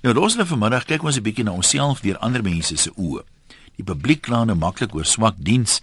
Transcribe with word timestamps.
Nou 0.00 0.14
los 0.16 0.32
hulle 0.32 0.46
vanmiddag 0.48 0.86
kyk 0.88 1.02
ons 1.04 1.16
'n 1.16 1.22
bietjie 1.22 1.44
na 1.44 1.52
onsself 1.52 2.00
deur 2.00 2.16
ander 2.24 2.42
mense 2.42 2.76
se 2.76 2.90
oë. 2.96 3.20
Die 3.76 3.84
publiek 3.84 4.22
kla 4.22 4.44
nou 4.44 4.56
maklik 4.56 4.94
oor 4.94 5.04
swak 5.04 5.36
diens 5.36 5.80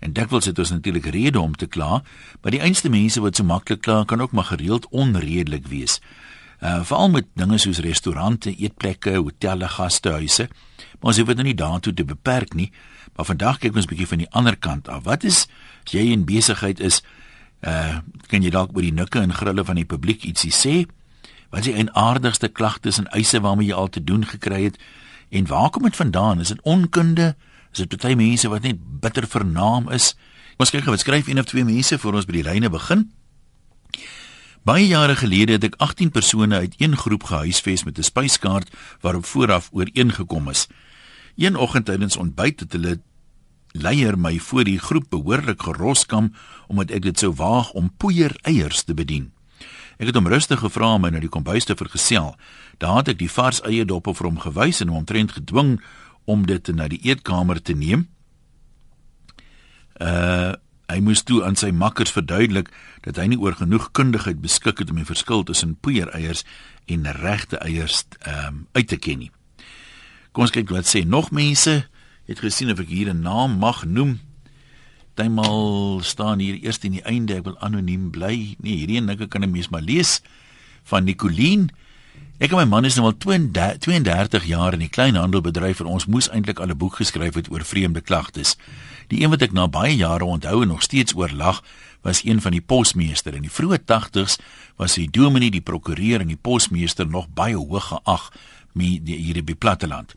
en 0.00 0.12
dikwels 0.12 0.44
het 0.44 0.58
ons 0.58 0.70
natuurlik 0.70 1.06
rede 1.06 1.40
om 1.40 1.54
te 1.54 1.66
kla, 1.66 2.02
maar 2.42 2.50
die 2.50 2.60
einste 2.60 2.88
mense 2.88 3.20
wat 3.20 3.36
so 3.36 3.44
maklik 3.44 3.80
kla 3.80 4.04
kan 4.04 4.20
ook 4.20 4.32
maar 4.32 4.44
gereeld 4.44 4.86
onredelik 4.90 5.66
wees. 5.66 6.00
Uh 6.62 6.84
veral 6.84 7.10
met 7.10 7.26
dinge 7.34 7.58
soos 7.58 7.78
restaurante, 7.78 8.56
eetplekke, 8.56 9.16
hotelle, 9.16 9.68
gastehuise. 9.68 10.48
Maar 11.00 11.10
ons 11.10 11.16
hoef 11.16 11.26
dit 11.26 11.36
nou 11.36 11.46
nie 11.46 11.54
daartoe 11.54 11.94
te 11.94 12.04
beperk 12.04 12.54
nie. 12.54 12.72
Maar 13.16 13.24
vandag 13.24 13.58
kyk 13.58 13.74
ons 13.74 13.86
bietjie 13.86 14.06
van 14.06 14.18
die 14.18 14.30
ander 14.30 14.56
kant 14.56 14.88
af. 14.88 15.02
Wat 15.02 15.24
is 15.24 15.48
as 15.84 15.92
jy 15.92 16.12
in 16.12 16.24
besigheid 16.24 16.80
is, 16.80 17.02
uh 17.62 17.98
kan 18.26 18.42
jy 18.42 18.50
dalk 18.50 18.76
oor 18.76 18.82
die 18.82 18.92
nikke 18.92 19.18
en 19.20 19.34
grille 19.34 19.64
van 19.64 19.74
die 19.74 19.84
publiek 19.84 20.24
ietsie 20.24 20.52
sê? 20.52 20.86
Wat 21.50 21.60
is 21.60 21.70
die 21.70 21.74
enaardigste 21.74 22.48
klagtes 22.48 22.98
en 22.98 23.08
eise 23.14 23.40
waarmee 23.40 23.66
jy 23.66 23.74
al 23.74 23.88
te 23.88 24.04
doen 24.04 24.26
gekry 24.26 24.64
het? 24.64 24.78
En 25.30 25.46
waar 25.46 25.70
kom 25.70 25.82
dit 25.82 25.96
vandaan? 25.96 26.40
Is 26.40 26.48
dit 26.48 26.62
onkunde? 26.62 27.36
Is 27.72 27.78
dit 27.78 27.88
party 27.88 28.14
mense 28.14 28.48
wat 28.48 28.62
net 28.62 29.00
bitter 29.00 29.26
vernaam 29.28 29.90
is? 29.90 30.14
Ons 30.56 30.70
kyk 30.72 30.86
gou 30.86 30.94
wat 30.94 31.04
skryf 31.04 31.28
een 31.28 31.38
of 31.38 31.50
twee 31.50 31.64
mense 31.64 31.98
voor 31.98 32.14
ons 32.16 32.28
by 32.28 32.38
die 32.38 32.46
lyne 32.46 32.70
begin. 32.72 33.10
Baie 34.66 34.86
jare 34.88 35.14
gelede 35.14 35.58
het 35.58 35.64
ek 35.68 35.76
18 35.84 36.10
persone 36.10 36.56
uit 36.56 36.74
een 36.82 36.96
groep 36.96 37.28
gehuisves 37.28 37.84
met 37.84 37.98
'n 37.98 38.02
spyskaart 38.02 38.72
waarop 39.00 39.24
vooraf 39.24 39.68
ooreengekom 39.72 40.48
is. 40.48 40.66
Een 41.36 41.56
oggend 41.56 41.86
tydens 41.86 42.16
ontbyt 42.16 42.60
het 42.60 42.72
hulle 42.72 43.00
leier 43.72 44.18
my 44.18 44.38
voor 44.38 44.64
die 44.64 44.78
groep 44.78 45.04
behoorlik 45.10 45.62
geroskam 45.62 46.32
omdat 46.66 46.90
ek 46.90 47.02
dit 47.02 47.18
sou 47.18 47.32
waag 47.34 47.70
om 47.72 47.92
poeier 47.96 48.36
eiers 48.42 48.82
te 48.82 48.94
bedien. 48.94 49.35
Ek 49.96 50.10
het 50.10 50.16
hom 50.18 50.28
rustig 50.28 50.60
gevra 50.60 50.94
om 50.94 51.06
my 51.06 51.10
na 51.10 51.20
die 51.22 51.32
kombuis 51.32 51.64
te 51.64 51.76
vergesel. 51.76 52.34
Daar 52.78 53.00
het 53.00 53.14
ek 53.14 53.22
die 53.22 53.32
vars 53.32 53.62
eie 53.64 53.84
dop 53.88 54.10
vir 54.10 54.28
hom 54.28 54.40
gewys 54.40 54.82
en 54.84 54.92
hom 54.92 55.04
omtrent 55.04 55.32
gedwing 55.38 55.78
om 56.28 56.44
dit 56.46 56.68
na 56.74 56.88
die 56.92 57.00
eetkamer 57.06 57.62
te 57.62 57.74
neem. 57.74 58.08
Uh 60.00 60.54
hy 60.86 61.00
moes 61.02 61.24
toe 61.26 61.40
aan 61.42 61.56
sy 61.58 61.72
makkers 61.74 62.12
verduidelik 62.14 62.68
dat 63.02 63.16
hy 63.18 63.24
nie 63.32 63.38
oor 63.42 63.56
genoeg 63.58 63.88
kundigheid 63.90 64.38
beskik 64.38 64.78
het 64.78 64.92
om 64.92 65.00
die 65.00 65.08
verskil 65.08 65.42
tussen 65.42 65.72
poeiereiers 65.82 66.44
en 66.86 67.08
regte 67.10 67.58
eiers 67.58 68.04
um, 68.22 68.68
uit 68.78 68.86
te 68.86 68.98
ken 69.02 69.18
nie. 69.24 69.32
Kom 70.30 70.46
ons 70.46 70.54
kyk 70.54 70.70
wat 70.70 70.86
sê 70.86 71.02
nog 71.02 71.32
mense. 71.34 71.74
Het 72.30 72.38
gesien 72.38 72.70
of 72.70 72.78
ek 72.78 72.92
hier 72.94 73.10
'n 73.10 73.26
naam 73.26 73.58
mag 73.58 73.82
noem. 73.82 74.20
Partymal 75.16 76.00
staan 76.04 76.42
hier 76.44 76.58
eers 76.60 76.76
in 76.84 76.98
die 76.98 77.04
einde, 77.08 77.38
ek 77.38 77.46
wil 77.46 77.54
anoniem 77.64 78.10
bly. 78.12 78.34
Nee, 78.60 78.82
hierdie 78.82 78.98
en 79.00 79.06
nikke 79.08 79.28
kan 79.32 79.40
'n 79.40 79.50
mens 79.50 79.70
maar 79.72 79.80
lees 79.80 80.20
van 80.84 81.04
Nicoline. 81.04 81.72
Ek 82.38 82.52
en 82.52 82.58
my 82.58 82.64
man 82.64 82.84
is 82.84 82.96
nou 82.96 83.06
al 83.06 83.16
32 83.16 84.44
jaar 84.44 84.74
in 84.74 84.84
die 84.84 84.92
kleinhandelbedryf 84.92 85.80
en 85.80 85.86
ons 85.86 86.06
moes 86.06 86.28
eintlik 86.28 86.60
al 86.60 86.68
'n 86.68 86.76
boek 86.76 86.96
geskryf 86.96 87.34
het 87.34 87.50
oor 87.50 87.64
vreemde 87.64 88.00
klagtes. 88.00 88.56
Die 89.08 89.22
een 89.22 89.30
wat 89.30 89.42
ek 89.42 89.52
na 89.52 89.66
baie 89.68 89.96
jare 89.96 90.24
onthou 90.24 90.62
en 90.62 90.68
nog 90.68 90.82
steeds 90.82 91.14
oorlag, 91.14 91.62
was 92.02 92.24
een 92.24 92.40
van 92.40 92.52
die 92.52 92.60
posmeester. 92.60 93.34
In 93.34 93.42
die 93.42 93.50
vroeë 93.50 93.78
80's 93.84 94.36
was 94.76 94.96
hy 94.96 95.08
dominee, 95.10 95.50
die 95.50 95.60
prokureur 95.60 96.20
en 96.20 96.28
die 96.28 96.36
posmeester 96.36 97.06
nog 97.06 97.26
baie 97.34 97.56
hoog 97.56 97.88
geag 97.88 98.32
hier 99.04 99.44
die 99.44 99.54
platteland. 99.54 100.12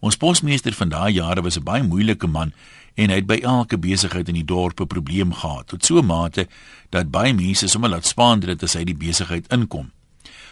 Ons 0.00 0.16
posmeester 0.16 0.72
van 0.72 0.88
daai 0.88 1.12
jare 1.12 1.42
was 1.42 1.58
'n 1.58 1.64
baie 1.64 1.82
moeilike 1.82 2.26
man 2.26 2.52
en 2.96 3.12
hy 3.12 3.18
het 3.20 3.28
by 3.28 3.36
elke 3.44 3.78
besigheid 3.78 4.28
in 4.32 4.38
die 4.40 4.48
dorp 4.48 4.80
'n 4.80 4.88
probleem 4.88 5.32
gehad 5.32 5.68
tot 5.68 5.84
so 5.84 5.98
'n 5.98 6.06
mate 6.06 6.48
dat 6.90 7.10
baie 7.10 7.34
mense 7.34 7.68
sommer 7.68 7.90
laat 7.90 8.06
spaandeer 8.06 8.56
dit 8.56 8.62
as 8.62 8.74
hy 8.74 8.84
die 8.84 8.96
besigheid 8.96 9.52
inkom. 9.52 9.90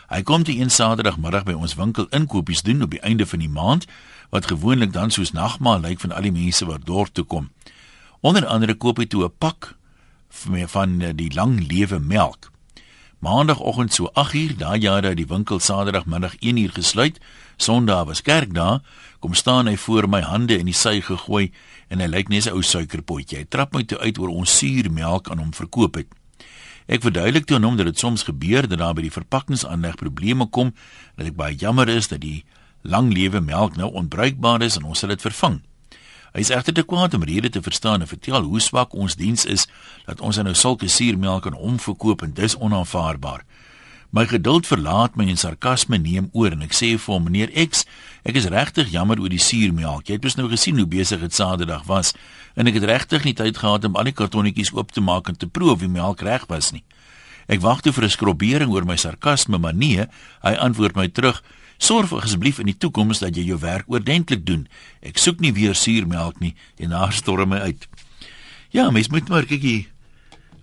Hy 0.09 0.23
kom 0.23 0.43
te 0.43 0.53
een 0.53 0.71
Saterdagmiddag 0.71 1.45
by 1.45 1.53
ons 1.53 1.75
winkel 1.75 2.07
inkopies 2.11 2.63
doen 2.63 2.83
op 2.83 2.91
die 2.91 3.01
einde 3.01 3.27
van 3.27 3.39
die 3.39 3.49
maand 3.49 3.87
wat 4.31 4.47
gewoonlik 4.47 4.93
dan 4.93 5.11
soos 5.11 5.33
nagmaal 5.33 5.81
lyk 5.81 6.01
van 6.01 6.13
al 6.13 6.23
die 6.23 6.33
mense 6.33 6.67
wat 6.67 6.85
dorp 6.85 7.09
toe 7.13 7.25
kom. 7.25 7.51
Onder 8.21 8.47
andere 8.47 8.75
koop 8.75 8.97
hy 8.97 9.07
toe 9.07 9.25
'n 9.25 9.33
pak 9.39 9.77
van 10.29 11.17
die 11.17 11.35
lang 11.35 11.67
lewe 11.67 11.99
melk. 11.99 12.54
Maandagoggend 13.19 13.93
so 13.93 14.11
8uur, 14.13 14.57
daai 14.59 14.81
jare 14.81 15.09
het 15.13 15.17
die 15.17 15.27
winkel 15.27 15.61
Saterdagmiddag 15.61 16.35
1uur 16.41 16.73
gesluit. 16.73 17.21
Sondag 17.57 18.07
was 18.07 18.23
kerkdag. 18.23 18.83
Kom 19.19 19.35
staan 19.35 19.67
hy 19.67 19.77
voor 19.77 20.09
my 20.09 20.21
hande 20.21 20.59
in 20.59 20.67
die 20.67 20.77
sy 20.77 21.01
gegooi 21.01 21.53
en 21.89 22.01
hy 22.01 22.09
lyk 22.11 22.29
net 22.29 22.47
'n 22.47 22.53
ou 22.53 22.63
suikerpotjie. 22.63 23.39
Hy 23.39 23.45
trap 23.49 23.73
my 23.73 23.85
toe 23.85 23.99
uit 23.99 24.19
oor 24.19 24.29
ons 24.29 24.59
suurmelk 24.59 25.31
aan 25.31 25.39
hom 25.39 25.53
verkoop 25.53 25.95
het. 25.95 26.09
Ek 26.87 27.03
verduidelik 27.03 27.47
toe 27.47 27.57
aan 27.57 27.65
hom 27.65 27.77
dat 27.77 27.87
dit 27.87 27.99
soms 27.99 28.23
gebeur 28.23 28.69
dat 28.69 28.79
daar 28.79 28.95
by 28.95 29.03
die 29.03 29.15
verpakkingsaanleg 29.15 29.97
probleme 29.97 30.47
kom 30.47 30.67
en 30.67 31.17
dat 31.17 31.27
ek 31.27 31.37
baie 31.37 31.57
jammer 31.57 31.89
is 31.89 32.09
dat 32.09 32.21
die 32.21 32.45
lang 32.83 33.13
lewe 33.13 33.41
melk 33.41 33.77
nou 33.77 33.93
onbruikbaar 33.93 34.63
is 34.63 34.77
en 34.77 34.85
ons 34.85 34.99
sal 34.99 35.09
dit 35.09 35.21
vervang. 35.21 35.63
Hy 36.35 36.43
is 36.43 36.51
egter 36.51 36.75
te 36.75 36.83
kwaad 36.83 37.13
om 37.15 37.23
rede 37.23 37.47
te 37.49 37.61
verstaan 37.63 38.03
en 38.03 38.11
vertel 38.11 38.43
hoe 38.43 38.61
swak 38.61 38.95
ons 38.99 39.15
diens 39.15 39.45
is 39.47 39.69
dat 40.03 40.19
ons 40.19 40.41
nou 40.43 40.55
sulke 40.59 40.89
suurmelk 40.91 41.47
aan 41.47 41.55
hom 41.55 41.77
verkoop 41.79 42.25
en 42.27 42.33
dis 42.35 42.57
onaanvaarbaar. 42.59 43.45
My 44.11 44.25
geduld 44.27 44.67
verlaat 44.67 45.15
my 45.15 45.29
en 45.31 45.39
sarkasme 45.39 45.99
neem 46.03 46.27
oor 46.35 46.57
en 46.57 46.67
ek 46.67 46.75
sê 46.75 46.91
vir 46.99 47.15
hom 47.15 47.29
meneer 47.29 47.55
X, 47.55 47.87
ek 48.27 48.41
is 48.43 48.51
regtig 48.51 48.91
jammer 48.91 49.23
oor 49.23 49.31
die 49.31 49.43
suurmelk. 49.43 50.11
Jy 50.11 50.19
het 50.19 50.27
mos 50.27 50.35
nou 50.41 50.49
gesien 50.51 50.83
hoe 50.83 50.91
besig 50.91 51.23
dit 51.23 51.39
Saterdag 51.39 51.87
was 51.87 52.11
en 52.59 52.67
ek 52.67 52.81
het 52.81 52.91
regtig 52.91 53.31
nie 53.31 53.37
tyd 53.39 53.63
gehad 53.63 53.87
om 53.87 53.95
al 53.95 54.11
die 54.11 54.19
kartonnetjies 54.19 54.75
oop 54.75 54.91
te 54.91 55.03
maak 55.07 55.31
en 55.31 55.39
te 55.39 55.47
proe 55.47 55.71
of 55.77 55.87
die 55.87 55.91
melk 55.91 56.27
reg 56.27 56.51
was 56.51 56.73
nie. 56.75 56.83
Ek 57.47 57.63
wag 57.63 57.87
toe 57.87 57.93
vir 57.95 58.11
'n 58.11 58.11
skrobering 58.11 58.71
oor 58.75 58.85
my 58.85 58.97
sarkasme, 58.97 59.59
maar 59.59 59.75
nee, 59.75 60.03
hy 60.43 60.55
antwoord 60.59 60.97
my 60.97 61.07
terug: 61.07 61.43
"Sorg 61.85 62.13
asseblief 62.17 62.59
in 62.59 62.67
die 62.71 62.79
toekoms 62.79 63.19
dat 63.21 63.37
jy 63.37 63.45
jou 63.45 63.59
werk 63.61 63.85
oordentlik 63.93 64.47
doen. 64.47 64.69
Ek 65.03 65.19
soek 65.19 65.41
nie 65.41 65.53
weer 65.53 65.75
suurmelk 65.75 66.41
nie." 66.41 66.55
En 66.79 66.91
daar 66.91 67.13
storm 67.13 67.53
hy 67.53 67.59
uit. 67.59 67.89
Ja, 68.71 68.91
mens 68.91 69.09
moet 69.09 69.29
maar 69.29 69.45
kykie 69.45 69.89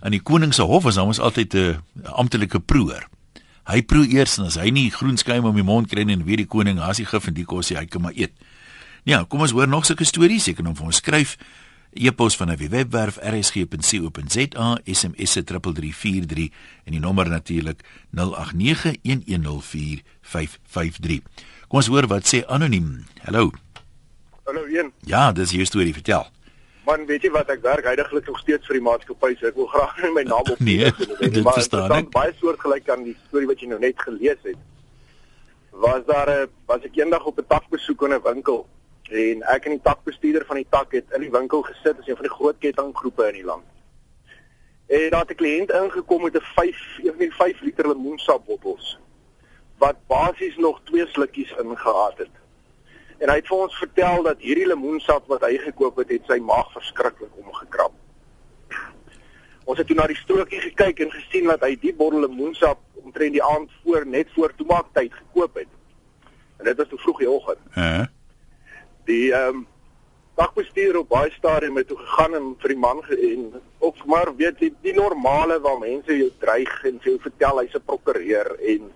aan 0.02 0.10
die 0.10 0.20
koning 0.20 0.54
se 0.54 0.62
hof 0.62 0.82
was 0.82 0.96
ons 0.96 1.20
altyd 1.20 1.54
'n 1.54 1.82
amptelike 2.04 2.60
proeër. 2.60 3.06
Hy 3.62 3.82
proe 3.82 4.08
eers 4.10 4.38
en 4.38 4.44
as 4.44 4.58
hy 4.58 4.70
nie 4.70 4.90
groen 4.90 5.16
skuim 5.16 5.44
om 5.44 5.54
die 5.54 5.62
mond 5.62 5.88
kry 5.88 6.02
en 6.02 6.24
weet 6.24 6.42
die 6.42 6.46
koning 6.50 6.80
as 6.80 6.98
hy 6.98 7.04
gif 7.04 7.28
en 7.28 7.34
die 7.34 7.44
kos 7.44 7.68
hy 7.68 7.86
kan 7.86 8.02
maar 8.02 8.16
eet. 8.18 8.32
Ja, 9.04 9.24
kom 9.24 9.40
ons 9.40 9.50
hoor 9.50 9.68
nog 9.68 9.86
sulke 9.86 10.04
stories, 10.04 10.48
ek 10.48 10.56
kan 10.56 10.66
hom 10.66 10.76
vir 10.76 10.86
ons 10.86 10.96
skryf. 10.96 11.36
E-pos 11.92 12.36
van 12.36 12.50
'n 12.50 12.68
webwerf 12.68 13.16
rsg.co.za, 13.16 14.78
SMS 14.84 15.32
3343 15.32 16.48
en 16.84 16.92
die 16.92 17.00
nommer 17.00 17.28
natuurlik 17.28 17.80
0891104553. 18.10 18.16
Kom 21.68 21.78
ons 21.78 21.86
hoor 21.86 22.06
wat 22.06 22.34
sê 22.34 22.46
anoniem. 22.46 23.04
Hallo. 23.22 23.50
Hallo 24.44 24.64
een. 24.64 24.92
Ja, 25.00 25.32
dis 25.32 25.50
jou 25.50 25.64
storie, 25.64 25.92
vertel. 25.92 26.26
Man, 26.84 27.06
weet 27.06 27.22
jy 27.22 27.30
wat 27.30 27.50
ek 27.50 27.62
werk 27.62 27.84
heidaglik 27.84 28.26
nog 28.26 28.38
steeds 28.38 28.66
vir 28.66 28.74
die 28.80 28.82
maatskappy, 28.82 29.36
so 29.38 29.46
ek 29.46 29.54
wil 29.54 29.66
graag 29.66 30.02
nie 30.02 30.12
my 30.16 30.22
naam 30.22 30.48
op 30.54 30.58
nee, 30.58 30.92
dit 31.20 31.42
verstaan 31.46 31.92
ek. 31.92 32.10
Baie 32.10 32.32
soortgelyk 32.40 32.88
aan 32.88 33.04
die 33.04 33.16
storie 33.28 33.46
wat 33.46 33.60
jy 33.60 33.68
nou 33.70 33.78
net 33.78 34.00
gelees 34.00 34.40
het. 34.42 34.56
Was 35.70 36.02
daar 36.08 36.30
'n 36.30 36.48
was 36.66 36.82
ek 36.88 36.96
eendag 36.96 37.24
op 37.24 37.38
'n 37.38 37.46
takbesoek 37.46 38.02
in 38.02 38.14
'n 38.16 38.22
winkel 38.24 38.66
en 39.12 39.42
ek 39.42 39.64
en 39.64 39.76
die 39.76 39.84
takbestuurder 39.84 40.46
van 40.46 40.56
die 40.56 40.66
tak 40.70 40.92
het 40.92 41.12
in 41.14 41.20
die 41.20 41.30
winkel 41.30 41.62
gesit 41.62 41.98
as 41.98 42.08
een 42.08 42.16
van 42.16 42.28
die 42.28 42.34
groot 42.34 42.58
kettinggroepe 42.58 43.28
in 43.28 43.38
die 43.40 43.44
land. 43.44 43.64
En 44.88 45.10
daar 45.10 45.26
het 45.26 45.30
'n 45.30 45.40
kliënt 45.42 45.70
ingekom 45.70 46.22
met 46.22 46.36
'n 46.36 46.48
5, 46.54 46.98
een 47.02 47.14
van 47.16 47.18
die 47.18 47.34
5 47.34 47.60
liter 47.60 47.88
lemoensap 47.88 48.46
bottels 48.46 48.98
wat 49.82 49.96
basies 50.06 50.56
nog 50.56 50.80
twee 50.84 51.06
slukkies 51.06 51.50
ingehaat 51.58 52.18
het. 52.18 52.34
En 53.18 53.28
hy 53.28 53.34
het 53.34 53.46
vir 53.46 53.64
ons 53.64 53.78
vertel 53.78 54.22
dat 54.22 54.38
hierdie 54.38 54.66
lemoensap 54.66 55.26
wat 55.26 55.42
hy 55.46 55.58
gekoop 55.58 55.96
het, 56.02 56.08
het 56.08 56.30
sy 56.30 56.38
maag 56.38 56.70
verskriklik 56.72 57.34
omgekrap. 57.42 57.92
Ons 59.64 59.78
het 59.78 59.86
toe 59.86 59.96
na 59.96 60.06
die 60.10 60.18
strokie 60.18 60.60
gekyk 60.60 61.04
en 61.04 61.10
gesien 61.10 61.50
dat 61.50 61.62
hy 61.66 61.76
die 61.82 61.94
bottel 61.94 62.24
lemoensap 62.24 62.78
omtrent 63.02 63.32
die 63.32 63.44
aand 63.44 63.70
voor 63.82 64.06
net 64.06 64.30
voor 64.34 64.54
toemaaktyd 64.58 65.14
gekoop 65.14 65.54
het. 65.54 65.70
En 66.58 66.64
dit 66.64 66.76
was 66.76 66.88
te 66.88 66.98
vroeg 66.98 67.18
die 67.18 67.30
oggend. 67.30 67.62
Uh 67.74 67.84
-huh. 67.84 68.06
Die 69.08 69.32
ehm 69.32 69.62
um, 69.62 69.66
dagbestuur 70.34 70.96
op 70.96 71.08
baie 71.08 71.30
stadium 71.30 71.76
het 71.76 71.86
toe 71.88 71.98
gegaan 71.98 72.34
en 72.34 72.54
vir 72.58 72.72
die 72.72 72.78
man 72.78 73.02
en 73.04 73.60
ook 73.78 74.04
maar 74.08 74.30
weet 74.36 74.58
die, 74.58 74.72
die 74.80 74.94
normale 74.96 75.60
waar 75.60 75.78
mense 75.78 76.16
jou 76.16 76.30
dreig 76.40 76.72
en 76.88 76.98
vir 77.02 77.10
jou 77.12 77.18
vertel 77.20 77.60
hy's 77.60 77.74
'n 77.76 77.84
prokureur 77.84 78.48
en 78.74 78.90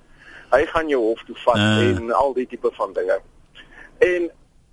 hy 0.55 0.63
gaan 0.73 0.89
jou 0.89 1.03
hof 1.03 1.23
toe 1.27 1.37
vat 1.45 1.61
uh. 1.61 1.89
en 1.91 2.11
al 2.13 2.35
die 2.35 2.47
tipe 2.47 2.71
van 2.73 2.93
dinge. 2.93 3.21
En 3.99 4.31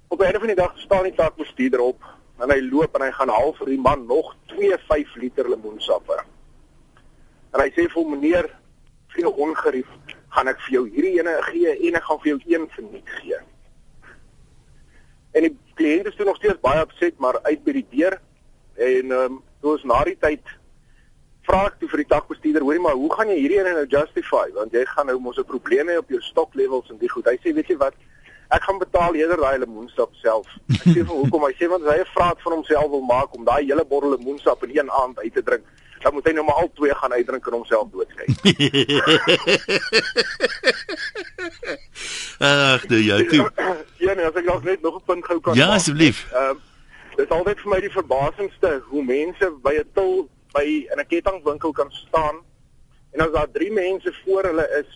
op 0.08 0.20
'n 0.20 0.24
einde 0.24 0.40
van 0.40 0.48
die 0.48 0.62
dag 0.62 0.80
staan 0.80 1.04
die 1.04 1.16
takbestuurder 1.16 1.80
op 1.80 2.02
en 2.40 2.50
hy 2.50 2.60
loop 2.72 2.96
en 2.96 3.02
hy 3.02 3.12
gaan 3.12 3.30
haal 3.30 3.54
vir 3.54 3.68
die 3.68 3.80
man 3.80 4.06
nog 4.06 4.36
2 4.46 4.78
5 4.88 5.16
liter 5.16 5.50
lemoensappe. 5.50 6.24
En 7.54 7.62
hy 7.62 7.70
sê 7.70 7.90
vir 7.90 8.06
meneer, 8.10 8.50
vir 9.14 9.22
jou 9.22 9.34
ongerief, 9.46 9.90
gaan 10.30 10.48
ek 10.48 10.62
vir 10.66 10.74
jou 10.74 10.84
hierdie 10.90 11.20
ene 11.20 11.42
gee 11.42 11.76
en 11.88 11.96
ek 11.96 12.04
gaan 12.04 12.20
vir 12.24 12.32
jou 12.34 12.40
een 12.46 12.70
verniet 12.76 13.10
gee. 13.20 13.40
En 15.34 15.48
die 15.48 15.56
kliënt 15.80 16.10
is 16.10 16.16
toe 16.16 16.26
nog 16.26 16.38
steeds 16.40 16.62
baie 16.62 16.84
opset 16.84 17.18
maar 17.18 17.40
uit 17.50 17.64
by 17.64 17.80
die 17.80 17.88
deur 17.90 18.20
en 18.76 19.12
ehm 19.12 19.32
um, 19.32 19.42
toe 19.62 19.72
ons 19.78 19.84
na 19.88 20.04
die 20.04 20.18
tyd 20.20 20.44
vra 21.48 21.66
ek 21.68 21.80
toe 21.80 21.90
vir 21.92 22.04
die 22.04 22.10
takbestuurder, 22.12 22.64
hoorie 22.64 22.82
maar, 22.84 22.98
hoe 23.00 23.12
gaan 23.14 23.32
jy 23.32 23.38
hierdie 23.42 23.60
ene 23.60 23.76
nou 23.76 23.86
justify? 23.92 24.46
Want 24.56 24.76
jy 24.76 24.84
gaan 24.88 25.10
nou 25.12 25.20
mos 25.20 25.38
'n 25.38 25.48
probleem 25.50 25.90
hê 25.92 25.98
op 26.00 26.10
jou 26.10 26.22
stock 26.22 26.56
levels 26.56 26.90
en 26.90 26.98
die 26.98 27.10
goed. 27.10 27.28
Hy 27.28 27.38
sê, 27.44 27.54
weet 27.54 27.68
jy 27.68 27.78
wat? 27.78 27.94
Ek 28.52 28.64
gaan 28.64 28.80
betaal 28.80 29.16
eerder 29.16 29.38
daai 29.38 29.58
lemoensap 29.60 30.14
self. 30.22 30.48
Ek 30.70 30.86
sê 30.96 31.02
vir 31.04 31.16
hoekom? 31.16 31.46
Hy 31.48 31.54
sê 31.60 31.68
want 31.70 31.84
hy 31.84 32.00
'n 32.00 32.14
vraat 32.16 32.42
van 32.42 32.54
homself 32.54 32.90
wil 32.90 33.02
maak 33.02 33.36
om 33.36 33.44
daai 33.44 33.66
hele 33.66 33.86
bottel 33.86 34.16
lemoensap 34.16 34.64
in 34.64 34.78
een 34.78 34.92
aand 34.92 35.20
uit 35.20 35.34
te 35.34 35.44
drink. 35.44 35.64
Dan 36.04 36.14
moet 36.14 36.26
hy 36.28 36.34
nou 36.36 36.46
maar 36.46 36.60
al 36.62 36.72
twee 36.76 36.96
gaan 36.96 37.14
uitdrink 37.14 37.46
en 37.48 37.54
homself 37.54 37.88
doodskei. 37.92 38.28
Ag, 42.44 42.88
nee, 42.88 43.04
jy 43.08 43.24
toe. 43.32 43.48
Ja, 44.04 44.14
nee, 44.20 44.26
as 44.28 44.36
ek 44.36 44.46
nog 44.46 44.64
net 44.68 44.82
nog 44.84 44.96
'n 45.00 45.06
punt 45.06 45.26
gou 45.26 45.40
kan 45.40 45.56
Ja, 45.56 45.72
asseblief. 45.80 46.28
Ehm 46.34 46.60
dit 47.16 47.26
is 47.26 47.32
altyd 47.36 47.60
vir 47.62 47.70
my 47.70 47.80
die 47.84 47.94
verbasendste 47.94 48.70
hoe 48.90 49.04
mense 49.06 49.50
by 49.66 49.74
'n 49.80 49.90
til 49.94 50.30
by 50.54 50.66
in 50.92 51.00
'n 51.00 51.08
kettingwinkel 51.08 51.72
kan 51.72 51.92
staan 51.92 52.42
en 53.14 53.22
as 53.22 53.32
daar 53.32 53.52
drie 53.52 53.72
mense 53.72 54.14
voor 54.26 54.44
hulle 54.44 54.68
is, 54.82 54.90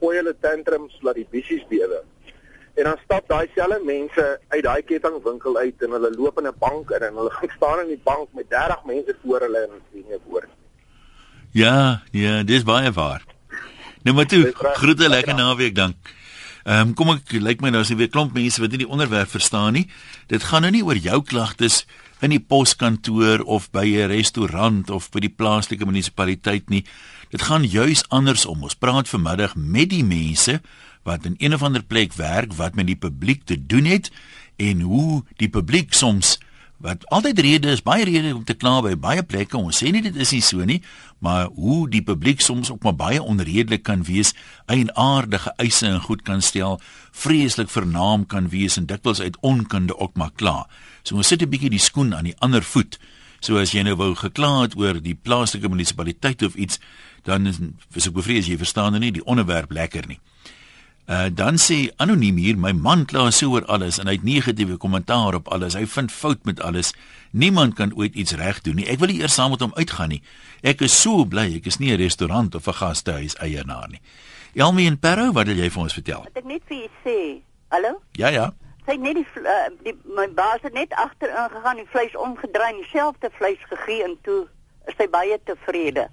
gooi 0.00 0.16
hulle 0.16 0.34
tantrums 0.40 0.96
laat 1.02 1.14
die 1.14 1.26
bissies 1.30 1.64
bewe. 1.68 2.02
En 2.74 2.84
dan 2.84 2.96
stap 3.04 3.28
daai 3.28 3.48
selfde 3.54 3.80
mense 3.84 4.40
uit 4.48 4.62
daai 4.62 4.82
kettingwinkel 4.82 5.56
uit 5.56 5.82
en 5.82 5.90
hulle 5.90 6.10
loop 6.16 6.38
in 6.38 6.46
'n 6.46 6.58
bank 6.58 6.90
in 6.90 7.02
en 7.08 7.14
hulle 7.14 7.30
gaan 7.38 7.52
staan 7.56 7.80
in 7.80 7.88
die 7.88 8.00
bank 8.04 8.28
met 8.32 8.50
30 8.50 8.84
mense 8.84 9.16
voor 9.22 9.40
hulle 9.40 9.58
en 9.58 9.82
sien 9.92 10.04
nie 10.08 10.18
nie. 10.24 10.42
Ja, 11.50 12.02
ja, 12.10 12.42
dis 12.42 12.62
baie 12.62 12.92
waar. 12.92 13.24
Nou 14.02 14.16
maar 14.16 14.26
toe, 14.26 14.52
groete 14.54 15.08
lekker 15.08 15.34
naweek 15.34 15.74
dan. 15.74 15.94
Ehm 16.64 16.88
um, 16.88 16.94
kom 16.94 17.08
ek 17.14 17.32
lyk 17.40 17.62
my 17.64 17.70
nou 17.72 17.80
as 17.80 17.88
jy 17.88 17.96
weer 17.96 18.10
klomp 18.12 18.34
mense 18.36 18.60
wat 18.60 18.70
nie 18.70 18.82
die 18.82 18.88
onderwerp 18.88 19.30
verstaan 19.32 19.72
nie. 19.72 19.86
Dit 20.28 20.44
gaan 20.44 20.62
nou 20.62 20.70
nie 20.70 20.84
oor 20.84 20.96
jou 20.96 21.22
klagtes 21.24 21.86
in 22.20 22.34
die 22.34 22.40
poskantoor 22.40 23.40
of 23.48 23.70
by 23.72 23.84
'n 23.84 24.12
restaurant 24.12 24.90
of 24.90 25.10
by 25.10 25.20
die 25.20 25.32
plaaslike 25.32 25.86
munisipaliteit 25.86 26.68
nie. 26.68 26.84
Dit 27.30 27.42
gaan 27.42 27.64
juis 27.64 28.04
andersom. 28.08 28.62
Ons 28.62 28.74
praat 28.74 29.08
vanmiddag 29.08 29.56
met 29.56 29.90
die 29.90 30.04
mense 30.04 30.60
wat 31.02 31.24
in 31.24 31.34
een 31.38 31.54
of 31.54 31.62
ander 31.62 31.82
plek 31.82 32.12
werk 32.12 32.52
wat 32.58 32.74
met 32.74 32.86
die 32.86 32.96
publiek 32.96 33.44
te 33.44 33.66
doen 33.66 33.84
het 33.84 34.10
en 34.56 34.80
hoe 34.80 35.22
die 35.36 35.48
publiek 35.48 35.92
soms 35.92 36.38
wat 36.80 37.04
altyd 37.12 37.38
rede 37.44 37.68
is, 37.74 37.82
baie 37.84 38.04
rede 38.08 38.32
om 38.32 38.44
te 38.44 38.56
kla 38.56 38.78
by 38.80 38.94
baie 38.96 39.22
plekke. 39.22 39.58
Ons 39.58 39.82
sê 39.82 39.90
nie 39.92 40.00
dit 40.00 40.16
is 40.16 40.32
nie 40.32 40.40
so 40.44 40.64
nie, 40.64 40.78
maar 41.20 41.50
hoe 41.52 41.84
die 41.92 42.00
publiek 42.04 42.40
soms 42.40 42.70
ook 42.72 42.86
maar 42.86 42.96
baie 42.96 43.20
onredelik 43.20 43.84
kan 43.84 44.00
wees, 44.08 44.32
eienaardige 44.64 45.52
eise 45.60 45.90
en 45.90 46.00
goed 46.06 46.24
kan 46.24 46.40
stel, 46.40 46.78
vreeslik 47.12 47.68
vernaam 47.68 48.24
kan 48.24 48.48
wees 48.48 48.78
en 48.80 48.88
dikwels 48.88 49.20
uit 49.20 49.36
onkunde 49.44 49.98
ook 49.98 50.16
maar 50.16 50.32
kla. 50.32 50.64
So 51.04 51.20
ons 51.20 51.28
sit 51.28 51.42
'n 51.42 51.52
bietjie 51.52 51.70
die 51.70 51.84
skoen 51.84 52.14
aan 52.14 52.24
die 52.24 52.38
ander 52.40 52.62
voet. 52.62 52.98
So 53.40 53.58
as 53.58 53.72
jy 53.72 53.82
nou 53.82 53.96
wou 53.96 54.14
gekla 54.14 54.62
het 54.62 54.76
oor 54.76 55.00
die 55.00 55.14
plaaslike 55.14 55.68
munisipaliteit 55.68 56.42
of 56.42 56.54
iets, 56.54 56.78
dan 57.24 57.46
is 57.46 57.58
is 57.94 58.06
ek 58.06 58.14
bevrees 58.14 58.46
jy 58.46 58.56
verstaan 58.56 58.92
nou 58.92 59.00
nie 59.00 59.12
die 59.12 59.24
onderwerp 59.24 59.70
lekker 59.70 60.06
nie. 60.06 60.20
Uh 61.06 61.26
dan 61.34 61.58
sê 61.58 61.90
anoniem 61.96 62.36
hier 62.36 62.58
my 62.58 62.72
man 62.72 63.04
kla 63.04 63.30
so 63.30 63.50
oor 63.50 63.64
alles 63.66 63.98
en 63.98 64.06
hy 64.06 64.14
het 64.18 64.22
negatiewe 64.22 64.76
kommentaar 64.76 65.34
op 65.34 65.48
alles. 65.48 65.74
Hy 65.74 65.86
vind 65.86 66.12
fout 66.12 66.44
met 66.44 66.60
alles. 66.60 66.94
Niemand 67.30 67.74
kan 67.74 67.94
ooit 67.94 68.14
iets 68.14 68.32
reg 68.32 68.60
doen 68.60 68.76
nie. 68.76 68.86
Ek 68.86 68.98
wil 68.98 69.08
nie 69.08 69.20
eers 69.20 69.34
saam 69.34 69.50
met 69.50 69.60
hom 69.60 69.74
uitgaan 69.74 70.08
nie. 70.08 70.22
Ek 70.62 70.80
is 70.80 70.94
so 70.94 71.24
bly 71.24 71.56
ek 71.56 71.66
is 71.66 71.78
nie 71.78 71.92
'n 71.92 71.98
restaurant 71.98 72.54
of 72.54 72.66
'n 72.68 72.72
gastehuis 72.72 73.36
eienaar 73.38 73.88
nie. 73.90 74.00
Elmi 74.54 74.86
en 74.86 74.98
Perro, 74.98 75.32
wat 75.32 75.46
wil 75.46 75.56
jy 75.56 75.70
vir 75.70 75.82
ons 75.82 75.94
vertel? 75.94 76.22
Wat 76.26 76.36
ek 76.36 76.44
net 76.44 76.62
vir 76.66 76.76
julle 76.76 76.90
sê. 77.04 77.42
Hallo? 77.70 78.00
Ja 78.12 78.28
ja. 78.28 78.52
Sy 78.86 78.96
net 78.96 79.14
die, 79.14 79.26
uh, 79.38 79.68
die 79.84 79.94
my 80.04 80.26
baas 80.34 80.62
het 80.62 80.72
net 80.72 80.92
agterin 80.98 81.50
gegaan, 81.52 81.76
die 81.76 81.86
vleis 81.92 82.16
omgedraai 82.16 82.72
dieselfde 82.80 83.30
vleis 83.38 83.60
gegee 83.68 84.02
en 84.04 84.16
toe 84.22 84.48
is 84.86 84.96
sy 84.96 85.06
baie 85.06 85.38
tevrede. 85.44 86.08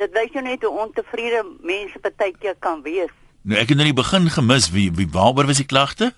Dit 0.00 0.14
wys 0.16 0.32
jou 0.32 0.42
net 0.42 0.62
hoe 0.62 0.72
ontevrede 0.86 1.42
mense 1.60 1.98
partykeer 1.98 2.56
kan 2.64 2.82
wees. 2.82 3.12
Nou 3.44 3.58
ek 3.60 3.68
het 3.68 3.78
in 3.78 3.90
die 3.90 3.96
begin 3.96 4.30
gemis 4.32 4.70
wie 4.72 4.88
wie 4.96 5.08
waaroor 5.12 5.46
was 5.46 5.60
die 5.60 5.68
klagte? 5.68 6.12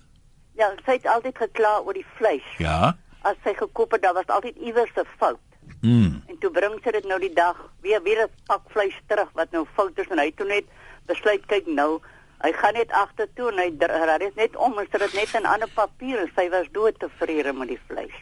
Ja, 0.55 0.71
sy 0.85 0.95
het 0.97 1.07
altyd 1.11 1.37
gekla 1.37 1.73
oor 1.83 1.93
die 1.93 2.05
vleis. 2.17 2.45
Ja. 2.57 2.95
As 3.27 3.35
sy 3.43 3.53
gekoop 3.57 3.91
het, 3.91 4.01
daar 4.01 4.15
was 4.15 4.31
altyd 4.31 4.55
iewers 4.63 4.93
'n 4.95 5.07
fout. 5.19 5.43
Mm. 5.81 6.23
En 6.27 6.37
toe 6.39 6.51
bring 6.51 6.79
sy 6.83 6.91
dit 6.91 7.05
nou 7.05 7.19
die 7.19 7.33
dag 7.33 7.57
weer 7.81 8.01
weer 8.03 8.23
'n 8.23 8.31
pak 8.45 8.63
vleis 8.71 8.95
terug 9.07 9.29
wat 9.33 9.51
nou 9.51 9.65
fout 9.75 9.97
is 9.99 10.07
en 10.09 10.19
hy 10.19 10.31
toe 10.35 10.47
net 10.47 10.65
besluit 11.05 11.45
kyk 11.45 11.67
nou 11.67 11.99
Hy 12.37 12.51
gaan 12.53 12.75
net 12.77 12.91
agtertoe 12.93 13.49
en 13.49 13.57
hy 13.57 13.69
ry 13.89 14.17
dit 14.21 14.35
net 14.37 14.55
om 14.61 14.75
en 14.77 14.85
sit 14.91 15.01
dit 15.01 15.13
net 15.17 15.31
in 15.39 15.47
ander 15.49 15.69
papier 15.73 16.19
en 16.21 16.29
sy 16.35 16.45
was 16.53 16.67
dood 16.71 16.99
tevrede 17.01 17.53
met 17.53 17.71
die 17.73 17.79
vleis. 17.89 18.13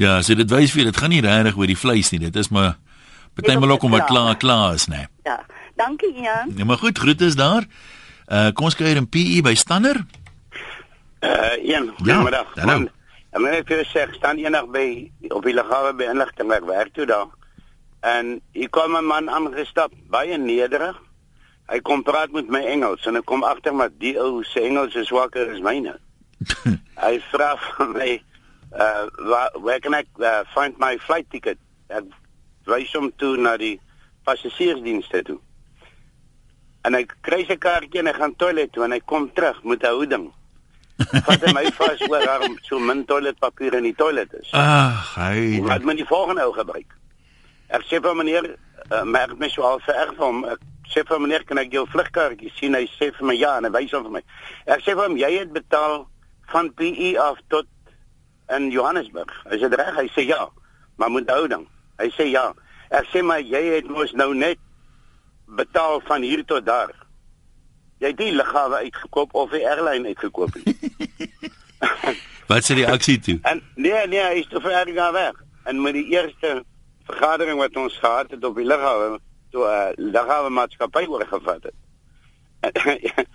Ja, 0.00 0.22
so 0.24 0.34
dit 0.34 0.48
wys 0.48 0.72
vir 0.72 0.88
dit 0.88 0.96
gaan 0.96 1.12
nie 1.12 1.20
regtig 1.20 1.58
oor 1.60 1.68
die 1.68 1.76
vleis 1.76 2.08
nie. 2.10 2.22
Dit 2.22 2.36
is 2.40 2.48
maar 2.48 2.78
partymal 3.36 3.76
ook 3.76 3.84
om 3.84 3.90
wat 3.90 4.08
klaar 4.08 4.38
klaar 4.40 4.78
is, 4.78 4.86
nee. 4.88 5.04
Ja. 5.28 5.42
Dankie 5.76 6.12
Jan. 6.12 6.52
Ja, 6.56 6.64
maar 6.64 6.80
goed, 6.80 6.98
groete 6.98 7.24
is 7.24 7.36
daar. 7.36 7.64
Uh 8.30 8.52
kom 8.54 8.68
ons 8.70 8.76
kuier 8.78 8.96
in 8.96 9.08
PE 9.10 9.40
by 9.42 9.54
Stander. 9.58 10.04
Uh, 11.20 11.56
een, 11.58 11.66
Ja, 11.66 11.80
goeiemiddag. 11.98 12.54
hallo. 12.54 12.66
Man, 12.78 12.90
En 13.30 13.42
my 13.42 13.60
vir 13.66 13.84
sê 13.86 14.00
ek 14.06 14.14
staan 14.18 14.38
eendag 14.42 14.66
by 14.74 15.10
op 15.30 15.44
die 15.46 15.54
lughawe 15.54 15.92
by 15.94 16.08
inligting 16.10 16.50
ek 16.50 16.64
werk 16.66 16.94
toe 16.94 17.06
daar. 17.06 17.28
En 18.02 18.40
hier 18.52 18.70
kom 18.70 18.96
'n 18.96 19.06
man 19.06 19.30
aangestap, 19.30 19.92
baie 20.10 20.38
nederig. 20.38 20.96
Hy 21.68 21.80
kom 21.80 22.02
praat 22.02 22.32
met 22.32 22.48
my 22.48 22.64
Engels 22.64 23.06
en 23.06 23.16
ek 23.16 23.24
kom 23.24 23.44
agter 23.44 23.74
maar 23.74 23.90
die 23.98 24.18
ou 24.18 24.42
se 24.44 24.60
Engels 24.60 24.94
is 24.94 25.06
swakker 25.06 25.50
as 25.50 25.60
myne. 25.60 25.98
hy 27.06 27.20
vra 27.30 27.56
van 27.56 27.92
my 27.92 28.22
uh 28.72 29.06
waar 29.28 29.50
where 29.62 29.80
can 29.80 29.94
I 29.94 30.04
uh, 30.18 30.42
find 30.54 30.78
my 30.78 30.98
flight 30.98 31.30
ticket? 31.30 31.58
Ek 31.88 32.04
wys 32.66 32.92
hom 32.92 33.12
toe 33.16 33.36
na 33.36 33.56
die 33.56 33.80
passasiersdienste 34.24 35.22
toe. 35.22 35.38
En 36.84 36.96
hy 36.96 37.04
kry 37.26 37.42
sy 37.48 37.56
kaartjie 37.60 38.00
en 38.00 38.08
hy 38.08 38.14
gaan 38.16 38.36
toilet 38.40 38.72
toe 38.72 38.86
en 38.86 38.94
hy 38.96 39.00
kom 39.04 39.28
terug 39.36 39.58
met 39.64 39.82
'n 39.82 39.86
houding. 39.94 40.30
Vat 41.26 41.44
hy 41.44 41.52
my 41.56 41.64
vas 41.76 42.00
oor 42.08 42.24
waarom 42.26 42.56
so 42.62 42.78
min 42.78 43.04
toiletpapier 43.08 43.74
in 43.78 43.88
die 43.88 43.96
toilet 43.96 44.32
is. 44.34 44.48
Ag, 44.52 45.14
hy 45.16 45.60
Wat 45.64 45.82
moet 45.82 45.96
die 45.96 46.08
volgende 46.08 46.44
ou 46.44 46.52
gebruik? 46.52 46.96
Ek 47.70 47.84
sê 47.88 48.00
vir 48.02 48.16
meneer, 48.16 48.56
uh, 48.90 49.02
merk 49.04 49.38
my 49.38 49.48
so 49.48 49.62
al 49.62 49.80
vererg 49.80 50.16
vir 50.16 50.26
hom. 50.26 50.44
Ek 50.44 50.60
sê 50.92 51.04
vir 51.06 51.20
meneer, 51.20 51.44
kan 51.44 51.58
ek 51.58 51.72
jou 51.72 51.86
vlugkaartjie 51.86 52.52
sien? 52.56 52.74
Hy 52.74 52.86
sê 52.98 53.12
vir 53.16 53.26
my 53.26 53.36
ja 53.38 53.56
en 53.58 53.68
hy 53.68 53.70
wys 53.70 53.92
hom 53.92 54.08
vir 54.08 54.16
my. 54.18 54.22
Ek 54.66 54.80
sê 54.84 54.96
vir 54.96 55.04
hom, 55.06 55.16
jy 55.20 55.30
het 55.38 55.52
betaal 55.52 56.06
van 56.52 56.72
PE 56.74 57.14
af 57.20 57.38
tot 57.48 57.68
in 58.50 58.70
Johannesburg. 58.74 59.30
Is 59.54 59.60
dit 59.60 59.76
reg? 59.78 59.94
Hy 59.96 60.08
sê 60.16 60.26
ja. 60.26 60.48
Maar 60.98 61.10
moet 61.10 61.30
hou 61.30 61.46
dan. 61.48 61.68
Hy 62.00 62.10
sê 62.16 62.26
ja. 62.32 62.50
Ek 62.90 63.06
sê 63.12 63.22
maar 63.22 63.40
jy 63.40 63.62
het 63.76 63.88
mos 63.88 64.12
nou 64.18 64.32
net 64.34 64.58
betaal 65.56 66.00
van 66.04 66.22
hier 66.22 66.44
tot 66.44 66.66
daar. 66.66 66.94
Jy 67.98 68.06
het 68.12 68.16
die 68.16 68.32
lughawe 68.32 68.76
uitgekoop 68.76 69.34
of 69.34 69.50
die 69.50 69.66
airline 69.68 70.06
uitgekoop 70.06 70.54
nie. 70.64 70.76
Wat 72.50 72.66
sê 72.66 72.74
die 72.74 72.88
aksie 72.88 73.18
toe? 73.20 73.38
En 73.42 73.62
nee, 73.74 74.06
nee, 74.08 74.22
hy 74.22 74.40
is 74.42 74.48
te 74.50 74.60
ver 74.60 74.88
gaan 74.94 75.12
weg. 75.12 75.36
En 75.64 75.82
met 75.82 75.94
die 75.94 76.06
eerste 76.12 76.62
vergadering 77.06 77.58
wat 77.58 77.76
ons 77.76 77.98
gehad 77.98 78.30
het 78.30 78.44
op 78.44 78.56
die 78.56 78.66
lughawe, 78.66 79.18
toe 79.50 79.66
'n 79.66 80.00
uh, 80.00 80.10
lughawe 80.12 80.50
maatskappy 80.50 81.04
oorgevat 81.06 81.62
het. 81.62 81.78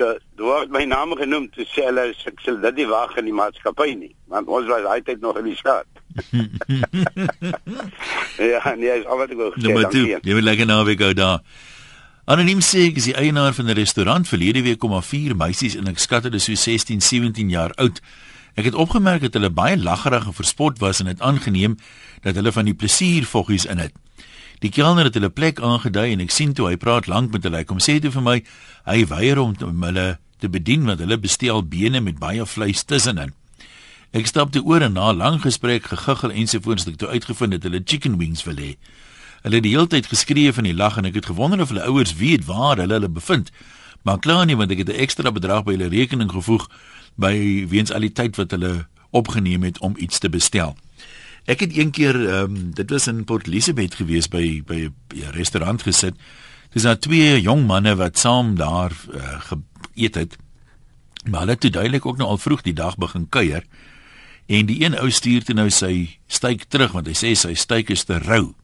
Toe 0.00 0.16
word 0.36 0.70
my 0.72 0.84
naam 0.84 1.12
genoem 1.12 1.50
te 1.52 1.66
sê 1.68 1.84
hulle 1.84 2.06
ek 2.24 2.40
sal 2.40 2.60
dit 2.60 2.74
nie 2.80 2.86
wag 2.88 3.16
in 3.20 3.28
die 3.28 3.36
maatskappy 3.36 3.92
nie, 3.94 4.14
want 4.32 4.48
ons 4.48 4.66
was 4.66 4.84
altyd 4.84 5.20
nog 5.20 5.36
in 5.36 5.50
die 5.50 5.56
staat. 5.56 5.89
ja, 8.52 8.74
nee, 8.76 8.98
is 8.98 9.06
al 9.06 9.20
wat 9.20 9.30
ek 9.30 9.38
wou 9.38 9.50
sê. 9.54 9.66
Nou 9.66 9.84
toe, 9.90 10.06
jy 10.16 10.36
moet 10.36 10.46
lekker 10.46 10.70
naweek 10.70 11.04
hou 11.04 11.12
daar. 11.14 11.42
Anoniem 12.30 12.60
sê 12.62 12.90
ek 12.90 13.00
is 13.00 13.08
die 13.10 13.16
eienaar 13.18 13.54
van 13.56 13.66
'n 13.66 13.78
restaurant 13.78 14.28
verlede 14.28 14.62
week 14.62 14.78
kom 14.78 14.94
maar 14.94 15.06
vier 15.06 15.34
meisies 15.36 15.74
en 15.74 15.88
ek 15.90 15.98
skat 15.98 16.28
hulle 16.28 16.38
so 16.38 16.54
16, 16.54 17.00
17 17.00 17.50
jaar 17.50 17.74
oud. 17.74 18.00
Ek 18.54 18.64
het 18.64 18.74
opgemerk 18.74 19.22
dat 19.22 19.34
hulle 19.34 19.50
baie 19.50 19.76
laggerig 19.76 20.26
en 20.26 20.34
verspot 20.34 20.78
was 20.78 21.00
en 21.00 21.06
dit 21.06 21.20
aangeneem 21.20 21.78
dat 22.22 22.34
hulle 22.34 22.52
van 22.52 22.64
die 22.64 22.74
plesiervoggies 22.74 23.66
in 23.66 23.78
het. 23.78 23.92
Die 24.60 24.70
kelner 24.70 25.08
het 25.08 25.14
hulle 25.14 25.30
plek 25.30 25.60
aangedui 25.60 26.12
en 26.12 26.20
ek 26.20 26.30
sien 26.30 26.52
toe 26.52 26.68
hy 26.68 26.76
praat 26.76 27.06
lank 27.06 27.32
met 27.32 27.42
hulle. 27.42 27.56
Hy 27.56 27.64
kom 27.64 27.80
sê 27.80 27.98
toe 28.00 28.10
vir 28.10 28.22
my 28.22 28.42
hy 28.84 29.06
weier 29.08 29.38
om 29.38 29.56
om 29.64 29.82
hulle 29.88 30.18
te 30.38 30.48
bedien 30.48 30.86
want 30.86 31.00
hulle 31.00 31.18
bestel 31.18 31.64
bene 31.64 32.00
met 32.00 32.20
baie 32.20 32.46
vleis 32.46 32.84
tussenin. 32.84 33.32
Ek 34.10 34.26
stap 34.26 34.50
toe 34.50 34.62
oor 34.66 34.82
en 34.82 34.92
na 34.92 35.12
'n 35.12 35.16
lang 35.16 35.40
gesprek, 35.40 35.84
gegiggel 35.86 36.30
ensovoorts 36.30 36.84
het 36.84 36.92
ek 36.92 36.98
toe 36.98 37.08
uitgevind 37.08 37.52
dat 37.52 37.62
hulle 37.62 37.80
chicken 37.84 38.18
wings 38.18 38.42
wil 38.42 38.56
hê. 38.56 38.74
Hulle 39.42 39.54
het 39.54 39.62
die 39.62 39.76
hele 39.76 39.86
tyd 39.86 40.06
geskree 40.06 40.52
van 40.52 40.64
die 40.64 40.74
lag 40.74 40.96
en 40.96 41.04
ek 41.04 41.14
het 41.14 41.26
gewonder 41.26 41.60
of 41.60 41.68
hulle 41.68 41.86
ouers 41.86 42.14
weet 42.14 42.44
waar 42.44 42.76
hulle 42.76 42.92
hulle 42.92 43.08
bevind. 43.08 43.50
Maar 44.02 44.18
klaar 44.18 44.46
nie 44.46 44.56
want 44.56 44.70
ek 44.70 44.78
het 44.78 44.88
'n 44.88 45.00
ekstra 45.00 45.30
bedrag 45.30 45.64
by 45.64 45.72
hulle 45.72 45.88
rekening 45.88 46.30
gevoeg 46.30 46.66
by 47.14 47.66
weens 47.68 47.92
al 47.92 48.00
die 48.00 48.12
tyd 48.12 48.36
wat 48.36 48.50
hulle 48.50 48.86
opgeneem 49.10 49.62
het 49.62 49.78
om 49.78 49.94
iets 49.96 50.18
te 50.18 50.28
bestel. 50.28 50.76
Ek 51.46 51.60
het 51.60 51.76
een 51.76 51.90
keer 51.90 52.14
ehm 52.14 52.56
um, 52.56 52.74
dit 52.74 52.90
was 52.90 53.06
in 53.06 53.24
Port 53.24 53.46
Elizabeth 53.46 53.94
gewees 53.94 54.28
by 54.28 54.62
by 54.66 54.90
'n 55.14 55.30
restaurant 55.30 55.82
gesit. 55.82 56.14
Dis 56.72 56.82
daar 56.82 56.98
twee 56.98 57.40
jong 57.40 57.66
manne 57.66 57.94
wat 57.96 58.18
saam 58.18 58.56
daar 58.56 58.92
uh, 59.14 59.40
geëet 59.40 60.14
het. 60.14 60.36
Maar 61.24 61.40
hulle 61.40 61.52
het 61.52 61.60
toe 61.60 61.70
duidelik 61.70 62.06
ook 62.06 62.16
nou 62.16 62.28
al 62.28 62.38
vroeg 62.38 62.62
die 62.62 62.72
dag 62.72 62.96
begin 62.96 63.28
kuier. 63.28 63.64
En 64.50 64.66
die 64.66 64.80
een 64.82 64.96
ou 64.98 65.10
stuur 65.14 65.44
toe 65.46 65.54
nou 65.54 65.68
sy 65.70 66.18
styk 66.26 66.64
terug 66.74 66.96
want 66.96 67.06
hy 67.06 67.14
sê 67.14 67.36
sy 67.38 67.52
styk 67.54 67.92
is 67.94 68.02
te 68.08 68.16
rou. 68.18 68.56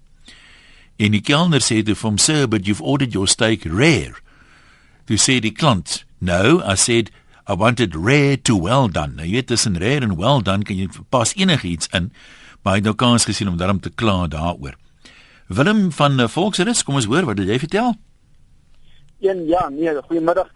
En 0.98 1.12
die 1.14 1.22
kelner 1.22 1.62
sê 1.62 1.78
toe 1.84 1.94
vir 1.94 2.08
hom, 2.08 2.18
"Sir, 2.18 2.48
but 2.48 2.66
you've 2.66 2.82
ordered 2.82 3.12
your 3.12 3.28
steak 3.28 3.64
rare." 3.64 4.18
Toe 5.06 5.16
sê 5.16 5.40
die 5.40 5.52
klant, 5.52 6.04
"No, 6.18 6.60
I 6.64 6.74
said 6.74 7.10
I 7.48 7.54
wanted 7.54 7.94
rare 7.94 8.36
to 8.36 8.56
well 8.56 8.88
done." 8.88 9.14
Nou 9.14 9.26
jy 9.26 9.32
weet 9.32 9.46
tussen 9.46 9.78
rare 9.78 10.02
en 10.02 10.16
well 10.16 10.42
done 10.42 10.64
kan 10.64 10.76
jy 10.76 10.88
pas 11.10 11.34
enigiets 11.36 11.88
in, 11.92 12.12
maar 12.62 12.72
hy 12.72 12.78
het 12.78 12.84
nou 12.84 12.94
kans 12.94 13.24
gesien 13.24 13.48
om 13.48 13.56
daarom 13.56 13.80
te 13.80 13.90
kla 13.90 14.26
daaroor. 14.26 14.74
Willem 15.46 15.92
van 15.92 16.20
uh, 16.20 16.28
Volksrus, 16.28 16.82
kom 16.82 16.94
ons 16.94 17.04
hoor 17.04 17.24
wat 17.24 17.38
jy 17.38 17.58
vertel. 17.58 17.94
Een 19.20 19.46
ja, 19.46 19.68
nee, 19.68 20.02
goeiemiddag. 20.02 20.50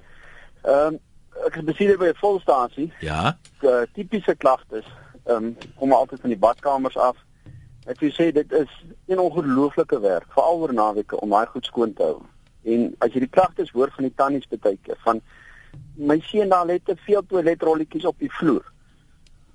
Ehm 0.65 0.87
um, 0.87 0.99
ek 1.47 1.57
is 1.57 1.65
besieder 1.65 1.99
by 1.99 2.07
'n 2.07 2.17
volstasie. 2.17 2.93
Ja. 3.01 3.39
Uh, 3.63 3.83
tipiese 3.95 4.35
klagtes 4.35 4.85
ehm 5.31 5.45
um, 5.45 5.57
kom 5.79 5.93
altyd 5.93 6.21
van 6.21 6.33
die 6.33 6.39
badkamers 6.39 6.97
af. 6.97 7.17
Ek 7.87 8.01
wil 8.03 8.11
sê 8.15 8.31
dit 8.35 8.53
is 8.53 8.71
'n 9.07 9.19
ongelooflike 9.19 10.01
werk, 10.01 10.27
veral 10.35 10.61
oor 10.61 10.75
naweke 10.75 11.21
om 11.21 11.31
daai 11.31 11.47
goed 11.47 11.65
skoon 11.65 11.93
te 11.93 12.03
hou. 12.03 12.23
En 12.63 12.95
as 12.99 13.13
jy 13.13 13.21
die 13.21 13.35
klagtes 13.37 13.71
hoor 13.71 13.91
van 13.95 14.05
die 14.05 14.15
tannies 14.15 14.49
keer 14.51 14.99
van 15.05 15.21
my 15.95 16.21
seun 16.21 16.49
daar 16.49 16.67
lê 16.67 16.79
te 16.83 16.97
veel 16.97 17.23
toiletrolletjies 17.27 18.05
op 18.05 18.19
die 18.19 18.33
vloer. 18.33 18.65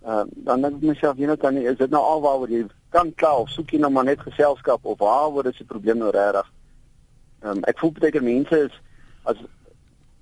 Ehm 0.06 0.12
uh, 0.12 0.24
dan 0.36 0.62
dink 0.62 0.76
ek 0.76 0.82
myself, 0.82 1.18
jy 1.18 1.26
nou 1.26 1.38
tannie, 1.38 1.68
is 1.68 1.78
dit 1.78 1.90
nou 1.90 2.02
alwaaroor 2.02 2.50
jy 2.50 2.66
kan 2.90 3.14
kla 3.14 3.36
of 3.36 3.50
soek 3.50 3.72
jy 3.72 3.80
nou 3.80 3.92
maar 3.92 4.06
net 4.06 4.20
geselskap 4.20 4.86
of 4.86 5.00
waaroor 5.00 5.46
is 5.46 5.58
die 5.58 5.72
probleem 5.74 5.98
nou 5.98 6.12
regtig? 6.12 6.52
Ehm 7.44 7.58
um, 7.58 7.64
ek 7.64 7.80
voel 7.80 7.92
baie 7.92 8.12
keer 8.12 8.24
mense 8.24 8.60
is 8.66 8.82
as 9.24 9.38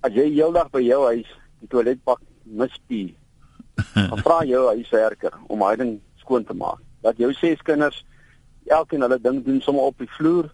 as 0.02 0.14
jy 0.14 0.30
heeldag 0.34 0.72
by 0.72 0.82
jou 0.82 1.06
huis 1.06 1.28
die 1.60 1.68
toiletpak 1.68 2.20
mispie 2.44 3.06
dan 3.08 3.23
vra 4.26 4.44
jou 4.46 4.66
huiswerker 4.68 5.34
om 5.48 5.64
hy 5.66 5.76
ding 5.80 5.94
skoon 6.22 6.44
te 6.44 6.56
maak. 6.58 6.82
Dat 7.02 7.18
jou 7.18 7.32
ses 7.34 7.62
kinders 7.62 8.04
elkeen 8.72 9.02
hulle 9.02 9.20
ding 9.22 9.42
doen 9.46 9.62
sommer 9.62 9.90
op 9.92 9.98
die 9.98 10.10
vloer 10.18 10.52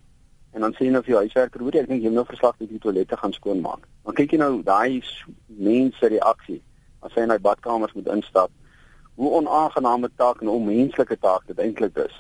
en 0.54 0.66
dan 0.66 0.74
sê 0.74 0.88
jy 0.88 0.94
nou 0.94 1.04
vir 1.04 1.14
jou 1.14 1.22
huiswerker, 1.24 1.62
"Hoor 1.62 1.76
jy, 1.76 1.82
ek 1.84 1.88
dink 1.88 2.02
jy 2.02 2.10
moet 2.10 2.22
nou 2.22 2.26
verslag 2.26 2.56
dat 2.58 2.70
die 2.70 2.80
toilette 2.80 3.18
gaan 3.18 3.34
skoon 3.34 3.62
maak." 3.62 3.86
Dan 4.06 4.14
kyk 4.14 4.32
jy 4.32 4.38
nou 4.38 4.64
daai 4.64 5.04
mense 5.48 6.08
reaksie 6.08 6.62
as 7.02 7.14
hy 7.14 7.22
in 7.22 7.30
hy 7.30 7.38
badkamers 7.38 7.94
moet 7.94 8.08
instap. 8.08 8.52
Hoe 9.16 9.32
onaangename 9.32 10.10
taak 10.18 10.42
en 10.42 10.48
onmenslike 10.48 11.20
taak 11.20 11.48
dit 11.48 11.60
eintlik 11.60 11.98
is. 11.98 12.16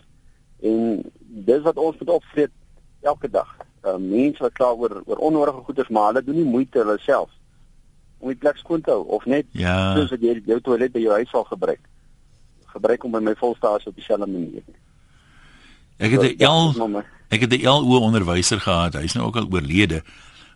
En 0.62 1.03
dis 1.20 1.62
wat 1.62 1.77
ons 1.77 1.98
moet 2.00 2.10
opvreet 2.10 2.51
elke 3.01 3.29
dag. 3.29 3.58
Uh, 3.84 3.96
mense 3.96 4.39
wat 4.39 4.53
kla 4.53 4.74
oor 4.74 5.01
oor 5.06 5.18
onnodige 5.18 5.63
goeders 5.63 5.89
maar 5.89 6.08
hulle 6.12 6.24
doen 6.24 6.36
nie 6.36 6.44
moeite 6.44 6.77
hulle 6.77 6.98
self 7.00 7.29
om 8.20 8.32
die 8.32 8.40
plek 8.40 8.58
skoon 8.58 8.82
te 8.82 8.92
hou 8.92 9.04
of 9.16 9.26
net 9.26 9.48
ja. 9.52 9.96
soos 9.96 10.12
wat 10.14 10.22
jy 10.24 10.42
jou 10.46 10.60
toilet 10.64 10.92
by 10.94 11.00
jou 11.04 11.16
huis 11.16 11.30
sal 11.32 11.46
gebruik. 11.48 11.82
Gebruik 12.74 13.04
om 13.04 13.12
by 13.16 13.22
my 13.24 13.36
volstasie 13.40 13.92
op 13.92 13.96
dieselfde 13.96 14.28
manier. 14.28 14.64
Ek 16.00 16.12
het 16.12 16.40
'n 16.40 16.44
L 16.46 16.88
maar- 16.88 17.06
ek 17.30 17.42
het 17.42 17.54
'n 17.54 17.64
LO 17.64 18.00
onderwyser 18.00 18.60
gehad. 18.60 18.94
Hy's 18.94 19.14
nou 19.14 19.28
ook 19.28 19.36
al 19.36 19.48
oorlede, 19.52 20.04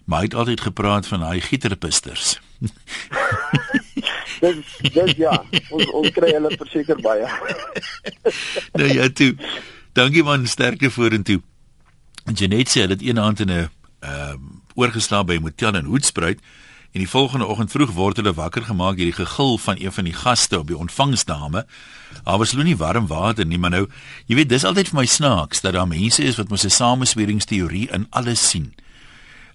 maar 0.05 0.19
hy 0.19 0.25
het 0.25 0.35
altyd 0.35 0.61
gepraat 0.61 1.07
van 1.07 1.23
hy 1.23 1.39
gieterpisters. 1.39 2.39
Dis 4.43 4.55
dis 4.93 5.13
ja, 5.15 5.45
ons 5.69 5.91
ons 5.91 6.09
kry 6.11 6.33
hulle 6.33 6.51
verseker 6.57 6.99
baie. 7.01 7.27
nou 8.79 8.93
ja 8.93 9.07
toe. 9.09 9.35
Dankie 9.93 10.23
man, 10.23 10.47
sterkte 10.47 10.89
vorentoe. 10.91 11.41
En 12.25 12.33
Janet 12.33 12.69
sê 12.69 12.87
dit 12.87 13.01
een 13.01 13.19
aand 13.19 13.39
in 13.39 13.51
'n 13.51 13.69
ehm 13.99 14.31
um, 14.31 14.61
oorgeslaap 14.75 15.27
by 15.27 15.35
'n 15.35 15.41
motel 15.41 15.75
in 15.75 15.85
Hoedspruit 15.85 16.39
en 16.93 17.01
die 17.01 17.09
volgende 17.09 17.47
oggend 17.49 17.71
vroeg 17.73 17.91
word 17.97 18.19
hulle 18.21 18.35
wakker 18.37 18.67
gemaak 18.67 18.99
deur 18.99 19.09
die 19.09 19.17
gegil 19.17 19.57
van 19.57 19.79
een 19.81 19.91
van 19.91 20.05
die 20.05 20.13
gaste 20.13 20.59
op 20.59 20.67
die 20.69 20.77
ontvangsdame. 20.77 21.65
Daar 22.23 22.37
was 22.37 22.53
hulle 22.53 22.67
nie 22.67 22.77
warm 22.77 23.07
water 23.09 23.47
nie, 23.49 23.57
maar 23.57 23.73
nou, 23.73 23.87
jy 24.29 24.37
weet, 24.37 24.51
dis 24.51 24.65
altyd 24.65 24.91
vir 24.91 24.99
my 24.99 25.05
snaaks 25.09 25.65
dat 25.65 25.73
daar 25.73 25.89
mense 25.89 26.21
is 26.21 26.37
wat 26.37 26.53
mos 26.53 26.65
'n 26.65 26.69
samesweringsteorie 26.69 27.89
in 27.89 28.05
alles 28.11 28.49
sien. 28.49 28.73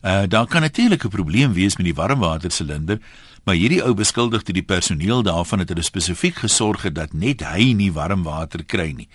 Uh 0.03 0.27
daar 0.27 0.47
kan 0.47 0.63
natuurlik 0.63 1.05
'n 1.05 1.09
probleem 1.09 1.53
wees 1.53 1.77
met 1.77 1.87
die 1.87 1.95
warmwatersilinder, 1.95 2.99
maar 3.45 3.55
hierdie 3.55 3.85
ou 3.85 3.95
beskuldig 3.95 4.43
toe 4.43 4.55
die 4.55 4.63
personeel 4.63 5.23
daarvan 5.23 5.59
het 5.59 5.69
hulle 5.69 5.83
spesifiek 5.83 6.35
gesorg 6.35 6.83
het 6.83 6.95
dat 6.95 7.13
net 7.13 7.41
hy 7.41 7.73
nie 7.73 7.93
warm 7.93 8.23
water 8.23 8.65
kry 8.65 8.93
nie. 8.97 9.09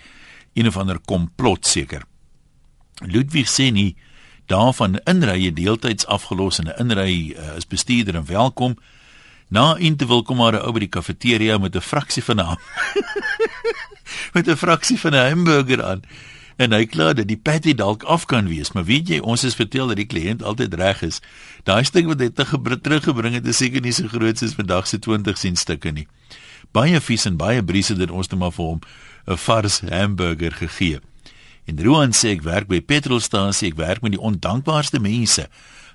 Een 0.54 0.66
of 0.66 0.76
ander 0.76 0.98
komplot 0.98 1.66
seker. 1.66 2.02
Ludwig 3.02 3.48
sê 3.48 3.70
nie 3.72 3.96
daarvan 4.46 5.00
inrye 5.04 5.52
deeltyds 5.52 6.06
afgelos 6.06 6.58
en 6.58 6.66
'n 6.66 6.78
inry 6.78 7.34
uh, 7.36 7.56
is 7.56 7.66
bestuurder 7.66 8.14
en 8.14 8.26
welkom. 8.26 8.78
Na 9.48 9.76
interval 9.76 10.22
kom 10.22 10.36
maar 10.36 10.52
'n 10.52 10.64
ou 10.64 10.72
by 10.72 10.78
die 10.78 10.88
kafeteria 10.88 11.58
met 11.58 11.76
'n 11.76 11.80
fraksie 11.80 12.24
van 12.24 12.40
'n 12.40 12.56
met 14.34 14.48
'n 14.48 14.56
fraksie 14.56 15.00
van 15.00 15.12
'n 15.12 15.28
hamburger 15.28 15.84
aan. 15.84 16.02
En 16.56 16.72
hy 16.72 16.84
kla 16.86 17.12
dat 17.12 17.26
die 17.26 17.38
patty 17.38 17.74
dalk 17.74 18.02
af 18.02 18.26
kan 18.30 18.46
wees, 18.48 18.72
maar 18.72 18.84
weet 18.84 19.08
jy, 19.08 19.18
ons 19.18 19.42
is 19.44 19.54
vertel 19.58 19.90
dat 19.90 19.96
die 19.96 20.06
kliënt 20.06 20.42
altyd 20.42 20.74
reg 20.74 21.02
is. 21.02 21.20
Daai 21.66 21.84
stuk 21.84 22.06
wat 22.06 22.20
hy 22.20 22.28
te 22.30 22.46
teruggebring 22.80 23.34
het, 23.34 23.46
is 23.46 23.56
seker 23.56 23.82
nie 23.82 23.92
so 23.92 24.06
groot 24.06 24.38
soos 24.38 24.54
vandag 24.54 24.86
se 24.86 24.98
20 24.98 25.38
sent 25.38 25.58
stukke 25.58 25.90
nie. 25.90 26.06
Baie 26.72 27.00
vies 27.00 27.26
en 27.26 27.36
baie 27.36 27.62
briese 27.62 27.98
het 27.98 28.10
ons 28.10 28.30
net 28.30 28.38
maar 28.38 28.52
vir 28.52 28.64
hom 28.64 28.80
'n 29.26 29.36
vars 29.36 29.80
hamburger 29.80 30.52
gegee. 30.52 31.00
En 31.70 31.80
Roan 31.80 32.12
sê 32.12 32.34
ek 32.34 32.44
werk 32.44 32.68
by 32.68 32.80
petrolstasie, 32.84 33.70
ek 33.72 33.78
werk 33.80 34.04
met 34.04 34.14
die 34.16 34.20
ondankbaarste 34.20 35.00
mense. 35.02 35.46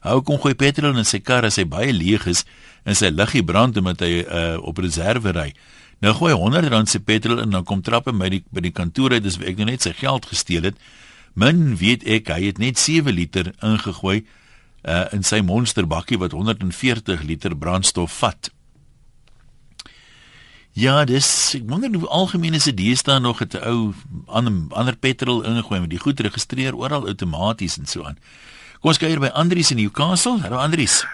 Hou 0.06 0.22
kom 0.26 0.40
gooi 0.42 0.56
petrol 0.58 0.98
in 0.98 1.08
sy 1.08 1.20
kar 1.20 1.46
as 1.46 1.60
hy 1.60 1.68
baie 1.70 1.92
leeg 1.94 2.26
is 2.32 2.46
en 2.88 2.96
sy 2.96 3.12
liggie 3.12 3.44
brand 3.46 3.78
omdat 3.78 4.02
hy 4.06 4.24
uh, 4.24 4.56
op 4.64 4.80
reserve 4.80 5.34
ry. 5.36 5.52
Nou 6.00 6.14
gooi 6.16 6.32
hy 6.32 6.40
100 6.40 6.72
rand 6.72 6.90
se 6.90 7.02
petrol 7.04 7.44
in 7.44 7.52
dan 7.52 7.66
kom 7.68 7.84
trap 7.84 8.08
hy 8.08 8.16
by 8.16 8.30
die 8.32 8.44
by 8.56 8.64
die 8.64 8.76
kantoor 8.76 9.18
uit 9.18 9.26
dis 9.26 9.38
ek 9.44 9.60
nou 9.60 9.68
net 9.68 9.84
sy 9.84 9.94
geld 10.00 10.30
gesteel 10.32 10.70
het. 10.72 10.80
Min 11.36 11.76
weet 11.80 12.06
ek 12.08 12.32
hy 12.32 12.46
het 12.48 12.62
net 12.64 12.80
7 12.80 13.12
liter 13.14 13.52
ingegooi 13.60 14.24
uh, 14.24 15.06
in 15.16 15.28
sy 15.28 15.44
monsterbakkie 15.46 16.20
wat 16.22 16.34
140 16.38 17.28
liter 17.28 17.56
brandstof 17.60 18.16
vat. 18.24 18.50
Ja, 20.80 21.02
dis 21.04 21.28
ek 21.58 21.66
wonder 21.68 21.92
hoe 21.92 22.08
algemeen 22.08 22.56
is 22.56 22.64
dit 22.64 22.98
staan 22.98 23.22
nog 23.22 23.42
'n 23.44 23.58
ou 23.68 23.94
ander 24.26 24.54
ander 24.70 24.96
petrol 24.96 25.44
ingegooi 25.44 25.80
met 25.80 25.90
die 25.90 26.00
goed 26.00 26.20
registreer 26.20 26.76
oral 26.76 27.08
outomaties 27.08 27.78
en 27.78 27.86
so 27.86 28.04
aan. 28.04 28.18
Kom 28.80 28.90
ons 28.90 28.98
kyk 28.98 29.10
hier 29.10 29.20
by 29.20 29.32
Andrius 29.34 29.72
in 29.72 29.78
Newcastle. 29.78 30.40
Hallo 30.40 30.56
Andrius. 30.56 31.06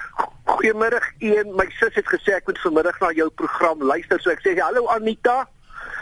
Goeiemôre. 0.46 1.02
Een 1.20 1.56
my 1.56 1.66
sus 1.80 1.96
het 1.96 2.06
gesê 2.06 2.36
ek 2.36 2.46
moet 2.46 2.60
vanmiddag 2.60 3.00
na 3.00 3.12
jou 3.12 3.30
program 3.30 3.82
luister, 3.82 4.22
so 4.22 4.30
ek 4.30 4.46
sê 4.46 4.54
hallo 4.60 4.86
Anita. 4.86 5.48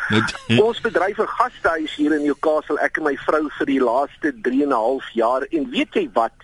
Net 0.10 0.36
Ons 0.68 0.82
bedryf 0.82 1.18
'n 1.20 1.28
gastehuis 1.28 1.96
hier 1.96 2.14
in 2.14 2.24
Newcastle, 2.24 2.80
ek 2.82 2.98
en 2.98 3.04
my 3.04 3.16
vrou 3.16 3.48
vir 3.58 3.66
die 3.66 3.80
laaste 3.80 4.34
3 4.42 4.64
en 4.64 4.70
'n 4.70 4.84
half 4.88 5.08
jaar 5.14 5.42
en 5.52 5.70
weet 5.70 5.94
jy 5.94 6.10
wat? 6.14 6.36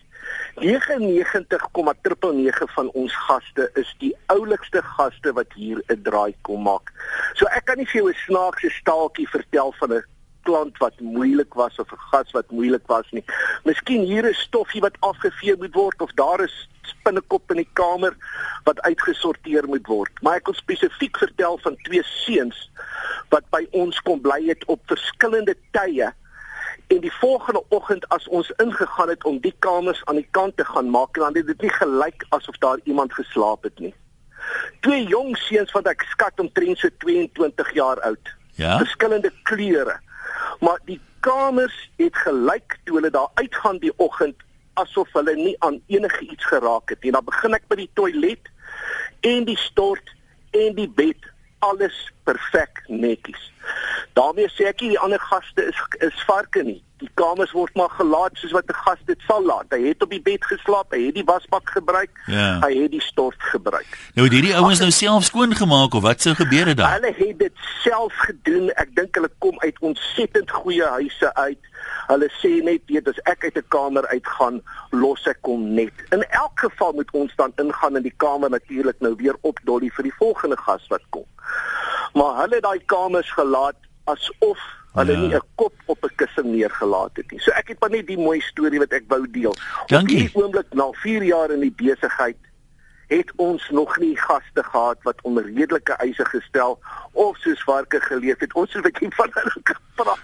99,9 0.60 2.68
van 2.76 2.92
ons 2.92 3.16
gaste 3.16 3.72
is 3.80 3.88
die 4.04 4.12
oulikste 4.34 4.82
gaste 4.84 5.32
wat 5.34 5.54
hier 5.56 5.80
'n 5.88 6.04
draai 6.04 6.36
kom 6.42 6.62
maak. 6.64 6.92
So 7.34 7.46
ek 7.46 7.66
kan 7.66 7.78
nie 7.78 7.86
vir 7.86 8.02
jou 8.02 8.10
'n 8.10 8.16
snaakse 8.28 8.70
staaltjie 8.70 9.30
vertel 9.30 9.74
van 9.80 9.94
'n 9.94 10.04
klant 10.44 10.78
wat 10.78 11.00
moeilik 11.00 11.54
was 11.54 11.80
of 11.80 11.92
'n 11.92 11.98
gas 12.12 12.32
wat 12.32 12.52
moeilik 12.52 12.88
was 12.88 13.06
nie. 13.12 13.24
Miskien 13.64 14.04
hier 14.04 14.26
is 14.26 14.40
stoffie 14.40 14.82
wat 14.82 14.98
afgevee 15.00 15.56
moet 15.58 15.74
word 15.74 16.02
of 16.02 16.12
daar 16.12 16.44
is 16.44 16.70
spinnekop 16.82 17.52
in 17.52 17.56
die 17.56 17.70
kamer 17.74 18.16
wat 18.64 18.82
uitgesorteer 18.82 19.68
moet 19.68 19.88
word. 19.88 20.12
Maar 20.22 20.36
ek 20.36 20.46
wil 20.46 20.56
spesifiek 20.56 21.18
vertel 21.18 21.58
van 21.58 21.76
twee 21.84 22.04
seuns 22.04 22.72
wat 23.30 23.50
by 23.50 23.68
ons 23.72 24.02
kom 24.02 24.22
bly 24.22 24.48
het 24.48 24.66
op 24.66 24.80
verskillende 24.86 25.56
tye 25.72 26.14
en 26.90 27.02
die 27.04 27.14
volgende 27.14 27.64
oggend 27.70 28.08
as 28.10 28.28
ons 28.28 28.50
ingegaan 28.58 29.10
het 29.10 29.24
om 29.24 29.40
die 29.40 29.54
kamers 29.60 30.02
aan 30.06 30.18
die 30.18 30.28
kant 30.32 30.58
te 30.58 30.66
gaan 30.66 30.90
maak 30.90 31.14
dan 31.14 31.36
het 31.38 31.46
dit 31.48 31.62
nie 31.62 31.74
gelyk 31.74 32.26
asof 32.30 32.58
daar 32.58 32.80
iemand 32.84 33.14
geslaap 33.14 33.64
het 33.64 33.80
nie. 33.80 33.94
Twee 34.82 35.06
jong 35.08 35.38
seuns 35.38 35.72
wat 35.78 35.90
ek 35.92 36.02
skat 36.10 36.42
omtrent 36.42 36.82
so 36.82 36.90
22 37.06 37.74
jaar 37.78 38.02
oud. 38.10 38.34
Ja. 38.58 38.78
Verskillende 38.82 39.32
kleure. 39.44 40.00
Maar 40.60 40.80
die 40.90 41.00
kamers 41.20 41.78
het 42.02 42.18
gelyk 42.26 42.80
toe 42.84 42.98
hulle 42.98 43.12
daar 43.14 43.30
uitgaan 43.34 43.78
die 43.84 43.94
oggend 43.98 44.42
asof 44.74 45.14
hulle 45.14 45.36
nie 45.36 45.56
aan 45.66 45.82
enige 45.88 46.26
iets 46.26 46.46
geraak 46.46 46.90
het 46.90 47.04
nie. 47.04 47.12
Dan 47.12 47.26
begin 47.26 47.54
ek 47.54 47.68
by 47.70 47.84
die 47.84 47.92
toilet 48.00 48.50
en 49.28 49.46
die 49.46 49.60
stort 49.60 50.16
en 50.58 50.74
die 50.80 50.90
bed 50.90 51.30
alles 51.60 52.12
perfek 52.24 52.84
netjies. 52.88 53.52
daarmee 54.14 54.50
sê 54.50 54.70
ek 54.70 54.82
nie 54.82 54.94
die 54.96 55.00
ander 55.00 55.20
gaste 55.20 55.66
is 55.72 55.80
is 56.00 56.24
varke 56.28 56.64
nie. 56.64 56.82
Die 57.00 57.10
kamers 57.16 57.52
word 57.56 57.76
maar 57.76 57.90
gelaat 57.96 58.36
soos 58.38 58.52
wat 58.52 58.68
'n 58.68 58.74
gas 58.86 58.98
dit 59.06 59.20
sal 59.28 59.44
laat. 59.46 59.66
Hy 59.70 59.88
het 59.88 60.04
op 60.04 60.10
die 60.10 60.22
bed 60.22 60.44
geslaap, 60.46 60.92
hy 60.92 61.06
het 61.06 61.16
die 61.16 61.24
wasbak 61.24 61.70
gebruik, 61.70 62.10
Ja. 62.28 62.60
hy 62.60 62.74
het 62.82 62.92
die 62.92 63.02
stort 63.02 63.40
gebruik. 63.40 63.88
Nou 64.16 64.28
het 64.28 64.34
hierdie 64.36 64.56
ouens 64.56 64.80
nou 64.80 64.92
self 64.92 65.24
skoon 65.24 65.56
gemaak 65.56 65.94
of 65.94 66.02
wat 66.04 66.22
sou 66.22 66.36
gebeur 66.36 66.66
het 66.68 66.78
daar? 66.78 66.94
Hulle 66.94 67.14
het 67.18 67.40
dit 67.40 67.54
self 67.84 68.14
gedoen. 68.16 68.70
Ek 68.76 68.96
dink 68.96 69.16
hulle 69.16 69.30
kom 69.40 69.60
uit 69.60 69.80
ontsettend 69.80 70.52
goeie 70.52 70.84
huise 70.86 71.34
uit. 71.36 71.58
Hulle 72.08 72.30
sê 72.44 72.64
net 72.64 72.82
weet 72.86 73.08
as 73.08 73.20
ek 73.24 73.44
uit 73.44 73.56
'n 73.58 73.68
kamer 73.68 74.08
uitgaan, 74.08 74.62
los 74.92 75.26
ek 75.28 75.40
hom 75.42 75.74
net. 75.74 75.94
In 76.12 76.24
elk 76.30 76.60
geval 76.60 76.92
moet 76.94 77.12
ons 77.12 77.36
dan 77.36 77.52
ingaan 77.56 77.96
in 77.96 78.04
die 78.04 78.14
kamer 78.18 78.50
natuurlik 78.50 79.00
nou 79.00 79.16
weer 79.16 79.36
op 79.42 79.60
dolly 79.64 79.90
vir 79.90 80.04
die 80.04 80.14
volgende 80.18 80.58
gas 80.58 80.88
wat 80.90 81.02
kom. 81.10 81.26
Maar 82.14 82.36
hulle 82.42 82.56
het 82.56 82.64
daai 82.64 82.80
kamers 82.86 83.32
gelaat 83.32 83.76
asof 84.06 84.60
Hulle 84.94 85.12
Ja. 85.14 85.20
nie 85.20 85.36
'n 85.36 85.42
kop 85.56 85.74
op 85.86 86.04
'n 86.04 86.16
kussing 86.16 86.48
neergelaat 86.56 87.12
het 87.14 87.32
nie. 87.32 87.40
So 87.40 87.52
ek 87.52 87.68
het 87.68 87.80
maar 87.80 87.90
net 87.90 88.08
die 88.08 88.18
mooi 88.18 88.40
storie 88.42 88.80
wat 88.80 88.92
ek 88.92 89.04
wou 89.08 89.28
deel. 89.32 89.56
Dankie. 89.88 90.16
Op 90.18 90.22
hierdie 90.22 90.44
oomblik 90.44 90.74
na 90.74 90.92
4 90.92 91.24
jaar 91.24 91.52
in 91.52 91.60
die 91.60 91.72
besigheid 91.76 92.36
het 93.08 93.32
ons 93.36 93.70
nog 93.70 93.98
nie 93.98 94.18
gaste 94.18 94.64
gehad 94.64 94.98
wat 95.04 95.16
onder 95.22 95.44
redelike 95.46 95.94
eise 95.94 96.26
gestel 96.26 96.80
of 97.14 97.38
soos 97.38 97.64
varke 97.64 98.00
geleef 98.02 98.40
het. 98.40 98.54
Ons 98.54 98.74
het 98.74 98.84
'n 98.86 98.88
bietjie 98.92 99.16
van 99.16 99.30
hulle 99.34 99.52
gepraat. 99.64 100.20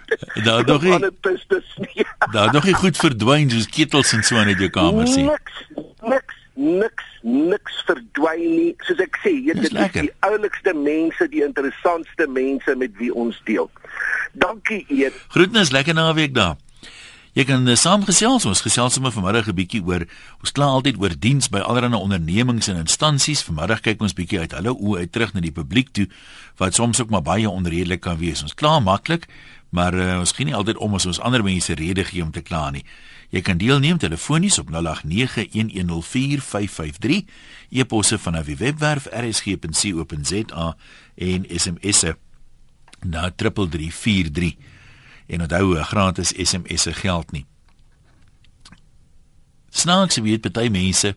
Daar 0.46 0.66
nog 0.66 0.82
nie-. 0.82 2.06
Daar 2.32 2.54
nog 2.54 2.64
nie 2.64 2.74
goed 2.74 2.98
verdwyn 2.98 3.50
soos 3.50 3.68
ketels 3.70 4.14
en 4.14 4.24
so 4.24 4.36
in 4.36 4.48
uit 4.48 4.58
jou 4.58 4.70
kamer 4.70 5.08
sien. 5.08 5.26
Niks, 5.26 5.64
niks, 6.02 6.36
niks, 6.56 7.08
niks 7.22 7.80
verdwyn 7.88 8.44
nie. 8.44 8.74
Soos 8.88 9.02
ek 9.04 9.20
sê, 9.24 9.34
jy 9.36 9.56
dit 9.60 9.72
is 9.72 9.96
die 9.96 10.12
oulikste 10.28 10.74
mense, 10.74 11.28
die 11.32 11.44
interessantste 11.46 12.28
mense 12.32 12.76
met 12.80 12.96
wie 13.00 13.12
ons 13.14 13.40
deel. 13.48 13.70
Dankie 14.34 14.84
eet. 14.90 15.16
Groetnis, 15.36 15.72
lekker 15.76 15.96
naweek 15.96 16.36
daar. 16.36 16.56
Jy 17.36 17.44
kan 17.44 17.68
uh, 17.68 17.76
saamgesels, 17.76 18.46
ons 18.48 18.62
gesels 18.64 18.96
sommer 18.96 19.12
vanmiddag 19.12 19.50
'n 19.52 19.58
bietjie 19.58 19.82
oor 19.84 20.06
ons 20.40 20.54
kla 20.56 20.70
altyd 20.72 20.96
oor 21.04 21.12
diens 21.20 21.50
by 21.52 21.60
allerlei 21.60 22.00
ondernemings 22.00 22.70
en 22.72 22.80
instansies. 22.80 23.44
Vanmiddag 23.44 23.82
kyk 23.84 24.00
ons 24.00 24.16
bietjie 24.16 24.40
uit 24.40 24.56
hulle 24.56 24.72
oë 24.72 25.04
uit 25.04 25.12
terug 25.12 25.34
na 25.34 25.44
die 25.44 25.52
publiek 25.52 25.92
toe 25.92 26.08
wat 26.56 26.80
soms 26.80 27.02
ook 27.02 27.12
maar 27.12 27.28
baie 27.28 27.50
onredelik 27.50 28.00
kan 28.08 28.16
wees. 28.18 28.40
Ons 28.40 28.56
kla 28.56 28.80
maklik, 28.80 29.28
maar 29.70 29.92
uh, 29.94 30.20
ons 30.24 30.32
gee 30.32 30.48
nie 30.48 30.56
altyd 30.56 30.80
om 30.80 30.96
as 30.96 31.06
ons 31.06 31.20
ander 31.20 31.44
mense 31.44 31.76
rede 31.76 32.08
gee 32.08 32.24
om 32.24 32.32
te 32.32 32.42
kla 32.42 32.72
nie. 32.72 32.86
Jy 33.30 33.42
kan 33.42 33.58
deelneem 33.58 33.98
telefonies 33.98 34.60
op 34.60 34.70
0891104553, 34.70 34.76
e-posse 37.70 38.20
van 38.20 38.38
'n 38.38 38.56
webwerf 38.56 39.06
rsg.co.za 39.06 40.78
en 41.16 41.46
SMS'e 41.50 42.18
na 43.02 43.32
3343 43.36 44.56
en 45.28 45.42
onthou 45.42 45.78
'n 45.78 45.84
gratis 45.84 46.34
SMS 46.38 46.82
se 46.82 46.94
geld 46.94 47.32
nie. 47.32 47.46
Snaaks 49.70 50.18
weet 50.18 50.52
baie 50.52 50.70
mense 50.70 51.16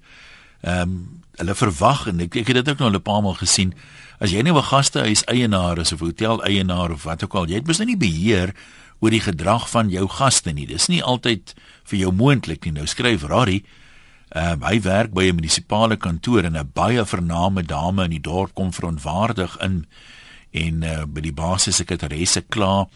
ehm 0.61 0.81
um, 0.81 1.21
hulle 1.39 1.55
verwag 1.55 2.07
en 2.07 2.21
ek, 2.21 2.35
ek 2.35 2.47
het 2.51 2.65
dit 2.65 2.69
ook 2.69 2.79
nou 2.79 2.91
'n 2.91 3.03
paar 3.03 3.23
maal 3.23 3.39
gesien 3.39 3.75
as 4.19 4.31
jy 4.31 4.43
nou 4.43 4.57
'n 4.59 4.63
gastehuis 4.63 5.25
eienaar 5.25 5.79
is 5.79 5.93
of 5.93 6.01
hotel 6.01 6.45
eienaar 6.45 6.91
of 6.91 7.03
wat 7.03 7.25
ook 7.25 7.35
al 7.35 7.47
jy 7.47 7.55
het 7.55 7.67
mos 7.67 7.79
nou 7.79 7.87
nie 7.89 7.97
beheer 7.97 8.55
oor 9.01 9.11
die 9.11 9.23
gedrag 9.23 9.69
van 9.71 9.91
jou 9.91 10.09
gaste 10.09 10.53
nie 10.53 10.67
dis 10.67 10.89
nie 10.89 11.03
altyd 11.03 11.55
vir 11.91 11.99
jou 11.99 12.13
moontlik 12.13 12.65
nie 12.65 12.73
nou 12.81 12.87
skryf 12.87 13.25
Rari 13.29 13.63
uh, 14.35 14.55
hy 14.63 14.81
werk 14.81 15.15
by 15.15 15.29
'n 15.29 15.37
munisipale 15.37 15.97
kantoor 15.97 16.45
en 16.45 16.57
'n 16.57 16.71
baie 16.75 17.05
vername 17.05 17.63
dame 17.63 18.05
in 18.05 18.11
die 18.11 18.27
dorp 18.31 18.55
kom 18.55 18.73
verontwaardig 18.73 19.57
in 19.61 19.87
en 20.51 20.83
uh, 20.83 21.05
by 21.05 21.21
die 21.21 21.33
basiese 21.33 21.85
sekretaresse 21.85 22.43
kla 22.49 22.89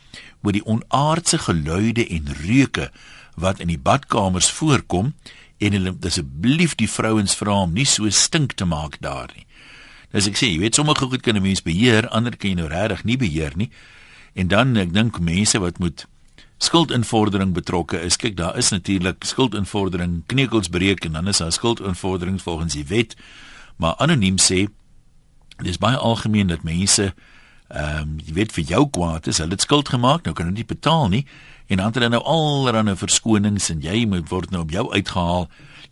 oor 0.42 0.52
die 0.52 0.64
onaardse 0.64 1.38
geluide 1.38 2.06
en 2.08 2.32
reuke 2.46 2.90
wat 3.36 3.60
in 3.60 3.68
die 3.68 3.78
badkamers 3.78 4.50
voorkom 4.50 5.12
en 5.58 5.76
hulle 5.76 5.94
asseblief 6.06 6.74
die 6.80 6.90
vrouens 6.90 7.34
vra 7.38 7.62
om 7.66 7.72
nie 7.72 7.86
so 7.86 8.08
stink 8.10 8.56
te 8.58 8.64
maak 8.64 8.98
daar 9.00 9.30
nie. 9.36 9.46
Dis 10.12 10.28
ek 10.28 10.36
sê, 10.36 10.50
jy 10.50 10.60
weet 10.60 10.76
sommige 10.76 11.06
goed 11.08 11.22
kan 11.22 11.36
'n 11.36 11.42
mens 11.42 11.62
beheer, 11.62 12.08
ander 12.08 12.36
kan 12.36 12.50
jy 12.50 12.56
nou 12.56 12.68
regtig 12.68 13.04
nie 13.04 13.16
beheer 13.16 13.52
nie. 13.56 13.70
En 14.34 14.48
dan 14.48 14.76
ek 14.76 14.92
dink 14.94 15.20
mense 15.20 15.58
wat 15.58 15.78
moet 15.78 16.06
skuldinvordering 16.62 17.52
betrokke 17.52 18.00
is. 18.00 18.16
Kyk, 18.16 18.36
daar 18.36 18.56
is 18.56 18.70
natuurlik 18.70 19.24
skuldinvordering 19.26 20.22
kneukels 20.26 20.68
breek 20.68 21.04
en 21.04 21.18
dan 21.18 21.28
is 21.28 21.42
daar 21.42 21.52
skuldinvordering 21.52 22.42
volgens 22.42 22.72
die 22.78 22.86
wet. 22.86 23.16
Maar 23.76 23.94
anoniem 23.98 24.38
sê 24.38 24.66
dis 25.62 25.78
baie 25.78 25.96
algemeen 25.96 26.46
dat 26.46 26.62
mense 26.62 27.12
ehm 27.72 28.02
um, 28.02 28.16
jy 28.20 28.34
weet 28.36 28.52
vir 28.52 28.64
jou 28.68 28.82
kwaad 28.92 29.26
is, 29.26 29.38
hulle 29.40 29.56
het 29.56 29.64
skuld 29.64 29.88
gemaak, 29.88 30.26
nou 30.26 30.34
kan 30.36 30.44
hulle 30.44 30.58
nie 30.58 30.68
betaal 30.68 31.08
nie 31.08 31.22
en 31.72 31.80
dan 31.80 31.86
het 31.86 31.94
hulle 31.96 32.10
nou 32.12 32.20
allerlei 32.28 32.96
verskonings 33.00 33.70
en 33.72 33.80
jy 33.80 34.02
moet 34.06 34.28
word 34.28 34.50
nou 34.52 34.60
op 34.66 34.74
jou 34.74 34.82
uitgehaal. 34.92 35.46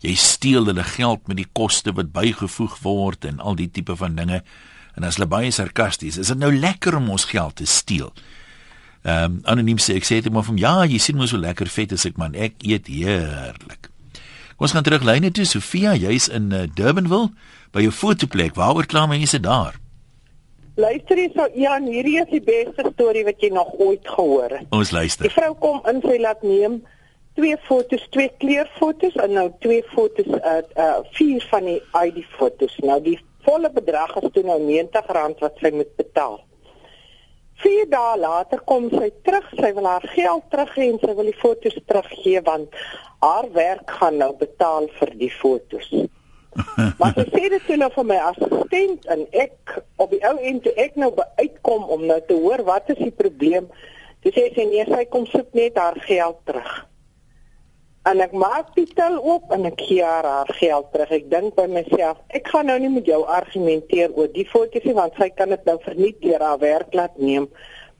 Jy 0.05 0.13
steel 0.15 0.67
hulle 0.69 0.83
geld 0.85 1.25
met 1.27 1.39
die 1.39 1.47
koste 1.57 1.93
wat 1.97 2.11
bygevoeg 2.13 2.75
word 2.83 3.25
en 3.25 3.39
al 3.39 3.57
die 3.57 3.69
tipe 3.71 3.95
van 3.97 4.15
dinge. 4.15 4.43
En 4.97 5.03
as 5.07 5.17
hulle 5.19 5.29
baie 5.31 5.51
sarkasties, 5.51 6.17
is 6.17 6.27
dit 6.33 6.37
nou 6.39 6.51
lekker 6.55 6.95
om 6.97 7.09
ons 7.09 7.25
geld 7.25 7.55
te 7.61 7.65
steel. 7.65 8.11
Ehm 9.01 9.23
um, 9.23 9.39
anoniem 9.49 9.79
sê 9.81 9.95
ek 9.97 10.05
sê 10.05 10.19
dit 10.21 10.33
maar 10.33 10.45
van 10.45 10.57
ja, 10.61 10.73
jy 10.85 10.99
sien 11.01 11.17
mos 11.17 11.31
so 11.33 11.37
lekker 11.41 11.69
vet 11.73 11.95
as 11.95 12.05
ek 12.05 12.19
man, 12.21 12.35
ek 12.35 12.59
eet 12.61 12.87
heerlik. 12.91 13.89
Kom 14.57 14.67
ons 14.67 14.75
gaan 14.77 14.85
terug 14.85 15.01
lyne 15.07 15.31
toe. 15.33 15.45
Sofia, 15.49 15.95
jy's 15.97 16.27
in 16.29 16.51
uh, 16.53 16.67
Durbanville 16.77 17.31
by 17.73 17.81
jou 17.81 17.91
fotoplek. 17.95 18.53
Waaroor 18.59 18.85
kla 18.85 19.07
mense 19.09 19.39
daar? 19.41 19.79
Luister 20.77 21.17
hier 21.17 21.31
so 21.35 21.47
Jan, 21.57 21.87
hierdie 21.89 22.19
is 22.21 22.29
die 22.31 22.43
beste 22.45 22.85
storie 22.93 23.25
wat 23.27 23.41
jy 23.43 23.49
nog 23.51 23.73
ooit 23.81 24.05
gehoor 24.07 24.53
het. 24.53 24.67
Ons 24.71 24.93
Die 24.93 24.99
luister. 24.99 25.33
vrou 25.33 25.53
kom 25.59 25.81
in 25.89 25.99
sy 26.05 26.19
laat 26.21 26.45
neem 26.45 26.77
twee 27.39 27.57
fotos, 27.65 28.03
twee 28.11 28.29
kleurfotos 28.43 29.17
en 29.23 29.33
nou 29.33 29.47
twee 29.65 29.81
fotos 29.95 30.29
uh 30.37 30.61
uh 30.77 31.01
vier 31.17 31.43
van 31.49 31.67
die 31.67 31.79
ID 31.97 32.21
fotos. 32.37 32.77
Nou 32.85 32.99
die 33.03 33.17
volle 33.45 33.71
bedrag 33.73 34.15
is 34.21 34.31
toe 34.35 34.43
nou 34.47 34.59
R90 34.59 35.43
wat 35.43 35.61
sy 35.61 35.71
moet 35.75 35.93
betaal. 35.99 36.39
4 37.61 37.89
dae 37.91 38.17
later 38.17 38.61
kom 38.65 38.87
sy 38.89 39.11
terug, 39.25 39.45
sy 39.59 39.69
wil 39.77 39.85
haar 39.85 40.05
geld 40.15 40.47
terug 40.53 40.71
hê 40.79 40.87
en 40.89 40.97
sy 41.01 41.13
wil 41.17 41.29
die 41.29 41.37
fotos 41.37 41.77
teruggee 41.85 42.41
want 42.47 42.79
haar 43.21 43.47
werk 43.53 43.93
gaan 43.99 44.17
nou 44.17 44.31
betaal 44.39 44.89
vir 44.97 45.13
die 45.19 45.29
fotos. 45.35 45.91
maar 46.99 47.13
sy 47.15 47.27
sê 47.29 47.51
dit 47.53 47.67
toe 47.67 47.77
nou 47.79 47.91
vir 47.93 48.07
my 48.09 48.19
assistent 48.31 49.05
en 49.13 49.23
ek 49.43 49.75
op 50.01 50.11
die 50.11 50.23
ou 50.27 50.35
end 50.51 50.65
toe 50.65 50.73
ek 50.85 50.97
nou 50.99 51.11
uitkom 51.37 51.85
om 51.95 52.07
nou 52.09 52.19
te 52.27 52.37
hoor 52.37 52.65
wat 52.67 52.89
is 52.95 53.01
die 53.03 53.13
probleem. 53.23 53.69
Toe 54.25 54.33
sê 54.33 54.49
sy 54.55 54.65
nee, 54.69 54.85
sy 54.89 55.05
kom 55.13 55.27
soek 55.29 55.53
net 55.57 55.77
haar 55.81 55.97
geld 56.07 56.41
terug. 56.49 56.73
En 58.09 58.17
ek 58.23 58.31
maak 58.33 58.71
die 58.73 58.87
tel 58.97 59.19
oop 59.21 59.51
en 59.53 59.67
ek 59.69 59.81
gee 59.85 60.01
haar 60.01 60.25
haar 60.25 60.49
geld 60.57 60.87
terug. 60.93 61.11
Ek 61.13 61.27
dink 61.29 61.53
by 61.55 61.67
myself, 61.69 62.17
ek 62.33 62.47
gaan 62.49 62.65
nou 62.71 62.79
nie 62.81 62.89
met 62.89 63.05
jou 63.05 63.19
argumenteer 63.29 64.09
oor 64.17 64.31
die 64.33 64.47
foto's 64.49 64.87
nie 64.87 64.95
want 64.97 65.13
sy 65.21 65.29
kan 65.37 65.53
dit 65.53 65.69
nou 65.69 65.77
verniet 65.85 66.17
deur 66.23 66.41
haar 66.41 66.57
werk 66.63 66.97
laat 66.97 67.19
neem. 67.21 67.45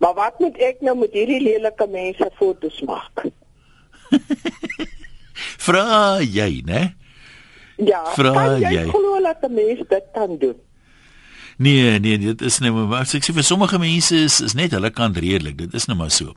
Maar 0.02 0.16
wat 0.18 0.40
moet 0.42 0.58
ek 0.58 0.82
nou 0.82 0.96
met 0.98 1.14
hierdie 1.14 1.42
lelike 1.46 1.86
mense 1.94 2.32
foto's 2.40 2.82
maak? 2.90 3.28
Vra 5.66 5.86
jy, 6.26 6.64
né? 6.66 6.82
Ja, 7.78 8.02
Vra 8.18 8.34
kan 8.34 8.58
jy, 8.62 8.74
jy? 8.80 8.88
glo 8.90 9.22
dat 9.22 9.46
'n 9.46 9.54
mens 9.54 9.86
dit 9.90 10.06
kan 10.14 10.38
doen? 10.38 10.58
Nee, 11.58 12.00
nee, 12.00 12.18
dit 12.18 12.42
is 12.42 12.60
nou 12.60 12.72
maar 12.74 13.06
ek 13.06 13.22
sê 13.22 13.34
vir 13.34 13.44
sommige 13.46 13.78
mense 13.78 14.16
is 14.16 14.42
is 14.42 14.54
net 14.58 14.72
hulle 14.74 14.90
kant 14.90 15.18
redelik. 15.18 15.58
Dit 15.58 15.74
is 15.74 15.86
nou 15.86 15.98
maar 15.98 16.10
so. 16.12 16.34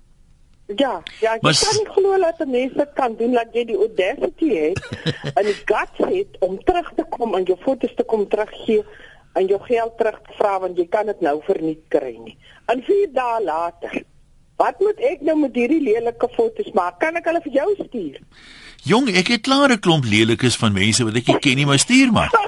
Ja, 0.66 1.02
ja, 1.20 1.34
ek 1.34 1.42
Maar 1.42 1.58
kan 1.60 1.76
nie 1.76 1.92
glo 1.92 2.18
dat 2.20 2.40
'n 2.40 2.50
mens 2.50 2.72
dit 2.72 2.92
kan 2.94 3.16
doen 3.16 3.32
dat 3.32 3.48
jy 3.52 3.64
die 3.64 3.76
audacity 3.76 4.48
het 4.48 4.80
en 5.38 5.44
die 5.44 5.60
guts 5.64 5.98
het 5.98 6.36
om 6.40 6.64
terug 6.64 6.92
te 6.96 7.04
kom 7.08 7.34
en 7.34 7.44
jou 7.44 7.58
foto's 7.60 7.94
te 7.94 8.04
kom 8.04 8.28
teruggee 8.28 8.84
en 9.34 9.46
jou 9.46 9.60
geld 9.60 9.98
terug 9.98 10.18
te 10.24 10.32
vra 10.38 10.58
want 10.58 10.78
jy 10.78 10.86
kan 10.88 11.06
dit 11.06 11.20
nou 11.20 11.40
verniet 11.44 11.84
kry 11.88 12.16
nie. 12.16 12.38
En 12.66 12.82
4 12.82 13.12
dae 13.12 13.44
later. 13.44 14.04
Wat 14.56 14.80
moet 14.80 14.98
ek 14.98 15.20
nou 15.20 15.36
met 15.38 15.54
hierdie 15.54 15.82
lelike 15.82 16.28
foto's 16.36 16.72
maak? 16.72 16.98
Kan 17.02 17.16
ek 17.16 17.26
hulle 17.28 17.42
vir 17.42 17.52
jou 17.52 17.74
stuur? 17.84 18.18
Jong, 18.84 19.08
ek 19.10 19.28
het 19.28 19.42
klaar 19.42 19.72
'n 19.72 19.80
klomp 19.80 20.04
lelikes 20.04 20.56
van 20.56 20.72
mense 20.72 21.04
wat 21.04 21.16
ek 21.16 21.26
nie 21.26 21.38
ken 21.38 21.56
nie, 21.56 21.66
maar 21.66 21.78
stuur 21.78 22.12
maar. 22.12 22.30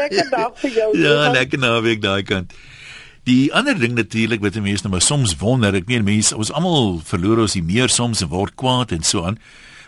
Lekker 0.00 0.30
dag 0.30 0.52
vir 0.60 0.70
jou. 0.70 0.98
Ja, 0.98 1.30
lekker 1.34 1.58
naweek 1.58 2.00
daai 2.00 2.22
kant. 2.22 2.52
Die 3.24 3.48
ander 3.56 3.78
ding 3.80 3.94
natuurlik 3.96 4.42
wat 4.44 4.58
mense 4.60 4.84
nou 4.84 4.90
maar 4.92 5.04
soms 5.04 5.32
wonder, 5.40 5.72
ek 5.72 5.86
meen 5.88 6.04
mense, 6.04 6.36
ons 6.36 6.50
almal 6.52 6.98
verloor 7.08 7.46
ons 7.46 7.54
die 7.56 7.64
meer 7.64 7.88
soms 7.88 8.20
en 8.20 8.28
word 8.28 8.52
kwaad 8.60 8.92
en 8.92 9.06
so 9.06 9.24
aan. 9.24 9.38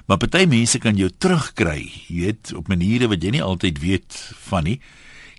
Maar 0.09 0.23
party 0.23 0.47
mense 0.49 0.81
kan 0.81 0.97
jou 0.97 1.11
terugkry, 1.11 1.83
jy 2.09 2.23
weet, 2.23 2.55
op 2.57 2.71
maniere 2.73 3.11
wat 3.13 3.21
jy 3.21 3.35
nie 3.35 3.43
altyd 3.45 3.83
weet 3.83 4.17
van 4.47 4.65
nie. 4.65 4.79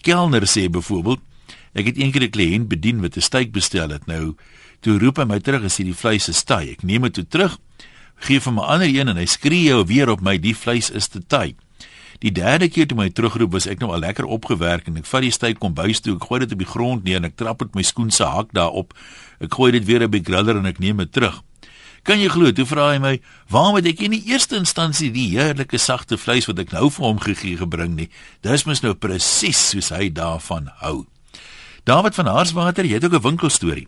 Kelner 0.05 0.45
sê 0.45 0.67
byvoorbeeld, 0.69 1.23
ek 1.73 1.89
het 1.89 1.97
eendag 1.97 2.27
'n 2.27 2.35
kliënt 2.37 2.67
bedien 2.69 3.01
wat 3.01 3.17
'n 3.17 3.21
steak 3.21 3.51
bestel 3.51 3.89
het. 3.89 4.05
Nou, 4.05 4.35
toe 4.81 4.99
roep 4.99 5.17
hy 5.17 5.25
my 5.25 5.39
terug 5.39 5.63
en 5.63 5.73
sê 5.73 5.83
die 5.83 5.97
vleis 5.97 6.29
is 6.29 6.43
taai. 6.43 6.69
Ek 6.71 6.83
neem 6.83 7.01
dit 7.01 7.13
toe 7.13 7.25
terug, 7.25 7.57
gee 8.19 8.39
vir 8.39 8.53
my 8.53 8.61
ander 8.61 8.87
een 8.87 9.07
en 9.07 9.17
hy 9.17 9.25
skree 9.25 9.63
jou 9.63 9.85
weer 9.85 10.09
op 10.09 10.21
my 10.21 10.37
die 10.37 10.55
vleis 10.55 10.91
is 10.91 11.07
te 11.07 11.19
taai. 11.19 11.55
Die 12.19 12.31
derde 12.33 12.69
keer 12.69 12.87
toe 12.89 12.97
my 12.97 13.09
terugroep 13.13 13.51
was 13.53 13.67
ek 13.69 13.81
nou 13.83 13.91
al 13.93 14.01
lekker 14.01 14.25
opgewerk 14.25 14.87
en 14.89 14.97
ek 14.97 15.05
vat 15.05 15.21
die 15.21 15.33
steak 15.33 15.59
kombuis 15.61 16.01
toe, 16.01 16.15
ek 16.17 16.25
gooi 16.25 16.39
dit 16.41 16.55
op 16.55 16.63
die 16.63 16.69
grond 16.69 17.03
neer 17.05 17.21
en 17.21 17.29
ek 17.29 17.35
trap 17.37 17.61
met 17.61 17.75
my 17.77 17.83
skoen 17.85 18.09
se 18.13 18.25
hak 18.25 18.49
daarop. 18.57 18.95
Ek 19.43 19.53
gooi 19.53 19.71
dit 19.75 19.85
weer 19.85 20.07
op 20.07 20.15
die 20.15 20.23
griller 20.25 20.57
en 20.57 20.65
ek 20.65 20.81
neem 20.81 20.97
dit 21.03 21.11
terug. 21.13 21.43
Kan 22.07 22.21
jy 22.23 22.29
glo, 22.31 22.49
toe 22.55 22.65
vra 22.65 22.93
hy 22.93 22.99
my, 23.03 23.19
"Waarom 23.51 23.75
het 23.75 23.85
ek 23.85 24.01
in 24.01 24.11
die 24.11 24.23
eerste 24.31 24.55
instansie 24.55 25.11
die 25.11 25.37
heerlike 25.37 25.77
sagte 25.77 26.17
vleis 26.17 26.47
wat 26.47 26.59
ek 26.59 26.71
nou 26.71 26.89
vir 26.89 27.05
hom 27.05 27.19
gegee 27.19 27.57
gebring 27.57 27.95
nie?" 27.95 28.09
Dis 28.41 28.65
mos 28.65 28.81
nou 28.81 28.93
presies 28.93 29.69
soos 29.69 29.89
hy 29.89 30.09
daarvan 30.09 30.71
hou. 30.79 31.05
David 31.83 32.15
van 32.15 32.25
Haarswater, 32.25 32.85
jy 32.85 32.93
het 32.93 33.05
ook 33.05 33.13
'n 33.13 33.21
winkelstorie. 33.21 33.87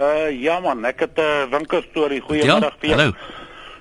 Uh 0.00 0.30
ja 0.42 0.60
man, 0.60 0.84
ek 0.84 1.00
het 1.00 1.18
'n 1.18 1.50
winkelstorie. 1.50 2.20
Vertel. 2.20 2.26
Goeiemiddag 2.26 2.76
vir 2.80 2.88
jou. 2.88 2.98
Hallo. 2.98 3.12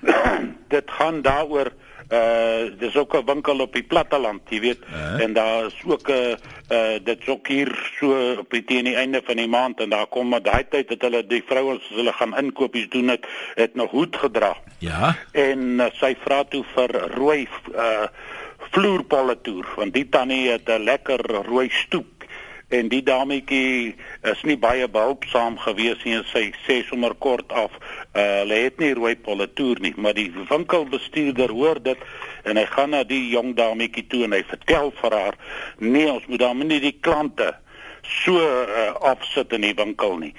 Dit 0.70 0.86
gaan 0.88 1.22
daaroor 1.22 1.72
uh 2.14 2.80
dis 2.80 2.96
ook 2.96 3.16
'n 3.16 3.26
winkel 3.26 3.60
op 3.60 3.74
die 3.74 3.84
platteland, 3.84 4.42
jy 4.50 4.60
weet. 4.60 4.82
Uh. 4.94 5.24
En 5.24 5.34
daar 5.34 5.66
is 5.66 5.82
ook 5.86 6.08
'n 6.08 6.12
uh, 6.12 6.36
uh 6.70 7.00
dit's 7.04 7.28
ook 7.28 7.48
hier 7.48 7.92
so 8.00 8.36
op 8.40 8.50
die 8.50 8.64
teen 8.64 8.84
die 8.84 8.96
einde 8.96 9.22
van 9.24 9.36
die 9.36 9.48
maand 9.48 9.80
en 9.80 9.90
daar 9.90 10.08
kom 10.08 10.28
maar 10.28 10.44
daai 10.44 10.68
tyd 10.70 10.88
dat 10.88 11.02
hulle 11.02 11.26
die 11.28 11.44
vrouens 11.46 11.82
as 11.90 11.96
hulle 11.96 12.14
gaan 12.14 12.38
inkopies 12.38 12.90
doen 12.90 13.08
het, 13.08 13.26
het 13.56 13.76
nog 13.76 13.92
hoed 13.92 14.16
gedra. 14.16 14.58
Ja. 14.78 15.16
En 15.32 15.60
uh, 15.60 15.86
sy 15.94 16.16
vra 16.26 16.44
toe 16.44 16.64
vir 16.76 16.90
rooi 17.16 17.48
uh 17.76 18.08
vloerpolle 18.74 19.36
toer 19.42 19.68
want 19.76 19.94
die 19.94 20.08
tannie 20.10 20.50
het 20.50 20.70
'n 20.70 20.84
lekker 20.84 21.22
rooi 21.46 21.70
stoep 21.70 22.13
en 22.70 22.90
die 22.90 23.02
dametjie 23.04 23.96
is 24.32 24.44
nie 24.48 24.58
baie 24.58 24.88
behulpsaam 24.88 25.58
gewees 25.66 26.04
nie 26.06 26.18
en 26.20 26.28
sy 26.32 26.46
sê 26.68 26.82
sommer 26.88 27.16
kort 27.26 27.52
af 27.52 27.74
uh, 27.76 28.44
hulle 28.44 28.62
het 28.66 28.80
nie 28.80 28.94
rooi 28.98 29.16
polle 29.16 29.50
toer 29.58 29.82
nie 29.84 29.94
maar 29.98 30.16
die 30.18 30.30
winkelbestuurder 30.52 31.52
hoor 31.52 31.82
dit 31.84 32.08
en 32.44 32.60
hy 32.60 32.66
gaan 32.72 32.96
na 32.96 33.04
die 33.08 33.30
jong 33.34 33.54
dametjie 33.60 34.08
toe 34.12 34.24
en 34.28 34.38
hy 34.38 34.44
vertel 34.48 34.94
vir 35.02 35.18
haar 35.20 35.40
nee 35.80 36.10
ons 36.12 36.26
moet 36.32 36.46
dan 36.46 36.66
nie 36.68 36.82
die 36.84 36.98
klante 37.00 37.54
so 38.04 38.36
uh, 38.36 38.94
afsit 39.00 39.54
in 39.54 39.64
die 39.64 39.76
winkel 39.76 40.18
nie. 40.20 40.34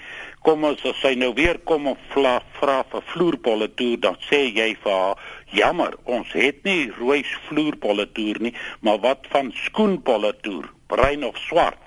Kom 0.44 0.66
ons 0.68 0.82
as 0.84 0.98
sy 1.00 1.14
nou 1.16 1.30
weer 1.36 1.56
kom 1.64 1.88
en 1.88 1.96
vra 2.12 2.36
vra 2.58 2.82
vir 2.90 3.04
vloerpolle 3.14 3.70
toer 3.78 4.02
dan 4.04 4.18
sê 4.28 4.42
jy 4.52 4.74
vir 4.82 4.92
haar 4.92 5.22
jammer 5.56 5.96
ons 6.04 6.28
het 6.36 6.60
nie 6.68 6.90
rooi 6.98 7.22
vloerpolle 7.48 8.06
toer 8.16 8.42
nie 8.44 8.52
maar 8.84 9.00
wat 9.04 9.28
van 9.32 9.52
skoenpolle 9.64 10.34
toer 10.44 10.68
bruin 10.92 11.24
of 11.24 11.38
swart 11.46 11.83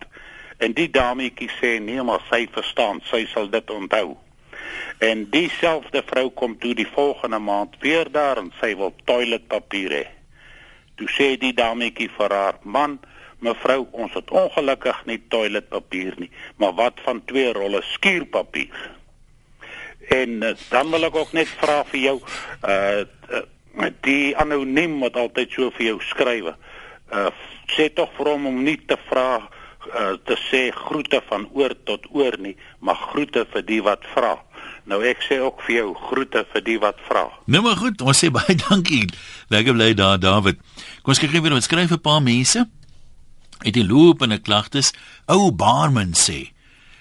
En 0.58 0.74
die 0.74 0.90
dametjie 0.90 1.50
sê 1.60 1.78
nee, 1.84 2.02
maar 2.04 2.24
sy 2.32 2.48
verstaan, 2.52 3.02
sy 3.10 3.26
sal 3.30 3.50
dit 3.54 3.72
onthou. 3.72 4.16
En 4.98 5.28
dieselfde 5.30 6.02
vrou 6.10 6.30
kom 6.34 6.56
toe 6.58 6.74
die 6.78 6.88
volgende 6.90 7.40
maand 7.40 7.76
weer 7.84 8.10
daar 8.12 8.42
en 8.42 8.50
sy 8.62 8.74
wil 8.80 8.96
toiletpapier 9.06 9.94
hê. 9.94 10.06
Toe 10.98 11.10
sê 11.14 11.36
die 11.38 11.54
dametjie 11.54 12.10
vir 12.18 12.34
haar 12.34 12.58
man, 12.66 12.98
mevrou, 13.46 13.84
ons 13.94 14.16
het 14.18 14.32
ongelukkig 14.34 15.04
nie 15.06 15.20
toiletpapier 15.30 16.16
nie, 16.18 16.32
maar 16.58 16.74
wat 16.80 17.04
van 17.06 17.22
twee 17.30 17.52
rolle 17.54 17.84
skuurpapier? 17.94 18.80
En 20.10 20.42
uh, 20.42 20.56
dan 20.72 20.90
wil 20.90 21.06
ek 21.10 21.20
ook 21.22 21.36
net 21.38 21.52
vra 21.62 21.84
vir 21.92 22.02
jou, 22.08 22.18
uh 22.66 23.06
die 24.02 24.34
anoniem 24.34 24.96
wat 25.04 25.20
altyd 25.22 25.52
so 25.54 25.70
vir 25.76 25.92
jou 25.92 25.98
skrywe. 26.02 26.56
Uh 27.14 27.30
sê 27.76 27.90
tog 27.94 28.10
vir 28.18 28.32
hom 28.32 28.48
om 28.50 28.62
nie 28.64 28.78
te 28.90 28.96
vra 29.10 29.44
uh, 29.88 30.16
te 30.26 30.38
sê 30.48 30.68
groete 30.76 31.22
van 31.30 31.48
oor 31.54 31.76
tot 31.84 32.06
oor 32.12 32.38
nie, 32.40 32.56
maar 32.80 33.00
groete 33.12 33.46
vir 33.54 33.66
die 33.68 33.82
wat 33.82 34.06
vra. 34.14 34.36
Nou 34.88 35.02
ek 35.04 35.24
sê 35.26 35.40
ook 35.44 35.62
vir 35.68 35.76
jou 35.76 35.88
groete 36.08 36.46
vir 36.54 36.64
die 36.64 36.78
wat 36.80 37.00
vra. 37.08 37.28
Nou 37.46 37.62
maar 37.66 37.80
goed, 37.80 38.02
ons 38.02 38.24
sê 38.24 38.32
baie 38.38 38.56
dankie. 38.68 39.08
Lekker 39.54 39.74
bly 39.78 39.94
daar 39.94 40.20
David. 40.20 40.60
Kom 41.04 41.16
ons 41.16 41.24
kyk 41.24 41.36
weer 41.36 41.56
wat 41.56 41.68
skryf 41.68 41.92
'n 41.92 42.02
paar 42.02 42.22
mense. 42.22 42.68
Het 43.64 43.74
die 43.74 43.88
loop 43.88 44.22
en 44.22 44.34
'n 44.34 44.42
klagtes. 44.42 44.94
Ou 45.28 45.52
barman 45.52 46.14
sê 46.14 46.52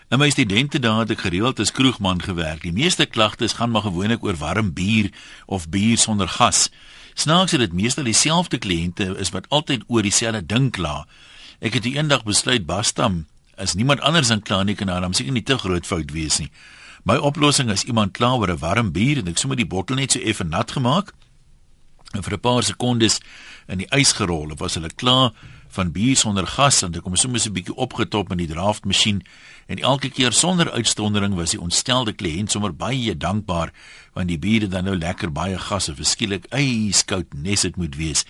In 0.06 0.20
my 0.22 0.28
studente 0.30 0.78
dae 0.78 1.00
het 1.00 1.10
ek 1.10 1.24
gereeld 1.24 1.58
as 1.58 1.72
kroegman 1.74 2.20
gewerk. 2.22 2.60
Die 2.62 2.74
meeste 2.74 3.08
klagtes 3.10 3.56
gaan 3.58 3.72
maar 3.74 3.82
gewoonlik 3.82 4.22
oor 4.22 4.36
warm 4.38 4.68
bier 4.70 5.08
of 5.50 5.66
bier 5.68 5.98
sonder 5.98 6.28
gas. 6.30 6.68
Snaaks 7.18 7.56
is 7.56 7.58
dit 7.64 7.72
meestal 7.74 8.06
dieselfde 8.06 8.60
kliënte 8.62 9.16
is 9.18 9.32
wat 9.34 9.48
altyd 9.50 9.82
oor 9.90 10.06
dieselfde 10.06 10.44
ding 10.46 10.70
kla. 10.70 11.08
Ek 11.60 11.74
het 11.78 11.86
eendag 11.88 12.24
besluit 12.24 12.66
Bastam 12.66 13.24
as 13.56 13.74
niemand 13.74 14.00
anders 14.04 14.28
dan 14.28 14.42
klaar 14.42 14.64
nie 14.64 14.74
kan 14.76 14.86
dan 14.92 15.14
seker 15.14 15.32
nie 15.32 15.42
te 15.42 15.56
groot 15.58 15.86
fout 15.86 16.12
wees 16.12 16.38
nie. 16.38 16.50
My 17.08 17.16
oplossing 17.16 17.70
is 17.70 17.86
iemand 17.88 18.12
klaar 18.12 18.36
oor 18.38 18.50
'n 18.50 18.58
warm 18.58 18.92
bier 18.92 19.18
en 19.18 19.28
ek 19.28 19.38
sommer 19.38 19.56
die 19.56 19.66
bottel 19.66 19.96
net 19.96 20.12
so 20.12 20.20
effe 20.20 20.44
nat 20.44 20.70
gemaak 20.70 21.12
en 22.12 22.22
vir 22.22 22.34
'n 22.34 22.40
paar 22.40 22.62
sekondes 22.62 23.20
in 23.68 23.78
die 23.78 23.88
ys 23.90 24.12
gerol. 24.12 24.52
Was 24.56 24.74
hulle 24.74 24.90
klaar 24.90 25.32
van 25.68 25.92
bier 25.92 26.16
sonder 26.16 26.46
gas 26.46 26.82
en 26.82 26.94
ek 26.94 27.02
kom 27.02 27.16
sommer 27.16 27.40
so 27.40 27.48
'n 27.48 27.54
bietjie 27.54 27.76
opgetop 27.76 28.30
in 28.32 28.38
die 28.38 28.52
draftmasjien 28.52 29.22
en 29.66 29.78
elke 29.78 30.10
keer 30.10 30.32
sonder 30.32 30.70
uitsondering 30.70 31.34
was 31.34 31.50
die 31.50 31.60
ontstelde 31.60 32.12
kliënt 32.12 32.50
sommer 32.50 32.72
baie 32.74 33.16
dankbaar 33.16 33.72
want 34.14 34.28
die 34.28 34.38
bier 34.38 34.60
het 34.60 34.70
dan 34.70 34.84
nou 34.84 34.96
lekker 34.96 35.32
baie 35.32 35.58
gas 35.58 35.88
en 35.88 35.96
verskielik 35.96 36.46
yskoud 36.52 37.34
nes 37.34 37.60
dit 37.60 37.76
moet 37.76 37.96
wees. 37.96 38.24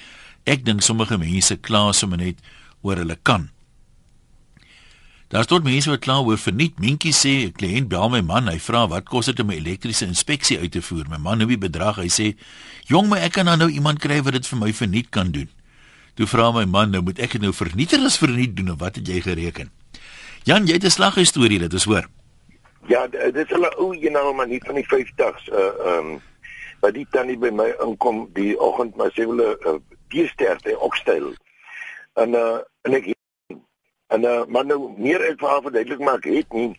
Ek 0.44 0.64
dink 0.64 0.82
sommige 0.82 1.18
mense 1.18 1.56
kla 1.56 1.92
sommer 1.92 2.18
net 2.18 2.38
oor 2.82 2.96
hulle 2.96 3.18
kan. 3.22 3.50
Daar's 5.28 5.48
tot 5.50 5.64
mense 5.66 5.90
wat 5.90 6.04
kla 6.04 6.20
oor 6.22 6.38
verniet. 6.38 6.78
Mentjie 6.78 7.12
sê 7.12 7.46
'n 7.46 7.52
kliënt 7.52 7.88
bel 7.88 8.08
my 8.08 8.20
man, 8.20 8.46
hy 8.48 8.58
vra 8.58 8.86
wat 8.86 9.04
kos 9.04 9.26
dit 9.26 9.40
om 9.40 9.50
'n 9.50 9.58
elektriese 9.58 10.06
inspeksie 10.06 10.58
uit 10.58 10.72
te 10.72 10.82
voer. 10.82 11.04
My 11.08 11.18
man 11.18 11.38
nou 11.38 11.48
die 11.48 11.58
bedrag, 11.58 11.96
hy 11.96 12.08
sê: 12.08 12.36
"Jong, 12.86 13.08
my 13.08 13.18
ek 13.18 13.32
kan 13.32 13.44
nou 13.44 13.70
iemand 13.70 13.98
kry 13.98 14.22
wat 14.22 14.32
dit 14.32 14.46
vir 14.46 14.58
my 14.58 14.72
verniet 14.72 15.10
kan 15.10 15.30
doen." 15.30 15.48
Toe 16.14 16.26
vra 16.26 16.52
my 16.52 16.64
man, 16.64 16.90
nou 16.90 17.02
moet 17.02 17.18
ek 17.18 17.32
dit 17.32 17.40
nou 17.40 17.52
vernieter 17.52 17.98
as 18.00 18.18
verniet 18.18 18.56
doen 18.56 18.70
of 18.70 18.78
wat 18.78 18.96
het 18.96 19.06
jy 19.06 19.20
gereken? 19.20 19.70
Jan, 20.44 20.66
jy 20.66 20.72
het 20.72 20.84
'n 20.84 20.90
slaghistorie 20.90 21.58
dit 21.58 21.72
is 21.72 21.84
hoor. 21.84 22.06
Ja, 22.86 23.06
dit 23.06 23.36
is 23.36 23.50
'n 23.50 23.64
ou 23.78 23.94
een 23.94 24.12
nou 24.12 24.34
maar 24.34 24.46
nie 24.46 24.62
van 24.64 24.74
die 24.74 24.86
50s 24.86 25.48
uh 25.48 25.58
ehm 25.58 26.06
um, 26.06 26.20
wat 26.80 26.94
die 26.94 27.06
tannie 27.10 27.38
by 27.38 27.50
my 27.50 27.74
inkom 27.82 28.28
die 28.32 28.54
oggend 28.60 28.96
maar 28.96 29.10
sê 29.10 29.24
hulle 29.26 29.58
uh, 29.66 29.78
die 30.08 30.26
sterkte 30.28 30.78
okstyl 30.78 31.34
en 32.22 32.35
uh, 32.35 32.59
en 32.83 32.98
ek 32.98 33.12
en 34.14 34.22
uh, 34.24 34.44
maar 34.46 34.66
nou 34.66 34.92
meer 34.96 35.22
ek 35.31 35.40
vir 35.40 35.50
haar 35.50 35.64
verduidelik 35.64 36.05
maar 36.05 36.20
ek 36.22 36.29
het 36.31 36.52
nie 36.52 36.70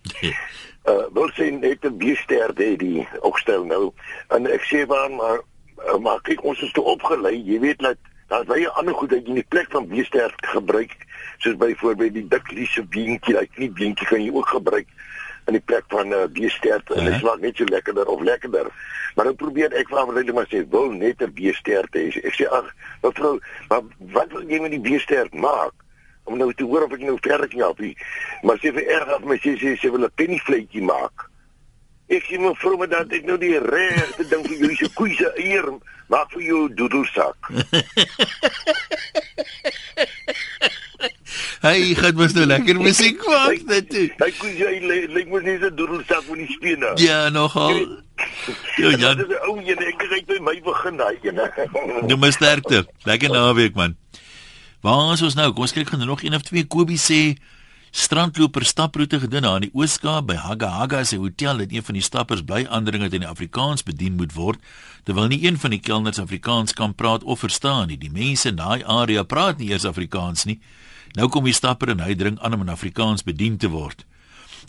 uh, 0.88 1.06
wil 1.13 1.30
sê 1.36 1.50
net 1.52 1.86
'n 1.86 1.97
beester 1.97 2.54
dit 2.56 2.80
die 2.80 3.08
opstel 3.21 3.65
nou. 3.65 3.93
En 4.30 4.47
ek 4.47 4.63
sê 4.69 4.86
waar 4.88 5.12
maar 5.12 5.41
uh, 5.86 5.97
maar 6.00 6.21
kyk 6.21 6.43
ons 6.43 6.62
is 6.62 6.71
toe 6.71 6.84
opgelei. 6.84 7.36
Jy 7.43 7.60
weet 7.60 7.80
dat 7.80 7.97
daar's 8.28 8.47
baie 8.47 8.69
ander 8.69 8.95
goed 8.95 9.10
dat 9.10 9.23
jy 9.23 9.36
in 9.36 9.41
die 9.41 9.52
plek 9.54 9.71
van 9.71 9.88
beester 9.88 10.34
gebruik 10.54 10.95
soos 11.38 11.56
byvoorbeeld 11.56 12.13
die 12.13 12.28
dik 12.28 12.52
liese 12.52 12.84
beentjie 12.84 13.36
daai 13.38 13.47
knie 13.56 13.69
beentjie 13.71 14.08
kan 14.08 14.23
jy 14.23 14.32
ook 14.34 14.47
gebruik 14.47 14.88
in 15.47 15.53
die 15.53 15.63
plek 15.63 15.83
van 15.88 16.07
'n 16.07 16.13
uh, 16.13 16.27
beester 16.27 16.81
en 16.95 17.05
dit 17.05 17.19
smaak 17.19 17.39
net 17.39 17.57
so 17.57 17.65
lekkerder 17.65 18.05
of 18.05 18.21
lekkerder 18.21 18.67
maar 19.15 19.25
dan 19.25 19.36
probeer 19.36 19.73
ek 19.73 19.89
vir 19.89 19.97
haar 19.97 20.33
maar 20.33 20.49
sê 20.51 20.67
wil 20.69 20.91
net 20.91 21.21
'n 21.21 21.33
beester 21.33 21.88
hê 21.91 22.07
ek 22.23 22.36
sê 22.36 22.45
ag 22.51 22.67
mevrou 23.03 23.39
maar 23.69 23.81
wat 24.13 24.31
wil 24.31 24.43
jy 24.43 24.60
met 24.60 24.71
die 24.71 24.86
beester 24.89 25.27
maak 25.31 25.73
om 26.27 26.38
nou 26.38 26.53
te 26.53 26.65
hoor 26.67 26.86
of 26.86 26.93
ek 26.95 27.05
nou 27.07 27.17
verder 27.21 27.47
kan 27.51 27.63
help. 27.63 27.81
Maar 28.43 28.62
sy 28.62 28.73
vererg 28.75 29.13
af 29.15 29.25
my 29.27 29.38
sê 29.43 29.55
sy 29.60 29.75
sy 29.79 29.91
wil 29.93 30.07
'n 30.07 30.17
pennyvletjie 30.19 30.83
maak. 30.83 31.17
Ek 32.07 32.23
sê 32.27 32.39
my 32.39 32.53
vrou 32.60 32.77
maar 32.77 32.91
dat 32.91 33.12
ek 33.12 33.25
nou 33.25 33.38
die 33.38 33.60
regte 33.60 34.27
ding 34.27 34.47
vir 34.47 34.57
jou 34.57 34.75
se 34.75 34.89
koei 34.93 35.15
se 35.15 35.31
eier 35.36 35.67
maak 36.07 36.31
vir 36.31 36.41
jou 36.41 36.73
doedelsak. 36.73 37.38
Hey, 41.67 41.95
gaan 41.99 42.15
mos 42.15 42.32
nou 42.32 42.45
lekker 42.47 42.77
musiek 42.80 43.23
maak 43.27 43.63
dit. 43.67 43.95
Hy 44.21 44.27
koei 44.38 44.53
jy 44.56 44.69
lyk 45.12 45.27
mos 45.27 45.43
nie 45.43 45.58
so 45.60 45.67
doedelsak 45.75 46.23
van 46.23 46.39
die 46.39 46.47
spene. 46.53 46.93
Ja, 47.03 47.17
nogal. 47.34 47.82
Jo, 48.80 48.93
ja. 49.01 49.12
Dit 49.19 49.34
is 49.36 49.41
ou 49.49 49.58
een, 49.60 49.82
ek 49.89 50.06
het 50.08 50.30
by 50.30 50.38
my 50.45 50.53
begin 50.63 51.01
daai 51.01 51.17
een. 51.25 51.41
Nou 52.08 52.17
my 52.21 52.32
sterkte. 52.32 52.86
Lekker 53.10 53.36
naweek 53.36 53.75
man. 53.75 53.97
Waar 54.86 55.12
is 55.17 55.25
ons 55.27 55.36
nou? 55.36 55.49
Kom 55.51 55.67
ons 55.67 55.75
kyk 55.75 55.91
gou 55.91 55.99
nog 56.06 56.23
een 56.23 56.39
of 56.39 56.47
twee 56.47 56.63
Kobie 56.63 57.01
sê 57.03 57.36
strandloper 57.91 58.63
staproete 58.67 59.19
gedoen 59.19 59.43
daar 59.43 59.60
in 59.60 59.67
die 59.67 59.75
Ooskaap 59.75 60.27
by 60.32 60.39
Haga 60.39 60.71
Haga 60.77 61.03
se 61.03 61.19
hotel 61.19 61.65
het 61.65 61.75
een 61.75 61.84
van 61.84 61.99
die 61.99 62.03
stappers 62.06 62.43
bly 62.47 62.63
aandring 62.69 63.03
dat 63.03 63.15
in 63.17 63.27
Afrikaans 63.27 63.84
bedien 63.84 64.15
moet 64.19 64.36
word 64.36 64.60
terwyl 65.08 65.27
nie 65.32 65.39
een 65.43 65.60
van 65.60 65.75
die 65.75 65.84
kelners 65.84 66.19
Afrikaans 66.23 66.77
kan 66.77 66.95
praat 66.95 67.23
of 67.23 67.43
verstaan 67.43 67.88
nie. 67.91 67.99
Die 67.99 68.12
mense 68.12 68.53
in 68.56 68.60
daai 68.63 68.86
area 68.86 69.27
praat 69.27 69.60
nie 69.60 69.73
eers 69.75 69.88
Afrikaans 69.88 70.47
nie. 70.47 70.62
Nou 71.17 71.27
kom 71.34 71.47
die 71.49 71.56
stapper 71.58 71.89
en 71.95 72.03
hy 72.06 72.13
dring 72.15 72.38
aan 72.39 72.53
om 72.53 72.62
in 72.62 72.73
Afrikaans 72.73 73.25
bedien 73.25 73.58
te 73.58 73.71
word. 73.73 74.06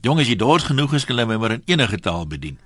Jong, 0.00 0.22
as 0.22 0.30
jy 0.30 0.38
dors 0.40 0.64
genoeg 0.70 0.94
is, 0.96 1.04
kan 1.04 1.18
jy 1.18 1.26
my 1.28 1.36
maar 1.36 1.58
in 1.58 1.66
enige 1.68 2.00
taal 2.00 2.24
bedien. 2.26 2.56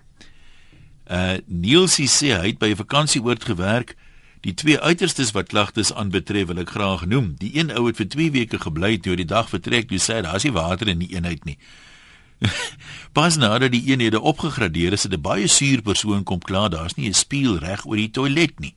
Uh 1.11 1.43
Nielsie 1.47 2.09
sê 2.09 2.31
hy 2.39 2.55
het 2.55 2.63
by 2.63 2.71
'n 2.73 2.83
vakansieoord 2.85 3.45
gewerk 3.45 3.97
Die 4.43 4.55
twee 4.59 4.81
uiterstes 4.81 5.31
wat 5.37 5.53
klagtes 5.53 5.93
aanbetref 5.95 6.49
wil 6.51 6.59
ek 6.65 6.73
graag 6.75 7.05
noem. 7.07 7.35
Die 7.39 7.53
een 7.55 7.71
ou 7.71 7.85
het 7.87 8.01
vir 8.01 8.09
2 8.11 8.33
weke 8.35 8.59
gebly 8.59 8.97
toe 8.99 9.15
die 9.19 9.29
dag 9.29 9.47
vertrek, 9.53 9.87
toe 9.87 10.01
sê 10.03 10.19
daar's 10.27 10.43
nie 10.43 10.55
water 10.57 10.91
in 10.91 10.99
die 11.05 11.13
eenheid 11.15 11.47
nie. 11.47 11.55
Pas 13.17 13.39
nadat 13.39 13.71
die 13.71 13.85
eenhede 13.93 14.19
opgegradeer 14.19 14.99
is, 14.99 15.07
het 15.07 15.15
'n 15.15 15.23
baie 15.23 15.47
suur 15.47 15.83
persoon 15.83 16.27
kom 16.27 16.43
klaar, 16.43 16.71
daar's 16.75 16.99
nie 16.99 17.07
'n 17.07 17.15
spieël 17.15 17.59
reg 17.63 17.87
oor 17.87 17.97
die 17.97 18.11
toilet 18.11 18.59
nie. 18.59 18.75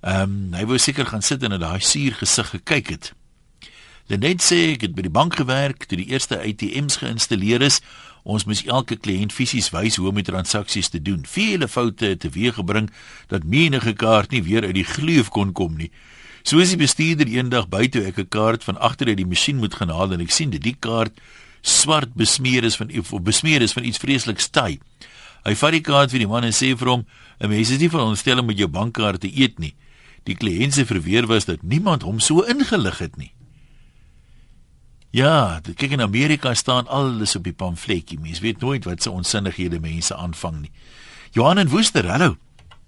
Ehm 0.00 0.22
um, 0.22 0.54
hy 0.56 0.64
wou 0.64 0.78
seker 0.78 1.06
gaan 1.06 1.22
sit 1.22 1.42
en 1.42 1.50
na 1.50 1.58
daai 1.58 1.80
suur 1.80 2.16
gesig 2.16 2.48
gekyk 2.48 2.88
het. 2.88 3.12
Lenet 4.10 4.42
sê 4.42 4.72
ek 4.74 4.82
het 4.82 4.94
by 4.96 5.04
die 5.06 5.12
bank 5.14 5.36
gewerk 5.38 5.84
toe 5.86 5.96
die 6.00 6.10
eerste 6.10 6.40
ATM's 6.42 6.96
geïnstalleer 6.98 7.62
is 7.62 7.78
Ons 8.22 8.44
moet 8.44 8.60
elke 8.68 8.98
kliënt 9.00 9.32
fisies 9.32 9.70
wys 9.72 9.96
hoe 9.96 10.10
om 10.10 10.18
die 10.18 10.26
transaksies 10.26 10.90
te 10.92 10.98
doen. 11.00 11.22
Vele 11.24 11.68
foute 11.68 12.10
het 12.12 12.20
teweeggebring 12.20 12.90
dat 13.32 13.46
menige 13.48 13.94
kaart 13.96 14.34
nie 14.34 14.42
weer 14.44 14.66
uit 14.66 14.76
die 14.76 14.84
gleuf 14.84 15.30
kon 15.32 15.54
kom 15.56 15.78
nie. 15.78 15.88
Soos 16.42 16.72
die 16.72 16.80
bestuurder 16.80 17.28
eendag 17.28 17.68
buite 17.68 18.04
ek 18.04 18.18
'n 18.18 18.28
kaart 18.28 18.64
van 18.64 18.76
agter 18.78 19.08
uit 19.08 19.16
die 19.16 19.26
masjien 19.26 19.56
moet 19.56 19.74
gaan 19.74 19.88
haal 19.88 20.12
en 20.12 20.20
ek 20.20 20.30
sien 20.30 20.50
dat 20.50 20.62
die 20.62 20.76
kaart 20.76 21.12
swart 21.62 22.14
besmeer 22.14 22.64
is 22.64 22.76
van 22.76 22.90
of 22.98 23.22
besmeer 23.22 23.62
is 23.62 23.72
van 23.72 23.84
iets 23.84 23.98
vreeslik 23.98 24.40
styf. 24.40 24.78
Hy 25.44 25.54
vat 25.54 25.72
die 25.72 25.80
kaart 25.80 26.10
vir 26.10 26.18
die 26.18 26.28
man 26.28 26.44
en 26.44 26.52
sê 26.52 26.76
vir 26.76 26.88
hom: 26.88 27.06
"’n 27.40 27.48
Mens 27.48 27.70
is 27.70 27.78
nie 27.78 27.88
veronderstel 27.88 28.38
om 28.38 28.46
met 28.46 28.58
jou 28.58 28.68
bankkaart 28.68 29.20
te 29.20 29.30
eet 29.32 29.58
nie." 29.58 29.74
die 30.24 30.36
kliënt 30.36 30.74
se 30.74 30.84
verweer 30.84 31.26
was 31.26 31.44
dat 31.44 31.62
niemand 31.62 32.02
hom 32.02 32.20
so 32.20 32.42
ingelig 32.42 32.98
het 32.98 33.16
nie. 33.16 33.32
Ja, 35.10 35.58
kyk 35.76 35.90
in 35.90 36.00
Amerika 36.00 36.54
staan 36.54 36.86
alles 36.86 37.36
op 37.36 37.42
die 37.44 37.52
pamfletjie. 37.52 38.18
Mens 38.22 38.40
weet 38.40 38.60
nooit 38.60 38.84
wat 38.84 39.02
se 39.02 39.10
onsinnighede 39.10 39.80
mense 39.80 40.14
aanvang 40.14 40.60
nie. 40.60 40.70
Johan 41.30 41.58
en 41.58 41.68
Woester, 41.68 42.06
hallo. 42.06 42.36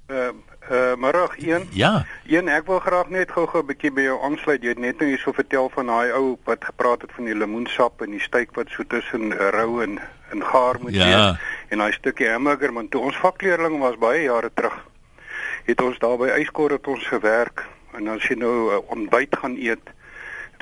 Ehm 0.07 0.19
uh, 0.19 0.31
uh 0.71 0.95
middag 0.97 1.37
1. 1.39 1.67
Ja. 1.75 2.07
Een 2.27 2.49
ek 2.49 2.67
wil 2.67 2.79
graag 2.79 3.09
net 3.11 3.31
gou-gou 3.31 3.63
'n 3.63 3.67
bietjie 3.67 3.91
by 3.93 4.01
jou 4.07 4.23
aansluit. 4.23 4.63
Jy 4.63 4.69
het 4.69 4.79
net 4.79 4.99
nou 4.99 5.09
hierso 5.09 5.33
vertel 5.33 5.69
van 5.75 5.87
daai 5.87 6.13
ou 6.13 6.39
wat 6.45 6.65
gepraat 6.65 7.03
het 7.03 7.11
van 7.13 7.25
die 7.25 7.35
lemoensap 7.35 8.03
en 8.03 8.11
die 8.11 8.21
steak 8.21 8.55
wat 8.55 8.71
so 8.71 8.85
tussen 8.87 9.33
rou 9.33 9.83
en 9.83 9.99
en 10.31 10.43
gaar 10.45 10.77
moet 10.81 10.95
Ja. 10.95 11.05
wees 11.05 11.39
en 11.69 11.79
daai 11.79 11.93
stukkie 11.93 12.29
hamburger 12.29 12.73
want 12.73 12.91
toe 12.91 13.01
ons 13.01 13.17
vakleerling 13.17 13.79
was 13.79 13.99
baie 13.99 14.23
jare 14.23 14.51
terug 14.55 14.79
het 15.65 15.81
ons 15.83 15.99
daar 15.99 16.17
by 16.19 16.29
Yskor 16.41 16.71
het 16.71 16.87
ons 16.87 17.07
gewerk 17.07 17.67
en 17.93 18.09
as 18.09 18.23
jy 18.29 18.37
nou 18.41 18.73
uh, 18.73 18.79
ontbyt 18.87 19.37
gaan 19.37 19.57
eet 19.57 19.93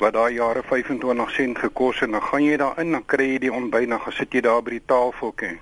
wat 0.00 0.14
daai 0.16 0.34
jare 0.34 0.62
25 0.62 1.30
sent 1.30 1.58
gekos 1.58 2.00
en 2.00 2.16
dan 2.16 2.22
gaan 2.22 2.44
jy 2.44 2.56
daarin 2.56 2.92
dan 2.96 3.04
kry 3.06 3.26
jy 3.34 3.38
die 3.46 3.52
ontbyt 3.52 3.88
dan 3.88 4.00
gaan 4.00 4.16
sit 4.16 4.32
jy 4.32 4.40
daar 4.46 4.62
by 4.64 4.78
die 4.78 4.86
tafeltjie. 4.86 5.58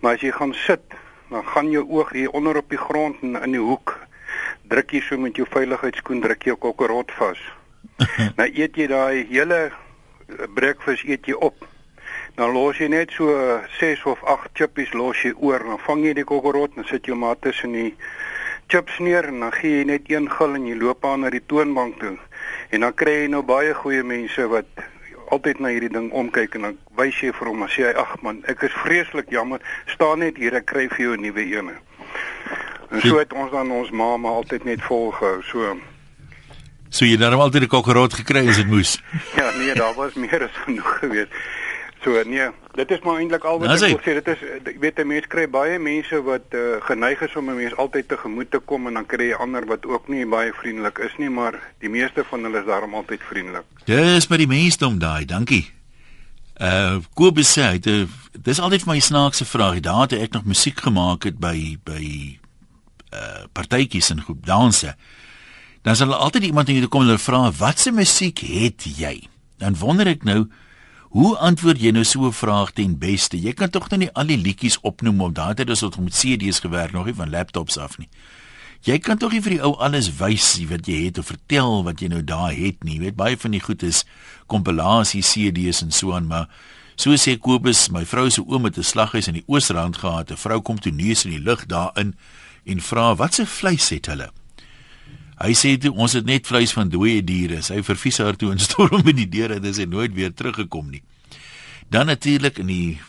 Maar 0.00 0.18
as 0.18 0.22
jy 0.22 0.32
gaan 0.34 0.54
sit, 0.54 0.96
dan 1.30 1.46
gaan 1.46 1.70
jou 1.70 1.82
oog 1.98 2.12
hier 2.14 2.30
onder 2.30 2.56
op 2.56 2.70
die 2.70 2.78
grond 2.78 3.22
en 3.22 3.38
in 3.42 3.56
die 3.56 3.62
hoek 3.62 3.96
druk 4.70 4.92
jy 4.94 5.00
so 5.02 5.18
met 5.18 5.38
jou 5.38 5.46
veiligheidsskoen 5.50 6.22
druk 6.22 6.44
jy 6.44 6.52
jou 6.52 6.58
kokkerot 6.66 7.10
vas. 7.18 7.40
nou 8.38 8.46
eet 8.46 8.76
jy 8.78 8.86
daai 8.90 9.26
hele 9.30 9.58
eh, 9.66 10.46
breakfast 10.54 11.06
eet 11.06 11.26
jy 11.26 11.34
op. 11.34 11.66
Dan 12.36 12.52
los 12.52 12.78
jy 12.78 12.90
net 12.92 13.14
so 13.16 13.32
6 13.78 14.04
of 14.12 14.22
8 14.22 14.52
chippies 14.54 14.92
los 14.94 15.22
jy 15.24 15.32
oor, 15.38 15.62
dan 15.64 15.80
vang 15.86 16.04
jy 16.06 16.14
die 16.18 16.26
kokkerot 16.28 16.76
en 16.76 16.86
sit 16.90 17.06
jou 17.08 17.16
maar 17.18 17.38
tussen 17.40 17.74
die 17.74 17.92
chips 18.66 18.98
neer 18.98 19.28
en 19.30 19.40
dan 19.40 19.52
gee 19.52 19.78
jy 19.78 19.84
net 19.84 20.10
een 20.10 20.30
gil 20.30 20.54
en 20.54 20.66
jy 20.66 20.76
loop 20.76 21.04
aan 21.04 21.20
na 21.20 21.30
die 21.30 21.42
toonbank 21.46 21.98
toe. 22.00 22.16
En 22.70 22.80
dan 22.80 22.94
kry 22.94 23.22
jy 23.22 23.26
nou 23.32 23.42
baie 23.46 23.74
goeie 23.74 24.02
mense 24.02 24.46
wat 24.52 24.66
altyd 25.34 25.60
na 25.60 25.72
hierdie 25.74 25.90
ding 25.90 26.12
omkyk 26.12 26.54
en 26.54 26.68
dan 26.68 26.78
wys 26.98 27.18
jy 27.22 27.32
vir 27.34 27.50
hom 27.50 27.62
en 27.66 27.70
sê 27.70 27.88
hy 27.88 27.94
ag 27.98 28.14
man, 28.22 28.42
ek 28.50 28.62
is 28.68 28.78
vreeslik 28.84 29.30
jammer, 29.34 29.62
staan 29.90 30.22
net 30.22 30.38
hier, 30.38 30.54
ek 30.54 30.66
kry 30.70 30.86
vir 30.88 31.04
jou 31.06 31.16
'n 31.16 31.22
nuwe 31.22 31.44
een. 31.50 31.70
En 32.90 33.00
so 33.00 33.18
het 33.18 33.32
ons 33.32 33.50
dan 33.50 33.70
ons 33.70 33.90
ma 33.90 34.16
maar 34.16 34.42
altyd 34.42 34.64
net 34.64 34.82
volgehou. 34.82 35.42
So 35.42 35.76
So 36.88 37.04
jy 37.04 37.18
het 37.18 37.20
dan 37.20 37.34
altyd 37.34 37.62
'n 37.62 37.68
kokkerot 37.68 38.14
gekry 38.14 38.48
as 38.48 38.56
dit 38.56 38.66
moes. 38.66 39.02
ja, 39.38 39.50
nee, 39.58 39.74
daar 39.74 39.94
was 39.94 40.14
meer 40.14 40.42
as 40.42 40.56
genoeg 40.64 40.98
geweest. 40.98 41.32
So 42.06 42.22
nee, 42.22 42.50
dit 42.78 42.90
is 42.90 43.00
maar 43.02 43.16
eintlik 43.18 43.44
al 43.44 43.58
wat 43.58 43.72
Nou, 43.72 43.76
ek 43.82 43.96
wil 43.96 44.04
sê. 44.04 44.12
Dit 44.20 44.28
is 44.30 44.42
ek 44.70 44.76
weet 44.78 45.00
'n 45.02 45.08
mens 45.10 45.24
kry 45.26 45.48
baie 45.50 45.78
mense 45.82 46.20
wat 46.22 46.54
uh, 46.54 46.78
geneig 46.86 47.22
is 47.26 47.34
om 47.34 47.50
'n 47.50 47.56
mens 47.56 47.74
altyd 47.74 48.08
tegemoet 48.08 48.50
te 48.50 48.58
kom 48.58 48.86
en 48.86 48.94
dan 48.94 49.06
kry 49.06 49.30
jy 49.30 49.34
ander 49.34 49.66
wat 49.66 49.86
ook 49.86 50.06
nie 50.08 50.26
baie 50.26 50.52
vriendelik 50.54 50.98
is 50.98 51.16
nie, 51.18 51.30
maar 51.30 51.58
die 51.82 51.90
meeste 51.90 52.22
van 52.24 52.44
hulle 52.46 52.60
is 52.62 52.66
daarom 52.66 52.94
altyd 52.94 53.20
vriendelik. 53.26 53.66
Dis 53.84 54.26
by 54.26 54.36
die 54.36 54.46
mensdom 54.46 54.98
daai, 54.98 55.24
dankie. 55.26 55.66
Uh 56.60 57.02
Kobus 57.14 57.58
sê 57.58 57.62
hy 57.62 57.80
het 57.82 58.08
dis 58.44 58.60
altyd 58.60 58.82
vir 58.86 58.92
my 58.92 59.00
snaakse 59.00 59.44
vraag. 59.44 59.80
Daar 59.80 60.06
het 60.06 60.12
ek 60.12 60.32
nog 60.32 60.44
musiek 60.44 60.78
gemaak 60.80 61.24
het 61.24 61.38
by 61.38 61.76
by 61.82 62.38
uh 63.10 63.50
partytjies 63.52 64.10
en 64.10 64.22
groep 64.22 64.46
danse. 64.46 64.94
Dan 65.82 65.96
sal 65.96 66.14
altyd 66.14 66.44
iemand 66.44 66.68
in 66.68 66.78
hier 66.78 66.88
kom 66.88 67.02
en 67.02 67.06
hulle 67.06 67.18
vra 67.18 67.50
wat 67.50 67.78
se 67.78 67.90
musiek 67.90 68.38
het 68.38 68.86
jy? 68.86 69.26
Dan 69.58 69.74
wonder 69.74 70.06
ek 70.06 70.22
nou 70.22 70.46
Hoe 71.14 71.36
antwoord 71.38 71.78
jy 71.80 71.92
nou 71.94 72.04
so 72.04 72.26
'n 72.26 72.32
vraag 72.32 72.72
ten 72.72 72.98
beste? 72.98 73.38
Jy 73.40 73.52
kan 73.52 73.70
tog 73.70 73.88
nou 73.90 73.98
nie 73.98 74.12
al 74.12 74.26
die 74.26 74.36
liedjies 74.36 74.80
opnoem 74.80 75.20
op 75.20 75.34
daardie 75.34 75.64
tyd 75.64 75.70
as 75.70 75.82
ons 75.82 75.96
met 75.96 76.12
CD's 76.12 76.60
gewerk 76.60 76.92
nog 76.92 77.06
nie 77.06 77.14
van 77.14 77.30
laptops 77.30 77.78
af 77.78 77.98
nie. 77.98 78.08
Jy 78.82 78.98
kan 78.98 79.18
tog 79.18 79.32
nie 79.32 79.40
vir 79.40 79.50
die 79.50 79.62
ou 79.62 79.74
alles 79.78 80.10
wys 80.18 80.58
wat 80.68 80.86
jy 80.86 81.04
het 81.04 81.18
of 81.18 81.26
vertel 81.26 81.84
wat 81.84 82.00
jy 82.00 82.08
nou 82.08 82.22
daar 82.24 82.52
het 82.52 82.84
nie. 82.84 82.94
Jy 82.94 83.00
weet 83.00 83.16
baie 83.16 83.36
van 83.36 83.50
die 83.50 83.60
goed 83.60 83.82
is 83.82 84.04
kompilasie 84.46 85.22
CD's 85.22 85.82
en 85.82 85.90
so 85.90 86.12
aan, 86.12 86.26
maar 86.26 86.48
so 86.96 87.10
sê 87.14 87.38
Kobus, 87.38 87.90
my 87.90 88.04
vrou 88.04 88.30
se 88.30 88.42
oom 88.42 88.64
het 88.64 88.78
'n 88.78 88.82
slaghuis 88.82 89.28
in 89.28 89.34
die 89.34 89.44
Oosrand 89.46 89.96
gehad. 89.96 90.30
'n 90.30 90.36
Vrou 90.36 90.60
kom 90.60 90.78
toe 90.78 90.92
neus 90.92 91.24
in 91.24 91.30
die 91.30 91.40
lug 91.40 91.66
daarin 91.66 92.14
en 92.64 92.80
vra 92.80 93.14
wat 93.14 93.34
se 93.34 93.46
vleis 93.46 93.88
het 93.88 94.06
hulle? 94.06 94.30
Hy 95.36 95.52
sê 95.52 95.74
toe 95.76 95.92
ons 95.92 96.14
het 96.16 96.24
net 96.24 96.46
vleis 96.48 96.72
van 96.72 96.88
dooie 96.88 97.20
diere. 97.24 97.60
Sy 97.62 97.82
vervies 97.84 98.20
haar 98.24 98.38
toe 98.40 98.52
en 98.54 98.62
storm 98.68 99.04
met 99.04 99.18
die 99.18 99.28
deure 99.28 99.58
en 99.58 99.66
dis 99.66 99.82
hy 99.82 99.88
nooit 99.90 100.14
weer 100.16 100.32
teruggekom 100.32 100.88
nie. 100.90 101.02
Dan 101.92 102.08
natuurlik 102.08 102.58
in 102.58 102.70
die 102.72 103.00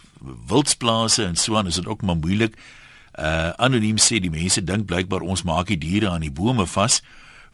wildsplase 0.49 1.23
en 1.25 1.37
so 1.39 1.55
aan 1.57 1.67
is 1.71 1.79
dit 1.79 1.87
ook 1.87 2.01
maar 2.01 2.19
moeilik. 2.19 2.57
Uh 3.17 3.53
anoniem 3.57 3.97
sê 3.97 4.19
die 4.21 4.33
mense 4.33 4.61
dink 4.61 4.85
blykbaar 4.85 5.25
ons 5.25 5.45
maak 5.47 5.71
die 5.71 5.79
diere 5.81 6.11
aan 6.11 6.25
die 6.25 6.33
bome 6.33 6.67
vas 6.69 7.01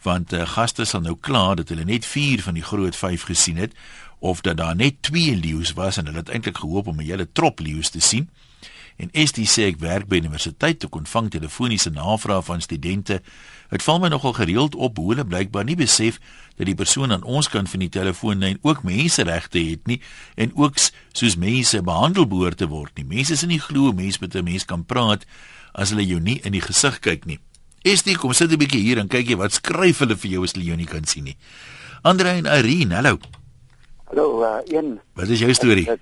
want 0.04 0.34
uh, 0.36 0.44
gaste 0.44 0.84
sal 0.84 1.00
nou 1.00 1.14
klaar 1.16 1.56
dat 1.56 1.70
hulle 1.72 1.86
net 1.88 2.04
4 2.04 2.42
van 2.44 2.58
die 2.58 2.66
groot 2.68 2.96
5 2.96 3.22
gesien 3.30 3.62
het 3.62 3.72
of 4.20 4.42
dat 4.44 4.58
daar 4.60 4.76
net 4.76 5.00
2 5.08 5.38
leeu's 5.40 5.72
was 5.80 5.98
en 5.98 6.10
hulle 6.10 6.20
het 6.20 6.30
eintlik 6.30 6.60
gehoop 6.60 6.88
om 6.88 7.00
'n 7.00 7.08
hele 7.08 7.28
trop 7.32 7.60
leeu's 7.60 7.90
te 7.90 8.00
sien. 8.00 8.28
En 8.96 9.10
ST 9.28 9.38
sê 9.50 9.66
ek 9.72 9.80
werk 9.82 10.08
by 10.08 10.20
universiteit 10.22 10.84
ek 10.84 10.96
ontvang 10.96 11.32
telefoniese 11.34 11.90
navrae 11.90 12.42
van 12.46 12.62
studente. 12.62 13.22
Dit 13.74 13.82
val 13.82 13.98
my 14.00 14.10
nogal 14.14 14.36
gereeld 14.38 14.76
op 14.76 14.98
hoe 15.02 15.08
hulle 15.14 15.26
blykbaar 15.26 15.64
nie 15.66 15.76
besef 15.80 16.20
dat 16.60 16.68
die 16.70 16.76
persoon 16.78 17.12
aan 17.12 17.24
ons 17.26 17.48
kant 17.50 17.72
van 17.72 17.82
die 17.82 17.90
telefoonlyn 17.90 18.60
ook 18.62 18.84
menseregte 18.86 19.58
het 19.66 19.88
nie 19.90 19.98
en 20.38 20.52
ook 20.54 20.78
soos 21.18 21.36
mense 21.42 21.82
behandel 21.82 22.28
behoort 22.30 22.60
te 22.62 22.68
word 22.70 22.94
nie. 23.00 23.06
Mense 23.16 23.34
is 23.34 23.46
nie 23.50 23.58
glo 23.64 23.90
mense 23.98 24.22
met 24.22 24.36
'n 24.36 24.44
mens 24.46 24.66
kan 24.66 24.86
praat 24.86 25.26
as 25.74 25.90
hulle 25.90 26.06
jou 26.06 26.20
nie 26.20 26.40
in 26.46 26.52
die 26.52 26.62
gesig 26.62 27.00
kyk 27.00 27.26
nie. 27.26 27.40
ST 27.84 28.18
kom 28.18 28.34
sit 28.34 28.52
'n 28.52 28.58
bietjie 28.58 28.82
hier 28.82 29.00
en 29.00 29.08
kyk 29.08 29.28
jy 29.30 29.38
wat 29.38 29.52
skryf 29.54 30.00
hulle 30.00 30.16
vir 30.16 30.32
jou 30.32 30.44
as 30.44 30.54
hulle 30.54 30.66
jou 30.66 30.78
nie 30.78 30.86
kan 30.86 31.04
sien 31.06 31.24
nie. 31.24 31.38
Andre 32.04 32.30
en 32.30 32.46
Irene, 32.46 32.94
hallo. 32.96 33.18
Hallo, 34.06 34.44
uh, 34.44 34.60
een 34.68 35.00
Wat 35.16 35.28
is 35.28 35.40
jou 35.40 35.54
storie? 35.54 35.90
uh, 35.90 35.96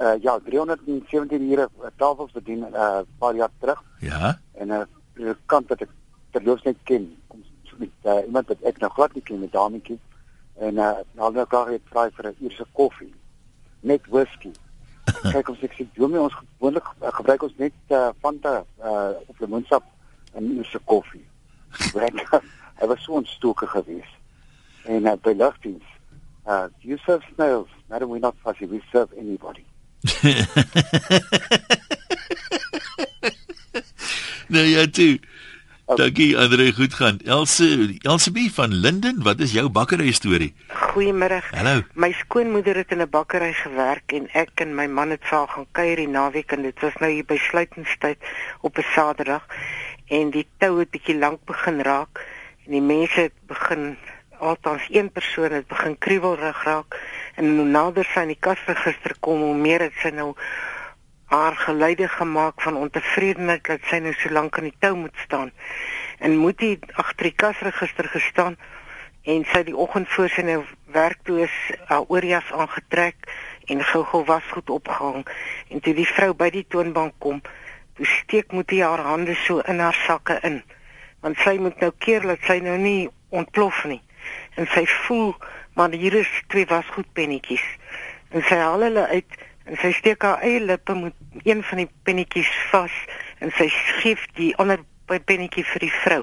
uh, 0.00 0.14
ja, 0.22 0.38
317 0.40 1.50
ure 1.52 1.68
uh, 1.78 1.86
tafels 1.96 2.32
bedien 2.32 2.60
'n 2.60 2.74
uh, 2.74 3.02
paar 3.18 3.34
jaar 3.36 3.50
terug 3.60 3.82
Ja. 4.00 4.40
en 4.58 4.68
'n 4.68 4.86
uh, 5.22 5.30
kant 5.46 5.68
wat 5.68 5.80
ek 5.80 5.88
terloops 6.34 6.66
net 6.66 6.80
ken, 6.90 7.06
kom 7.32 7.44
so 7.68 7.78
met 7.80 8.10
uh, 8.10 8.20
iemand 8.26 8.50
wat 8.52 8.66
ek 8.70 8.80
nou 8.82 8.90
glad 8.96 9.14
nie 9.14 9.22
ken, 9.22 9.42
'n 9.42 9.52
dametjie 9.54 9.98
en 10.66 10.78
uh, 10.78 10.90
nou 11.18 11.30
nou 11.34 11.46
klaar 11.50 11.72
het 11.72 11.86
vry 11.90 12.10
vir 12.16 12.30
'n 12.30 12.44
uur 12.44 12.54
se 12.54 12.66
koffie. 12.72 13.14
Net 13.80 14.06
whisky. 14.08 14.52
Kyk 15.34 15.48
ons 15.48 15.62
ek 15.62 15.74
sê, 15.78 15.86
"Doen 15.94 16.10
my 16.10 16.18
ons 16.26 16.36
gewoonlik 16.40 16.86
uh, 17.00 17.12
gebruik 17.20 17.42
ons 17.42 17.56
net 17.58 17.74
uh, 17.90 18.10
Fanta 18.20 18.64
uh, 18.82 19.14
of 19.26 19.40
lemonsap 19.40 19.84
en 20.34 20.44
'n 20.44 20.58
uur 20.58 20.68
se 20.70 20.80
koffie." 20.84 21.26
Want 21.94 22.20
hy 22.80 22.86
was 22.86 23.02
so 23.02 23.12
ontstoke 23.12 23.66
geweest. 23.66 24.14
En 24.84 25.06
uh, 25.06 25.16
by 25.22 25.32
lugdiens 25.32 25.94
Uh, 26.46 26.68
you 26.82 26.98
serve 27.06 27.22
snails. 27.34 27.68
Madam, 27.88 28.10
we're 28.10 28.18
not 28.18 28.36
fussy. 28.44 28.66
We 28.66 28.82
serve 28.92 29.08
anybody. 29.18 29.64
nou 34.48 34.64
ja, 34.64 34.86
toe. 34.86 35.20
Dankie 35.84 36.38
Andre, 36.38 36.72
goed 36.72 36.94
gaan. 36.94 37.18
Else, 37.24 37.96
Elsebie 38.00 38.52
van 38.52 38.72
Linden, 38.72 39.22
wat 39.22 39.40
is 39.40 39.52
jou 39.52 39.68
bakkery 39.68 40.12
storie? 40.16 40.54
Goeiemôre. 40.72 41.42
Hallo. 41.52 41.82
My 41.92 42.08
skoonmoeder 42.16 42.76
het 42.80 42.90
in 42.90 43.02
'n 43.04 43.10
bakkery 43.10 43.52
gewerk 43.52 44.12
en 44.12 44.28
ek 44.32 44.60
en 44.64 44.74
my 44.74 44.86
man 44.86 45.10
het 45.10 45.22
haar 45.22 45.48
gaan 45.48 45.66
kuier 45.72 45.96
die 45.96 46.08
naweek 46.08 46.52
en 46.52 46.62
dit 46.62 46.80
was 46.80 46.96
nou 47.00 47.12
hier 47.12 47.24
by 47.24 47.36
sluitingstyd 47.36 48.16
op 48.60 48.78
'n 48.78 48.86
Saterdag 48.94 49.44
en 50.08 50.30
die 50.30 50.46
tou 50.58 50.78
het 50.78 50.90
bietjie 50.90 51.18
lank 51.18 51.44
begin 51.44 51.80
raak 51.80 52.24
en 52.64 52.72
die 52.72 52.82
mense 52.82 53.20
het 53.20 53.36
begin 53.46 53.96
althans 54.38 54.82
een 54.88 55.12
persoon 55.12 55.52
het 55.52 55.66
begin 55.66 55.98
kriewelrig 55.98 56.64
raak 56.64 56.96
en 57.34 57.56
hoe 57.56 57.66
nader 57.66 58.04
sy 58.04 58.18
aan 58.18 58.32
die 58.32 58.40
kasregister 58.40 59.14
kom 59.20 59.40
hoe 59.40 59.56
meer 59.56 59.80
het 59.80 59.92
sy 60.02 60.08
nou 60.08 60.34
haar 61.34 61.56
geluide 61.56 62.08
gemaak 62.08 62.62
van 62.62 62.76
ontevredenheid 62.76 63.64
dat 63.66 63.82
sy 63.90 63.98
nou 64.04 64.12
so 64.18 64.30
lank 64.30 64.58
aan 64.58 64.68
die 64.68 64.78
tou 64.78 64.94
moet 64.96 65.16
staan. 65.24 65.50
En 66.18 66.36
moet 66.38 66.60
hy 66.62 66.72
agter 66.94 67.30
die 67.30 67.36
kasregister 67.42 68.08
gestaan 68.12 68.56
en 69.24 69.44
sy 69.50 69.62
die 69.66 69.76
oggend 69.76 70.08
voor 70.14 70.30
sy 70.30 70.44
nou 70.46 70.60
werk 70.94 71.24
toe 71.26 71.40
is 71.46 71.56
haar 71.90 72.06
oorjas 72.12 72.52
aangetrek 72.52 73.28
en 73.72 73.82
gou-gou 73.90 74.22
wasgoed 74.28 74.70
opgehang. 74.70 75.24
En 75.68 75.80
toe 75.80 75.94
die 75.96 76.08
vrou 76.08 76.32
by 76.38 76.50
die 76.54 76.66
toonbank 76.68 77.18
kom 77.18 77.42
toe 77.98 78.06
steek 78.10 78.52
moet 78.52 78.70
hy 78.74 78.82
haar 78.82 79.02
hande 79.06 79.34
so 79.46 79.62
in 79.70 79.82
haar 79.82 79.96
sakke 80.04 80.38
in. 80.46 80.62
Want 81.24 81.40
sy 81.42 81.56
moet 81.62 81.80
nou 81.82 81.90
keer 81.98 82.26
dat 82.26 82.42
sy 82.46 82.58
nou 82.62 82.76
nie 82.78 83.08
ontplof 83.34 83.84
nie. 83.90 84.02
En 84.58 84.68
sy 84.70 84.84
voel 85.06 85.34
maar 85.74 85.90
hier 85.90 86.14
is 86.20 86.30
twee 86.52 86.66
wasgoedpennetjies. 86.70 87.64
En 88.30 88.44
sy 88.46 88.58
haal 88.60 88.86
hulle 88.86 89.06
uit 89.10 89.38
en 89.64 89.78
sy 89.80 89.92
steek 89.96 90.22
haar 90.22 90.42
eie 90.44 90.60
lippe 90.60 90.94
met 90.94 91.14
een 91.42 91.62
van 91.62 91.82
die 91.82 91.90
pennetjies 92.02 92.50
vas 92.70 92.94
en 93.40 93.52
sy 93.58 93.68
gee 94.00 94.16
die 94.38 94.52
ander 94.62 94.84
pennetjie 95.06 95.64
vir 95.72 95.86
die 95.86 95.94
vrou 96.02 96.22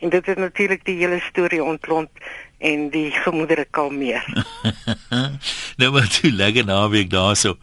en 0.00 0.12
dit 0.12 0.26
het 0.26 0.38
natuurlik 0.38 0.84
die 0.84 0.98
hele 1.00 1.20
storie 1.30 1.62
ontlont 1.62 2.10
en 2.58 2.90
die 2.90 3.10
gemoedere 3.10 3.66
kalmeer 3.70 4.24
nou 5.80 5.90
maar 5.92 6.08
toe 6.08 6.30
lekker 6.32 6.64
naweek 6.64 7.10
daarso. 7.10 7.58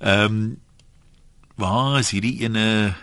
Ehm 0.00 0.24
um, 0.24 0.58
waar 1.60 1.98
is 1.98 2.10
hierdie 2.10 2.38
ene 2.40 2.94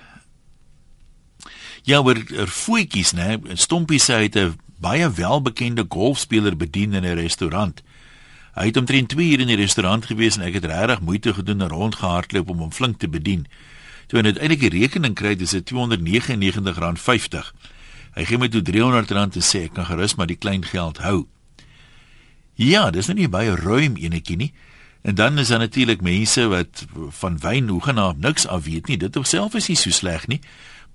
Ja, 1.87 2.01
oor 2.03 2.17
er 2.35 2.49
voetjies, 2.51 3.13
né? 3.15 3.37
Stompie 3.55 3.99
sê 4.03 4.17
hy 4.17 4.23
het 4.27 4.35
'n 4.35 4.57
baie 4.83 5.07
welbekende 5.07 5.85
golfspeler 5.87 6.57
bedien 6.57 6.93
in 6.93 7.05
'n 7.05 7.15
restaurant. 7.15 7.81
Hy 8.57 8.71
het 8.71 8.77
omtrent 8.77 9.09
2 9.13 9.31
ure 9.35 9.43
in 9.45 9.51
die 9.51 9.59
restaurant 9.59 10.05
gewees 10.09 10.39
en 10.39 10.45
ek 10.47 10.57
het 10.57 10.65
regtig 10.65 11.03
moeite 11.05 11.33
gedoen 11.37 11.61
en 11.61 11.69
rondgehardloop 11.69 12.49
om 12.49 12.63
hom 12.65 12.71
flink 12.73 12.97
te 12.99 13.09
bedien. 13.09 13.45
Toe 14.09 14.17
hy 14.17 14.31
uiteindelik 14.31 14.63
die 14.63 14.73
rekening 14.79 15.13
kry, 15.19 15.35
dis 15.37 15.53
dit 15.53 15.73
R299.50. 15.73 17.51
Hy 18.17 18.23
gee 18.25 18.39
my 18.41 18.49
toe 18.49 18.63
R300 18.65 19.13
en 19.13 19.45
sê 19.45 19.67
ek 19.67 19.75
kan 19.77 19.85
gerus 19.85 20.17
maar 20.17 20.29
die 20.31 20.39
klein 20.41 20.65
geld 20.65 21.03
hou. 21.05 21.27
Ja, 22.57 22.89
dis 22.89 23.05
nou 23.11 23.19
nie 23.19 23.29
baie 23.29 23.53
ruim 23.53 23.99
enetjie 24.01 24.39
nie. 24.41 24.53
En 25.05 25.15
dan 25.15 25.37
is 25.37 25.53
daar 25.53 25.61
natuurlik 25.61 26.01
mense 26.01 26.47
wat 26.49 26.85
van 27.21 27.37
wyn 27.39 27.69
hoegenaamd 27.69 28.19
niks 28.19 28.47
af 28.47 28.65
weet 28.65 28.87
nie. 28.87 28.97
Dit 28.97 29.15
op 29.15 29.25
self 29.29 29.53
is 29.53 29.67
nie 29.69 29.77
so 29.77 29.93
sleg 29.93 30.25
nie. 30.27 30.41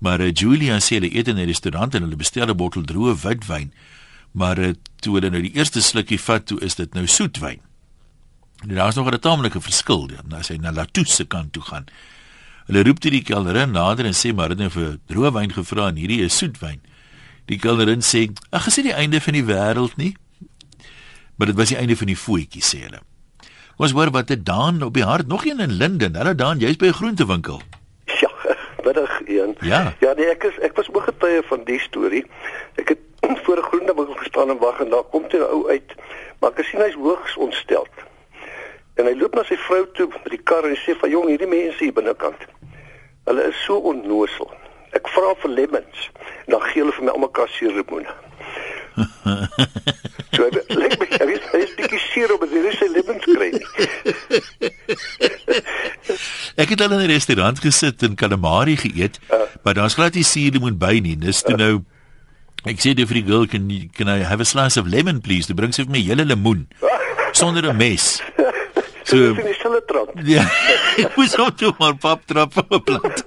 Maar 0.03 0.19
uh, 0.19 0.33
Julia 0.33 0.81
sê 0.83 0.99
hulle 0.99 1.15
eet 1.15 1.31
in 1.31 1.39
'n 1.39 1.47
restaurant 1.47 1.95
en 1.95 2.03
hulle 2.03 2.19
bestel 2.19 2.51
'n 2.51 2.57
bottel 2.57 2.83
droë 2.83 3.15
witwyn. 3.23 3.71
Maar 4.33 4.59
uh, 4.59 4.73
toe 5.03 5.17
hulle 5.17 5.29
nou 5.29 5.41
die 5.45 5.53
eerste 5.53 5.81
slukkie 5.81 6.19
vat, 6.21 6.45
toe 6.49 6.59
is 6.65 6.75
dit 6.79 6.93
nou 6.97 7.05
soetwyn. 7.07 7.61
En 8.63 8.75
daar 8.75 8.89
is 8.89 8.95
nog 8.95 9.11
'n 9.11 9.19
taamlike 9.19 9.61
verskil 9.61 10.07
dan 10.07 10.39
as 10.39 10.47
hy 10.47 10.57
na 10.57 10.71
La 10.71 10.85
Tousse 10.85 11.25
kant 11.25 11.53
toe 11.53 11.63
gaan. 11.63 11.85
Hulle 12.65 12.83
roep 12.83 12.99
toe 12.99 13.11
die 13.11 13.23
kelnerin 13.23 13.71
nader 13.71 14.05
en 14.05 14.15
sê 14.15 14.33
maar 14.33 14.49
dit 14.49 14.57
nou 14.57 14.69
vir 14.69 14.99
droë 15.11 15.31
wyn 15.33 15.53
gevra 15.53 15.87
en 15.87 15.95
hierdie 15.95 16.23
is 16.23 16.37
soetwyn. 16.37 16.79
Die 17.45 17.57
kelnerin 17.57 18.01
sê: 18.01 18.31
"Ag, 18.51 18.69
dit 18.73 18.83
die 18.83 18.93
einde 18.93 19.21
van 19.21 19.33
die 19.33 19.43
wêreld 19.43 19.97
nie?" 19.97 20.15
Maar 21.35 21.47
dit 21.47 21.55
was 21.55 21.67
die 21.67 21.77
einde 21.77 21.95
van 21.95 22.07
die 22.07 22.17
voetjie 22.17 22.61
sê 22.61 22.79
hulle. 22.87 23.01
Ons 23.75 23.91
hoor 23.91 24.11
wat 24.11 24.27
dit 24.27 24.45
daan 24.45 24.81
op 24.81 24.93
die 24.93 25.03
hart 25.03 25.27
nog 25.27 25.45
een 25.45 25.59
in 25.59 25.71
Linden. 25.71 26.15
Hulle 26.15 26.35
daan 26.35 26.59
jy's 26.59 26.77
by 26.77 26.87
'n 26.87 26.93
groentewinkel. 26.93 27.61
Middag 28.83 29.21
een. 29.25 29.55
Ja. 29.59 29.93
Ja, 29.99 30.13
nee, 30.13 30.27
ek 30.29 30.43
is 30.43 30.59
ek 30.59 30.75
was 30.75 30.89
ook 30.93 31.03
getuie 31.03 31.41
van 31.43 31.63
die 31.63 31.79
storie. 31.79 32.25
Ek 32.75 32.95
het 32.95 32.99
voor 33.43 33.57
'n 33.57 33.69
groentewinkel 33.69 34.15
gestaan 34.15 34.49
en 34.49 34.57
wag 34.57 34.79
en 34.79 34.89
daar 34.89 35.03
kom 35.03 35.25
'n 35.29 35.41
ou 35.41 35.69
uit, 35.69 35.95
maar 36.39 36.51
ek 36.51 36.65
sien 36.65 36.81
hy's 36.81 36.95
hoogs 36.95 37.37
ontstel. 37.37 37.87
En 38.95 39.05
hy 39.05 39.15
loop 39.17 39.35
na 39.35 39.43
sy 39.43 39.57
vrou 39.57 39.85
toe 39.91 40.07
met 40.07 40.29
die 40.29 40.43
kar 40.43 40.63
en 40.63 40.77
sê 40.77 40.93
van 40.99 41.09
jong, 41.09 41.27
hierdie 41.27 41.47
mense 41.47 41.83
hier 41.83 41.93
binnekant. 41.93 42.41
Hulle 43.25 43.43
is 43.43 43.63
so 43.63 43.77
onnosel. 43.77 44.51
Ek 44.91 45.07
vra 45.07 45.33
vir 45.41 45.49
lemons 45.49 46.11
en 46.45 46.51
dan 46.53 46.61
gee 46.61 46.83
hulle 46.83 46.93
vir 46.93 47.03
my 47.03 47.11
almekaar 47.11 47.49
suurlemoene. 47.49 48.13
So 50.35 50.49
lyk 50.53 50.95
my 50.99 51.07
hy 51.09 51.33
is 51.33 51.45
hy 51.51 51.61
is 51.63 51.73
bietjie 51.77 52.01
seer 52.09 52.33
op 52.35 52.43
die 52.49 52.73
sy 52.77 52.87
lewens 52.93 53.25
kry 53.25 53.49
nie. 53.53 53.67
ek 56.61 56.73
het 56.73 56.83
al 56.83 56.93
in 56.97 57.05
'n 57.05 57.11
restaurant 57.13 57.59
gesit 57.63 58.03
in 58.05 58.15
Kalamari 58.19 58.77
geëet, 58.77 59.19
uh, 59.29 59.41
maar 59.63 59.73
daar's 59.79 59.97
glad 59.97 60.13
nie 60.13 60.25
suurlemoen 60.27 60.77
by 60.77 60.99
nie. 61.01 61.15
Dis 61.17 61.41
toe 61.41 61.57
uh, 61.57 61.61
nou 61.63 61.73
ek 62.69 62.79
sê 62.79 62.93
vir 62.93 63.17
die 63.19 63.25
girl 63.27 63.47
can 63.47 63.69
you, 63.69 63.89
can 63.89 64.07
I 64.07 64.23
have 64.23 64.41
a 64.41 64.45
slice 64.45 64.77
of 64.79 64.87
lemon 64.87 65.21
please? 65.21 65.47
Dit 65.47 65.57
bring 65.57 65.73
sy 65.73 65.83
vir 65.87 65.95
my 65.97 66.03
hele 66.05 66.25
lemoen 66.25 66.67
sonder 67.39 67.65
'n 67.71 67.77
mes. 67.77 68.21
So 69.03 69.17
dis 69.17 69.41
in 69.41 69.49
die 69.49 69.59
selle 69.61 69.81
trap. 69.89 70.13
Ja. 70.35 70.45
Ek 71.01 71.17
moes 71.17 71.33
op 71.41 71.57
toe 71.57 71.73
maar 71.79 71.97
pap 71.97 72.21
trap 72.29 72.55
op 72.61 72.85
plant. 72.85 73.25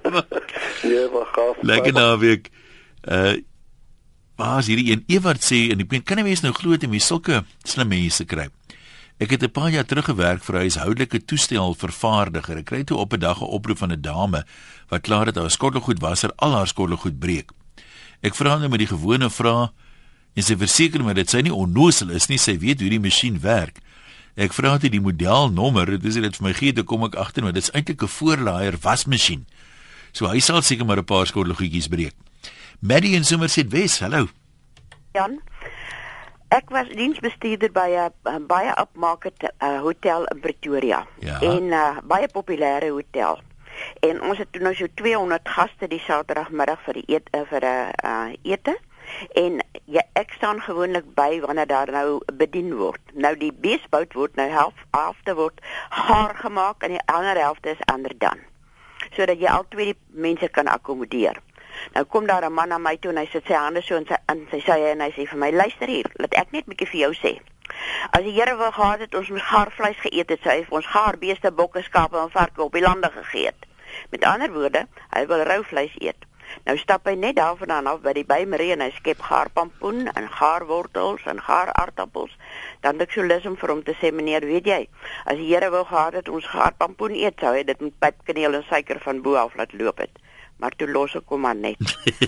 Ja, 0.87 1.03
maar 1.13 1.29
gaaf. 1.35 1.61
Lekker 1.63 1.93
naweek. 1.93 2.51
Uh 3.05 3.37
Maar 4.37 4.61
as 4.61 4.69
hierdie 4.69 4.91
een 4.93 5.05
Ewart 5.09 5.41
sê 5.45 5.71
en 5.73 5.81
ek 5.81 6.05
kan 6.05 6.21
nie 6.21 6.27
mens 6.29 6.43
nou 6.45 6.53
glo 6.53 6.77
dit 6.77 6.91
mense 6.91 7.09
sulke 7.09 7.45
slim 7.65 7.89
mense 7.89 8.25
kry. 8.25 8.51
Ek 9.17 9.31
het 9.31 9.43
'n 9.43 9.51
paar 9.51 9.71
jaar 9.71 9.85
terug 9.85 10.05
gewerk 10.05 10.45
vir 10.45 10.57
'n 10.57 10.61
huishoudelike 10.69 11.25
toestel 11.25 11.75
vervaardiger. 11.75 12.59
Ek 12.59 12.67
kry 12.67 12.85
toe 12.85 12.99
op 12.99 13.13
'n 13.13 13.21
dag 13.21 13.41
'n 13.41 13.49
oproep 13.49 13.79
van 13.79 13.93
'n 13.93 14.01
dame 14.01 14.45
wat 14.89 15.03
klaar 15.03 15.27
het 15.27 15.37
haar 15.37 15.51
skottelgoed 15.51 16.01
wasser 16.01 16.33
al 16.37 16.53
haar 16.53 16.67
skottelgoed 16.67 17.19
breek. 17.19 17.51
Ek 18.23 18.35
vra 18.35 18.59
nou 18.59 18.69
met 18.69 18.79
die 18.79 18.93
gewone 18.93 19.31
vraag 19.31 19.71
en 20.35 20.43
sy 20.43 20.57
verseker 20.57 21.03
my 21.03 21.13
dat 21.13 21.31
sy 21.31 21.41
nie 21.41 21.55
onnosel 21.55 22.11
is 22.11 22.29
nie, 22.29 22.39
sy 22.39 22.59
weet 22.59 22.81
hoe 22.81 22.91
die 22.91 23.01
masjien 23.01 23.41
werk. 23.41 23.81
Ek 24.37 24.53
vra 24.53 24.77
dit 24.77 24.93
die 24.93 25.01
modelnommer, 25.01 25.99
dis 25.99 26.15
dit 26.15 26.37
vir 26.37 26.45
my 26.45 26.53
gee, 26.53 26.73
dan 26.73 26.85
kom 26.85 27.05
ek 27.05 27.15
agter 27.15 27.43
maar 27.43 27.53
dit's 27.53 27.71
eintlik 27.73 28.03
'n 28.03 28.09
voorlaaier 28.09 28.77
wasmasjien. 28.83 29.47
So 30.13 30.29
hy 30.29 30.41
sal 30.41 30.63
seker 30.63 30.85
maar 30.85 30.99
'n 30.99 31.05
paar 31.05 31.27
skottelgoedjies 31.27 31.89
breek. 31.89 32.26
Maddie 32.81 33.15
in 33.15 33.25
Somerset 33.25 33.73
West. 33.73 34.01
Hallo. 34.01 34.27
Jan. 35.13 35.41
Ek 36.49 36.69
was 36.71 36.89
diensbestuurder 36.93 37.73
by 37.73 37.89
'n 37.97 38.47
baie 38.47 38.73
upmarket 38.81 39.53
uh, 39.59 39.81
hotel 39.81 40.25
in 40.25 40.41
Pretoria. 40.41 41.07
Ja. 41.19 41.41
En 41.41 41.69
'n 41.69 41.73
uh, 41.73 41.97
baie 42.05 42.29
populêre 42.29 42.91
hotel. 42.91 43.41
En 44.01 44.23
ons 44.23 44.39
het 44.39 44.61
nou 44.61 44.75
so 44.75 44.87
200 44.95 45.49
gaste 45.49 45.89
die 45.89 46.01
Saterdagmiddag 46.01 46.81
vir 46.85 46.95
die 46.95 47.05
eet 47.07 47.29
uh, 47.33 47.41
vir 47.49 47.65
'n 47.65 47.91
uh, 48.05 48.33
ete. 48.43 48.79
En 49.33 49.65
ja, 49.85 50.03
ek 50.13 50.33
staan 50.33 50.61
gewoonlik 50.61 51.15
by 51.15 51.41
wanneer 51.41 51.67
daar 51.67 51.91
nou 51.91 52.21
bedien 52.33 52.75
word. 52.77 53.01
Nou 53.15 53.37
die 53.37 53.53
beesbout 53.53 54.13
word 54.13 54.37
nou 54.37 54.51
half 54.51 54.75
afte 54.91 55.35
word 55.35 55.61
haar 55.89 56.35
gemaak 56.35 56.83
en 56.83 56.91
die 56.91 57.07
ander 57.07 57.37
helfte 57.37 57.71
is 57.71 57.85
ander 57.85 58.13
dan. 58.19 58.39
Sodat 59.11 59.41
jy 59.41 59.49
al 59.49 59.65
twee 59.69 59.85
die 59.85 59.99
mense 60.09 60.49
kan 60.49 60.67
akkommodeer. 60.67 61.41
Nou 61.95 62.05
kom 62.05 62.27
daar 62.27 62.45
'n 62.45 62.53
man 62.53 62.69
na 62.69 62.79
my 62.79 62.97
toe 62.97 63.11
en 63.11 63.17
hy 63.17 63.27
sit 63.33 63.47
sy 63.47 63.55
hande 63.55 63.83
so 63.83 63.97
in 63.97 64.07
sy 64.07 64.17
in 64.33 64.47
sy 64.51 64.61
sye 64.61 64.91
en 64.93 65.01
hy 65.01 65.11
sê 65.11 65.29
vir 65.29 65.39
my 65.39 65.51
luister 65.51 65.89
hier, 65.89 66.11
laat 66.17 66.35
ek 66.35 66.53
net 66.53 66.65
'n 66.67 66.71
bietjie 66.71 66.91
vir 66.93 67.01
jou 67.01 67.13
sê. 67.15 67.41
As 68.11 68.23
die 68.23 68.33
Here 68.33 68.57
wou 68.57 68.71
gehad 68.73 69.01
het 69.01 69.15
ons 69.15 69.29
moes 69.29 69.43
gaar 69.43 69.71
vleis 69.79 69.99
geëet 70.05 70.31
het, 70.31 70.43
sou 70.43 70.53
hy 70.53 70.63
vir 70.65 70.77
ons 70.79 70.87
gaar 70.87 71.17
beeste, 71.19 71.51
bokke, 71.51 71.83
skape 71.83 72.19
en 72.19 72.31
varke 72.31 72.63
op 72.63 72.73
die 72.73 72.83
lande 72.83 73.11
gegee 73.11 73.47
het. 73.47 73.67
Met 74.11 74.25
ander 74.25 74.53
woorde, 74.53 74.87
hy 75.15 75.27
wil 75.27 75.43
rou 75.49 75.63
vleis 75.65 75.95
eet. 75.99 76.27
Nou 76.65 76.77
stap 76.79 77.09
hy 77.11 77.15
net 77.19 77.37
daarvandaan 77.37 77.89
af 77.91 78.01
by 78.05 78.13
die 78.13 78.25
bymerie 78.25 78.73
en 78.73 78.85
hy 78.85 78.91
skep 78.95 79.25
gaar 79.29 79.51
pampoen 79.51 80.07
en 80.13 80.29
gaar 80.39 80.67
wortels 80.67 81.25
en 81.33 81.43
gaar 81.49 81.73
aardappels. 81.75 82.37
Dan 82.87 83.03
ek 83.03 83.17
sou 83.17 83.27
lus 83.27 83.47
om 83.51 83.57
vir 83.57 83.75
hom 83.75 83.83
te 83.83 83.97
sê 84.01 84.13
meneer, 84.13 84.47
weet 84.47 84.67
jy, 84.67 84.83
as 85.25 85.41
die 85.41 85.51
Here 85.51 85.71
wou 85.75 85.85
gehad 85.85 86.21
het 86.21 86.29
ons 86.29 86.47
gaar 86.55 86.79
pampoen 86.79 87.19
eet, 87.19 87.41
sou 87.41 87.53
hy 87.57 87.67
dit 87.67 87.83
met 87.89 87.99
pypkaneel 88.07 88.61
en 88.61 88.69
suiker 88.71 89.03
van 89.09 89.23
bo 89.27 89.35
af 89.43 89.59
laat 89.59 89.75
loop 89.75 90.07
het 90.07 90.23
maar 90.57 90.77
toe 90.77 90.89
los 90.89 91.15
ek 91.15 91.29
hom 91.29 91.41
maar 91.47 91.57
net. 91.57 91.81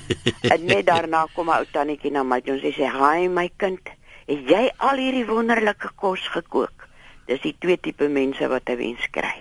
en 0.52 0.64
net 0.64 0.86
daarna 0.86 1.26
kom 1.34 1.48
'n 1.50 1.60
ou 1.60 1.66
tannetjie 1.72 2.12
na 2.12 2.22
my 2.22 2.40
toe 2.40 2.54
en 2.54 2.60
sy 2.60 2.72
sê: 2.76 2.86
"Haai 2.86 3.28
my 3.28 3.50
kind, 3.56 3.80
het 4.26 4.48
jy 4.48 4.64
al 4.78 4.96
hierdie 4.96 5.26
wonderlike 5.26 5.90
kos 5.96 6.28
gekook?" 6.34 6.86
Dis 7.26 7.40
die 7.40 7.56
twee 7.58 7.76
tipe 7.76 8.08
mense 8.08 8.48
wat 8.48 8.68
'n 8.68 8.76
wens 8.76 9.04
kry. 9.10 9.36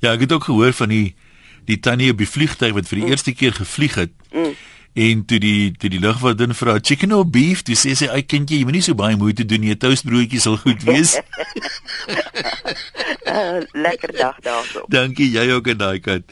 Ja, 0.00 0.12
ek 0.12 0.20
het 0.20 0.32
ook 0.32 0.44
gehoor 0.44 0.72
van 0.72 0.88
die 0.88 1.14
die 1.68 1.80
tannie 1.80 2.10
op 2.10 2.18
die 2.18 2.28
vliegtuig 2.28 2.72
wat 2.72 2.88
vir 2.88 2.98
die 2.98 3.04
mm. 3.04 3.10
eerste 3.10 3.34
keer 3.34 3.52
gevlieg 3.52 3.94
het. 3.94 4.12
Mm. 4.32 4.54
En 4.98 5.24
toe 5.24 5.38
die 5.38 5.72
toe 5.78 5.90
die 5.90 6.00
lugwagdin 6.00 6.54
vra 6.54 6.78
chicken 6.82 7.12
or 7.12 7.26
beef, 7.26 7.62
dis 7.62 7.86
sê 7.86 7.94
sy, 7.94 8.08
"Ai 8.08 8.22
kindjie, 8.22 8.58
jy 8.58 8.64
moenie 8.64 8.82
so 8.82 8.94
baie 8.94 9.16
moeite 9.16 9.44
doen 9.44 9.60
nie, 9.60 9.70
'n 9.70 9.78
toastbroodjie 9.78 10.40
sal 10.40 10.56
goed 10.56 10.82
wees." 10.82 11.20
uh, 13.26 13.60
lekker 13.86 14.12
dag 14.16 14.40
daarso. 14.40 14.84
Dankie, 14.96 15.30
jy 15.30 15.50
ook 15.52 15.68
aan 15.68 15.76
daai 15.76 16.00
kant. 16.00 16.24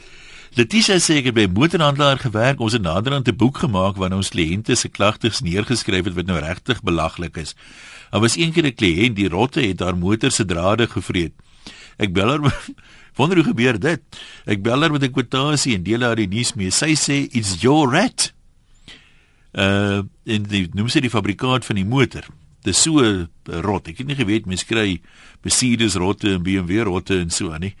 Letitia 0.57 0.95
sê 0.97 1.19
ek 1.21 1.27
het 1.29 1.35
by 1.37 1.45
'n 1.45 1.53
motorhandelaar 1.53 2.17
gewerk. 2.17 2.59
Ons 2.59 2.73
het 2.73 2.81
naderhand 2.81 3.27
'n 3.27 3.35
boek 3.35 3.57
gemaak 3.61 3.95
waarin 3.95 4.17
ons 4.17 4.33
kliënte 4.33 4.75
se 4.75 4.89
klagtes 4.89 5.41
neergeskryf 5.41 6.05
het 6.05 6.15
wat 6.15 6.25
nou 6.25 6.39
regtig 6.39 6.81
belaglik 6.81 7.37
is. 7.37 7.53
Daar 8.09 8.21
was 8.21 8.37
een 8.37 8.51
keer 8.51 8.65
'n 8.65 8.73
kliënt 8.73 9.15
die 9.15 9.29
rotte 9.29 9.61
het 9.61 9.79
haar 9.79 9.97
motor 9.97 10.31
se 10.31 10.45
drade 10.45 10.87
gevreet. 10.87 11.33
Ek 11.97 12.11
bel 12.11 12.27
haar 12.27 12.73
wonder 13.17 13.37
hoe 13.37 13.45
gebeur 13.45 13.79
dit? 13.79 14.01
Ek 14.45 14.61
bel 14.63 14.81
haar 14.81 14.91
met 14.91 15.03
'n 15.03 15.11
kwotasie 15.11 15.75
en 15.75 15.83
deel 15.83 16.01
haar 16.01 16.15
die 16.15 16.27
nuus 16.27 16.53
mee. 16.53 16.71
Sy 16.71 16.95
sê 16.95 17.29
it's 17.35 17.61
your 17.61 17.91
rat. 17.91 18.33
Uh 19.53 20.01
in 20.25 20.43
die 20.43 20.69
noem 20.73 20.89
sy 20.89 20.99
die 20.99 21.09
fabrikaat 21.09 21.65
van 21.65 21.75
die 21.75 21.85
motor. 21.85 22.25
Dis 22.63 22.81
so 22.81 23.27
rot. 23.45 23.87
Ek 23.87 23.97
het 23.97 24.07
nie 24.07 24.15
geweet 24.15 24.45
mens 24.45 24.65
kry 24.65 25.01
Mercedes 25.43 25.93
rotte 25.93 26.33
en 26.33 26.41
BMW 26.41 26.81
rotte 26.81 27.19
en 27.19 27.29
so 27.29 27.51
aan 27.51 27.61
nie. 27.61 27.75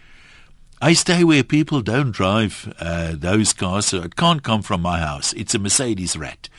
I 0.79 0.93
stay 0.93 1.23
where 1.23 1.43
people 1.43 1.81
don't 1.81 2.11
drive 2.11 2.71
uh, 2.79 3.13
those 3.15 3.51
cars, 3.51 3.87
so 3.87 4.03
it 4.03 4.15
can't 4.15 4.43
come 4.43 4.61
from 4.61 4.81
my 4.81 4.99
house. 4.99 5.33
It's 5.33 5.55
a 5.55 5.59
Mercedes 5.59 6.15
rat. 6.15 6.49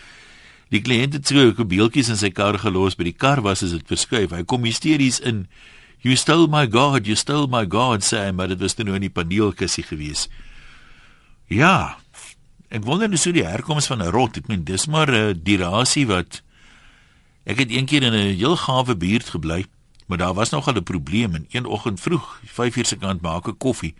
Die 0.74 0.80
kliënt 0.82 1.14
het 1.14 1.30
so 1.30 1.64
beeltjies 1.64 2.10
in 2.10 2.18
sy 2.18 2.32
kar 2.34 2.58
gelos 2.58 2.98
by 2.98 3.06
die 3.06 3.14
kar 3.14 3.40
was 3.46 3.62
as 3.62 3.76
dit 3.76 3.86
verskuif. 3.86 4.34
Hy 4.34 4.42
kom 4.42 4.66
hysteries 4.66 5.20
in. 5.22 5.46
You 6.02 6.18
stole 6.18 6.50
my 6.50 6.66
God, 6.66 7.06
you 7.06 7.14
stole 7.14 7.46
my 7.46 7.64
God, 7.64 8.02
sê 8.02 8.26
hy, 8.26 8.34
maar 8.34 8.50
dit 8.50 8.60
was 8.60 8.76
nou 8.78 8.98
in 8.98 9.06
die 9.06 9.14
paneelkussie 9.14 9.86
gewees. 9.86 10.26
Ja. 11.48 11.96
Ek 12.74 12.84
wonder 12.84 13.08
nou 13.08 13.18
so 13.22 13.32
die 13.32 13.46
herkoms 13.46 13.86
van 13.86 14.02
'n 14.02 14.10
rot. 14.10 14.36
Ek 14.36 14.48
meen 14.48 14.64
dis 14.64 14.86
maar 14.86 15.08
'n 15.08 15.40
dirasie 15.42 16.06
wat 16.06 16.42
ek 17.46 17.58
het 17.58 17.70
eendag 17.70 18.02
in 18.02 18.14
'n 18.14 18.34
heel 18.34 18.56
gawe 18.56 18.94
buurt 18.94 19.30
gebly. 19.30 19.64
Maar 20.08 20.18
daar 20.18 20.34
was 20.34 20.50
nogal 20.50 20.74
'n 20.74 20.82
probleem 20.82 21.34
en 21.34 21.46
een 21.50 21.66
oggend 21.66 22.00
vroeg, 22.00 22.40
5:00 22.44 22.86
se 22.86 22.96
kant 22.96 23.20
maak 23.20 23.48
ek 23.48 23.58
koffie. 23.58 23.94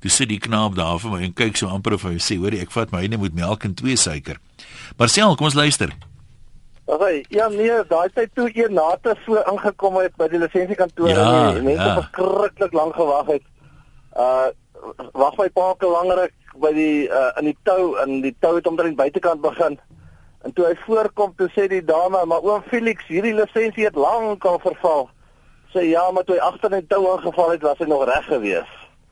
Toe 0.00 0.10
sit 0.10 0.28
die 0.28 0.40
knaap 0.40 0.76
daar 0.78 0.98
vir 0.98 1.10
my 1.12 1.22
en 1.26 1.34
kyk 1.36 1.58
so 1.60 1.68
amper 1.68 1.94
of 1.94 2.02
hy 2.02 2.16
sê, 2.16 2.38
"Hoerie, 2.40 2.60
ek 2.60 2.70
vat 2.70 2.92
my 2.92 3.00
eie 3.00 3.18
met 3.18 3.34
melk 3.34 3.64
en 3.64 3.74
twee 3.74 3.96
suiker." 3.96 4.40
Marcel, 4.96 5.36
kom 5.36 5.46
ons 5.46 5.54
luister. 5.54 5.92
Okay, 6.90 7.24
ja 7.28 7.48
nee, 7.48 7.84
daai 7.88 8.08
tyd 8.14 8.30
toe 8.34 8.50
een 8.50 8.74
nate 8.74 9.14
so 9.24 9.38
ingekom 9.52 10.00
het 10.00 10.16
by 10.18 10.26
die 10.28 10.40
lisensiekantoor 10.42 11.08
ja, 11.08 11.26
en 11.54 11.64
mense 11.64 11.86
ja. 11.86 11.94
verskriklik 12.00 12.72
lank 12.72 12.94
gewag 12.94 13.26
het. 13.26 13.46
Uh 14.16 14.48
wag 15.12 15.36
my 15.36 15.48
pa 15.54 15.74
ke 15.78 15.86
langer 15.86 16.24
by 16.58 16.72
die 16.74 17.06
uh 17.06 17.30
in 17.38 17.52
die 17.52 17.56
tou 17.68 17.94
en 18.02 18.20
die 18.24 18.34
tou 18.40 18.56
het 18.56 18.66
omtrent 18.66 18.98
buitekant 18.98 19.40
begin. 19.44 19.78
En 20.42 20.52
toe 20.56 20.66
hy 20.66 20.74
voorkom, 20.86 21.34
toe 21.36 21.50
sê 21.54 21.68
die 21.68 21.84
dame, 21.84 22.24
"Maar 22.26 22.42
oom 22.42 22.62
Felix, 22.72 23.06
hierdie 23.06 23.36
lisensie 23.38 23.84
het 23.84 23.94
lank 23.94 24.44
al 24.44 24.58
verval." 24.58 25.10
Sê 25.74 25.84
ja, 25.86 26.10
maar 26.10 26.24
toe 26.24 26.34
hy 26.34 26.40
agter 26.40 26.72
in 26.72 26.86
tou 26.86 27.04
aangeval 27.12 27.50
het, 27.50 27.62
was 27.62 27.78
hy 27.78 27.86
nog 27.86 28.04
reg 28.04 28.24
gewees. 28.26 28.70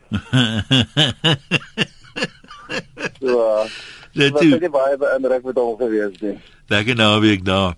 so, 3.23 3.67
Dit 4.19 4.39
nie 4.41 4.71
baie 4.73 4.97
beïndruk 4.99 5.45
met 5.51 5.59
hom 5.61 5.77
gewees 5.79 6.17
nie. 6.23 6.37
Lekker 6.73 6.97
naweek 6.99 7.45
daar. 7.47 7.77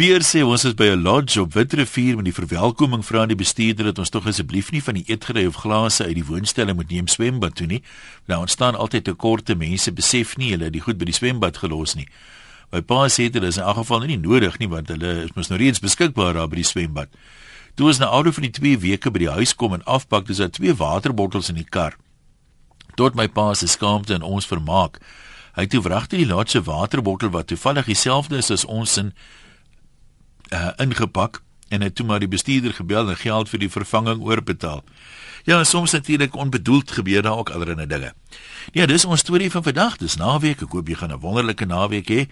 Pierre 0.00 0.24
sê 0.24 0.40
ons 0.40 0.64
is 0.64 0.72
by 0.72 0.94
'n 0.94 1.02
lodge 1.02 1.40
op 1.40 1.52
Witrifuur 1.52 2.16
met 2.16 2.24
die 2.24 2.32
verwelkoming 2.32 3.04
vra 3.04 3.20
aan 3.20 3.28
die 3.28 3.36
bestuurder 3.36 3.84
dat 3.84 3.98
ons 3.98 4.08
tog 4.08 4.26
asseblief 4.26 4.70
nie 4.72 4.82
van 4.82 4.94
die 4.94 5.04
eetgerei 5.06 5.46
of 5.46 5.60
glase 5.60 6.04
uit 6.04 6.14
die 6.14 6.24
woonstelle 6.24 6.74
moet 6.74 6.90
neem 6.90 7.06
swembad 7.06 7.54
toe 7.54 7.66
nie. 7.66 7.82
Nou 8.24 8.40
ontstaan 8.40 8.74
altyd 8.74 9.04
tekorte, 9.04 9.54
mense 9.54 9.92
besef 9.92 10.36
nie 10.36 10.52
hulle 10.52 10.64
het 10.64 10.72
die 10.72 10.80
goed 10.80 10.96
by 10.96 11.04
die 11.04 11.12
swembad 11.12 11.56
gelos 11.56 11.94
nie. 11.94 12.08
My 12.72 12.80
pa 12.80 13.08
sê 13.08 13.28
dit 13.28 13.42
is 13.42 13.56
in 13.56 13.62
elk 13.62 13.76
geval 13.76 14.00
nie 14.00 14.16
nodig 14.16 14.58
nie 14.58 14.68
want 14.68 14.88
hulle 14.88 15.24
is 15.24 15.34
mos 15.34 15.50
nou 15.50 15.58
reeds 15.58 15.84
beskikbaar 15.84 16.34
daar 16.34 16.48
by 16.48 16.62
die 16.62 16.64
swembad. 16.64 17.08
Toe 17.74 17.86
ons 17.86 17.98
na 17.98 18.10
ouer 18.10 18.32
van 18.32 18.42
die 18.42 18.54
2 18.54 18.78
weke 18.78 19.10
by 19.10 19.18
die 19.18 19.30
huis 19.30 19.54
kom 19.54 19.74
en 19.74 19.84
afpak, 19.84 20.26
dis 20.26 20.40
daar 20.42 20.50
twee 20.50 20.74
waterbottels 20.74 21.48
in 21.48 21.60
die 21.60 21.68
kar. 21.68 21.96
Tot 22.96 23.14
my 23.14 23.28
pa 23.28 23.54
se 23.54 23.66
skaamte 23.66 24.14
en 24.14 24.22
ons 24.22 24.46
vermaak. 24.46 25.00
Hy 25.54 25.66
het 25.66 25.70
toe 25.70 25.82
wragtig 25.82 26.22
die 26.22 26.30
laaste 26.30 26.62
waterbottel 26.62 27.30
wat 27.34 27.46
toevallig 27.50 27.86
dieselfde 27.90 28.38
is 28.38 28.50
as 28.50 28.64
ons 28.64 28.96
in 29.00 29.12
uh, 30.52 30.70
ingepak 30.78 31.42
en 31.70 31.82
het 31.82 31.94
toe 31.94 32.06
maar 32.06 32.22
die 32.22 32.30
bestuurder 32.30 32.74
gebel 32.74 33.10
en 33.10 33.18
geld 33.18 33.48
vir 33.48 33.62
die 33.62 33.70
vervanging 33.70 34.22
oorbetaal. 34.26 34.82
Ja, 35.46 35.64
soms 35.64 35.92
natuurlik 35.92 36.36
onbedoeld 36.36 36.90
gebeur 36.90 37.22
daar 37.22 37.38
ook 37.38 37.50
allerlei 37.50 37.86
dinge. 37.86 38.12
Ja, 38.72 38.86
dis 38.86 39.04
ons 39.04 39.20
storie 39.20 39.50
van 39.50 39.62
vandag. 39.62 39.96
Dis 39.96 40.16
naweek. 40.16 40.62
Ek 40.62 40.72
hoop 40.72 40.88
jy 40.88 40.94
gaan 40.94 41.12
'n 41.12 41.20
wonderlike 41.20 41.64
naweek 41.64 42.08
hê. 42.10 42.28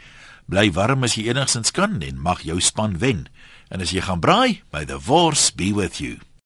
Bly 0.46 0.72
warm 0.72 1.02
as 1.02 1.14
jy 1.14 1.28
enigstens 1.28 1.70
kan 1.70 2.00
en 2.00 2.20
mag 2.20 2.42
jou 2.42 2.60
span 2.60 2.98
wen. 2.98 3.28
En 3.68 3.80
as 3.84 3.92
jy 3.92 4.00
gaan 4.00 4.20
braai, 4.20 4.62
by 4.72 4.84
the 4.84 4.98
Wors 4.98 5.50
be 5.50 5.72
with 5.72 6.00
you. 6.00 6.18